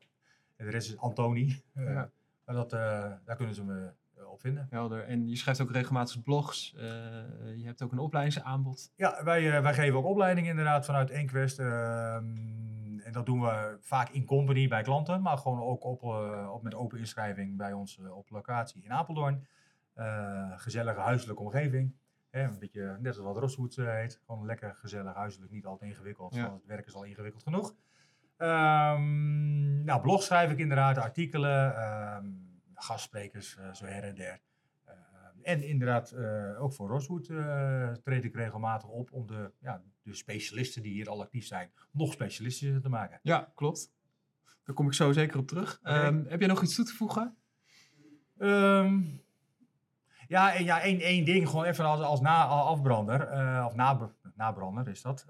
En 0.56 0.64
de 0.64 0.70
rest 0.70 0.88
is 0.88 0.98
Antoni. 0.98 1.62
Eh, 1.74 1.84
Ja. 1.84 2.10
Maar 2.44 2.54
dat, 2.54 2.72
eh, 2.72 3.12
daar 3.24 3.36
kunnen 3.36 3.54
ze 3.54 3.64
me 3.64 3.92
eh, 4.16 4.30
op 4.30 4.40
vinden. 4.40 4.66
Helder. 4.70 5.04
En 5.04 5.28
je 5.28 5.36
schrijft 5.36 5.60
ook 5.60 5.70
regelmatig 5.70 6.22
blogs. 6.22 6.70
je 7.56 7.62
hebt 7.64 7.82
ook 7.82 7.92
een 7.92 7.98
opleidingsaanbod. 7.98 8.92
Ja, 8.96 9.24
wij, 9.24 9.62
wij 9.62 9.74
geven 9.74 9.98
ook 9.98 10.04
opleidingen 10.04 10.50
inderdaad 10.50 10.84
vanuit 10.84 11.10
Enquest. 11.10 11.58
ehm, 11.58 12.98
en 13.04 13.12
dat 13.12 13.26
doen 13.26 13.40
we 13.40 13.76
vaak 13.80 14.08
in 14.08 14.24
company 14.24 14.68
bij 14.68 14.82
klanten, 14.82 15.22
maar 15.22 15.38
gewoon 15.38 15.60
ook 15.62 15.84
op, 15.84 16.02
op 16.52 16.62
met 16.62 16.74
open 16.74 16.98
inschrijving 16.98 17.56
bij 17.56 17.72
ons 17.72 17.98
op 18.10 18.30
locatie 18.30 18.82
in 18.82 18.92
Apeldoorn. 18.92 19.46
Gezellige 20.56 21.00
huiselijke 21.00 21.42
omgeving. 21.42 21.94
Hè, 22.30 22.42
een 22.42 22.58
beetje 22.58 22.96
net 23.00 23.16
als 23.16 23.24
wat 23.26 23.36
Rosswood 23.36 23.76
eh, 23.76 23.86
heet. 23.94 24.20
Gewoon 24.26 24.46
lekker 24.46 24.74
gezellig 24.74 25.14
huiselijk, 25.14 25.50
niet 25.52 25.66
altijd 25.66 25.90
ingewikkeld. 25.90 26.34
Ja. 26.34 26.52
Het 26.52 26.66
werk 26.66 26.86
is 26.86 26.94
al 26.94 27.04
ingewikkeld 27.04 27.42
genoeg. 27.42 27.74
Ehm, 28.42 29.84
nou, 29.84 30.00
blog 30.00 30.22
schrijf 30.22 30.50
ik 30.50 30.58
inderdaad, 30.58 30.98
artikelen, 30.98 31.76
ehm, 31.76 32.26
gastsprekers, 32.74 33.56
eh, 33.56 33.72
zo 33.72 33.84
her 33.84 34.02
en 34.02 34.14
der. 34.14 34.40
Ehm, 34.84 34.96
en 35.42 35.62
inderdaad, 35.62 36.10
eh, 36.10 36.62
ook 36.62 36.72
voor 36.72 36.88
Roswood 36.88 37.28
eh, 37.28 37.92
treed 37.92 38.24
ik 38.24 38.34
regelmatig 38.34 38.88
op 38.88 39.12
om 39.12 39.26
de, 39.26 39.52
ja, 39.60 39.82
de 40.02 40.14
specialisten 40.14 40.82
die 40.82 40.92
hier 40.92 41.08
al 41.08 41.22
actief 41.22 41.46
zijn, 41.46 41.70
nog 41.90 42.12
specialistischer 42.12 42.80
te 42.80 42.88
maken. 42.88 43.20
Ja, 43.22 43.52
klopt. 43.54 43.92
Daar 44.64 44.74
kom 44.74 44.86
ik 44.86 44.92
zo 44.92 45.12
zeker 45.12 45.38
op 45.38 45.46
terug. 45.46 45.78
Heb 46.28 46.38
jij 46.38 46.48
nog 46.48 46.62
iets 46.62 46.74
toe 46.74 46.84
te 46.84 46.92
voegen? 46.94 47.36
Ja, 50.28 50.54
en 50.54 50.64
ja 50.64 50.80
één, 50.80 51.00
één 51.00 51.24
ding, 51.24 51.48
gewoon 51.48 51.64
even 51.64 51.84
als, 51.84 52.00
als 52.00 52.20
na, 52.20 52.44
afbrander, 52.44 53.20
of 53.66 53.74
nab- 53.74 54.14
nabrander 54.34 54.88
is 54.88 55.02
dat. 55.02 55.26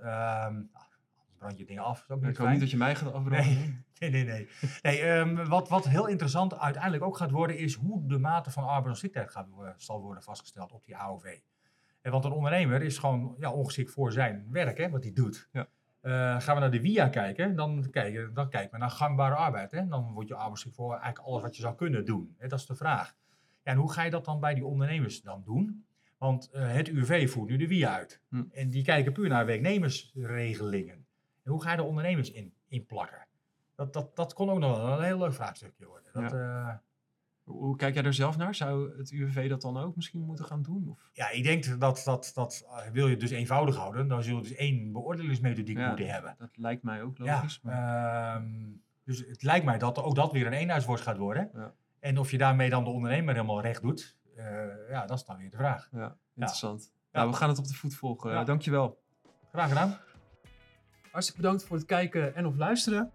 Brand 1.42 1.58
je 1.58 1.64
dingen 1.64 1.82
af, 1.82 2.02
is 2.02 2.08
ook 2.08 2.20
niet 2.20 2.30
Ik 2.30 2.36
hoop 2.36 2.48
niet 2.48 2.60
dat 2.60 2.70
je 2.70 2.76
mij 2.76 2.94
gaat 2.94 3.12
afbranden. 3.12 3.84
Nee, 3.98 4.10
nee, 4.10 4.10
nee. 4.10 4.24
nee. 4.24 4.48
nee 4.82 5.00
ehm, 5.00 5.48
wat, 5.48 5.68
wat 5.68 5.88
heel 5.88 6.06
interessant 6.06 6.58
uiteindelijk 6.58 7.04
ook 7.04 7.16
gaat 7.16 7.30
worden, 7.30 7.58
is 7.58 7.74
hoe 7.74 8.06
de 8.06 8.18
mate 8.18 8.50
van 8.50 8.62
arbeidsongeschiktheid 8.62 9.30
gaat, 9.30 9.46
zal 9.76 10.00
worden 10.00 10.22
vastgesteld 10.22 10.72
op 10.72 10.84
die 10.84 10.96
AOV. 10.96 11.24
En 12.02 12.12
want 12.12 12.24
een 12.24 12.32
ondernemer 12.32 12.82
is 12.82 12.98
gewoon 12.98 13.34
ja, 13.38 13.52
ongeschikt 13.52 13.90
voor 13.90 14.12
zijn 14.12 14.46
werk, 14.50 14.78
hè, 14.78 14.90
wat 14.90 15.02
hij 15.02 15.12
doet. 15.12 15.48
Ja. 15.52 15.68
Eh, 16.00 16.40
gaan 16.40 16.54
we 16.54 16.60
naar 16.60 16.70
de 16.70 16.80
WIA 16.80 17.08
kijken, 17.08 17.56
dan, 17.56 17.90
kijken, 17.90 18.34
dan 18.34 18.48
kijken 18.48 18.70
we 18.70 18.78
naar 18.78 18.90
gangbare 18.90 19.34
arbeid. 19.34 19.70
Hè. 19.70 19.86
Dan 19.86 20.12
word 20.12 20.28
je 20.28 20.34
arbeidsgeschikt 20.34 20.76
voor 20.76 20.90
eigenlijk 20.90 21.26
alles 21.26 21.42
wat 21.42 21.56
je 21.56 21.62
zou 21.62 21.74
kunnen 21.74 22.04
doen. 22.04 22.34
Hè. 22.38 22.48
Dat 22.48 22.58
is 22.58 22.66
de 22.66 22.74
vraag. 22.74 23.14
Ja, 23.62 23.72
en 23.72 23.76
hoe 23.76 23.92
ga 23.92 24.02
je 24.02 24.10
dat 24.10 24.24
dan 24.24 24.40
bij 24.40 24.54
die 24.54 24.64
ondernemers 24.64 25.22
dan 25.22 25.42
doen? 25.44 25.84
Want 26.18 26.50
eh, 26.50 26.72
het 26.72 26.88
UV 26.88 27.30
voert 27.30 27.50
nu 27.50 27.56
de 27.56 27.68
WIA 27.68 27.94
uit. 27.94 28.20
Hm. 28.28 28.42
En 28.52 28.70
die 28.70 28.84
kijken 28.84 29.12
puur 29.12 29.28
naar 29.28 29.46
werknemersregelingen. 29.46 31.01
Hoe 31.44 31.62
ga 31.62 31.70
je 31.70 31.76
de 31.76 31.82
ondernemers 31.82 32.30
in, 32.32 32.54
in 32.68 32.86
plakken? 32.86 33.26
Dat, 33.76 33.92
dat, 33.92 34.16
dat 34.16 34.32
kon 34.32 34.50
ook 34.50 34.58
nog 34.58 34.76
wel 34.76 34.98
een 34.98 35.04
heel 35.04 35.18
leuk 35.18 35.34
vraagstukje 35.34 35.86
worden. 35.86 36.10
Dat, 36.12 36.30
ja. 36.30 36.82
Hoe 37.42 37.60
hoe 37.62 37.76
kijk 37.76 37.94
jij 37.94 38.02
er 38.04 38.14
zelf 38.14 38.36
naar? 38.36 38.54
Zou 38.54 38.98
het 38.98 39.10
UWV 39.10 39.48
dat 39.48 39.60
dan 39.60 39.76
ook 39.76 39.96
misschien 39.96 40.24
moeten 40.24 40.44
gaan 40.44 40.62
doen? 40.62 40.88
Of? 40.88 41.10
ja, 41.12 41.30
ik 41.30 41.42
denk 41.44 41.80
dat, 41.80 42.02
dat, 42.04 42.30
dat 42.34 42.66
eh, 42.68 42.90
wil 42.90 43.04
je 43.04 43.10
het 43.10 43.20
dus 43.20 43.30
eenvoudig 43.30 43.76
houden, 43.76 44.08
dan 44.08 44.22
zul 44.22 44.36
je 44.36 44.42
dus 44.42 44.54
één 44.54 44.92
beoordelingsmethodiek 44.92 45.76
Ja, 45.78 45.86
moeten 45.88 46.06
hebben. 46.08 46.34
Dat 46.38 46.56
lijkt 46.56 46.82
mij 46.82 47.02
ook 47.02 47.16
Ja, 47.16 47.34
logisch. 47.34 47.60
maar... 47.62 48.34
ehm, 48.36 48.70
dus 49.04 49.18
het 49.26 49.42
lijkt 49.42 49.64
mij 49.64 49.78
dat 49.78 49.98
ook 49.98 50.14
dat 50.14 50.32
weer 50.32 50.46
een 50.46 50.52
eenhuiswoord 50.52 51.00
gaat 51.00 51.16
worden. 51.16 51.50
Ja. 51.54 51.74
En 52.00 52.18
of 52.18 52.30
je 52.30 52.38
daarmee 52.38 52.70
dan 52.70 52.84
de 52.84 52.90
ondernemer 52.90 53.34
helemaal 53.34 53.60
recht 53.60 53.82
doet, 53.82 54.16
eh, 54.36 54.88
ja, 54.88 55.06
dat 55.06 55.18
is 55.18 55.24
dan 55.24 55.36
weer 55.36 55.50
de 55.50 55.56
vraag. 55.56 55.88
Ja, 55.92 56.16
interessant. 56.34 56.92
Ja. 56.92 57.18
Nou, 57.18 57.30
we 57.30 57.36
gaan 57.36 57.48
het 57.48 57.58
op 57.58 57.66
de 57.66 57.74
voet 57.74 57.94
volgen. 57.94 58.30
Ja. 58.30 58.44
Dankjewel. 58.44 59.02
Graag 59.50 59.68
gedaan. 59.68 59.98
Hartstikke 61.12 61.42
bedankt 61.42 61.64
voor 61.64 61.76
het 61.76 61.86
kijken 61.86 62.34
en 62.34 62.46
of 62.46 62.56
luisteren. 62.56 63.12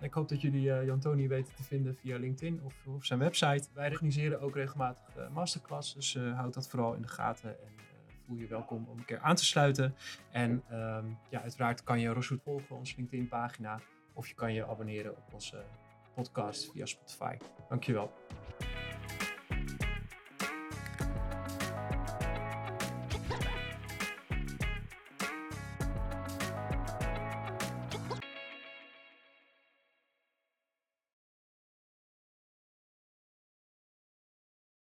Ik 0.00 0.12
hoop 0.12 0.28
dat 0.28 0.40
jullie 0.40 0.72
eh 0.72 0.86
Jan 0.86 1.00
Tony 1.00 1.28
weten 1.28 1.54
te 1.54 1.62
vinden 1.62 1.96
via 1.96 2.18
LinkedIn 2.18 2.60
of, 2.62 2.74
of 2.86 3.04
zijn 3.04 3.18
website. 3.18 3.68
Wij 3.72 3.90
organiseren 3.90 4.40
ook 4.40 4.54
regelmatig 4.54 5.16
eh 5.16 5.28
masterclass, 5.28 5.94
dus 5.94 6.14
eh, 6.14 6.38
houd 6.38 6.54
dat 6.54 6.68
vooral 6.68 6.94
in 6.94 7.02
de 7.02 7.08
gaten 7.08 7.50
en 7.50 7.72
voel 8.26 8.36
je 8.36 8.46
welkom 8.46 8.86
om 8.88 8.98
een 8.98 9.04
keer 9.04 9.20
aan 9.20 9.34
te 9.34 9.44
sluiten. 9.44 9.94
En 10.30 10.62
ehm, 10.68 11.04
ja, 11.30 11.42
uiteraard 11.42 11.82
kan 11.82 12.00
je 12.00 12.08
Roswood 12.08 12.42
volgen, 12.42 12.76
onze 12.76 12.94
LinkedIn 12.96 13.28
pagina, 13.28 13.80
of 14.12 14.28
je 14.28 14.34
kan 14.34 14.52
je 14.52 14.66
abonneren 14.66 15.16
op 15.16 15.32
onze 15.32 15.64
podcast 16.14 16.70
via 16.72 16.86
Spotify. 16.86 17.36
Dankjewel. 17.68 18.12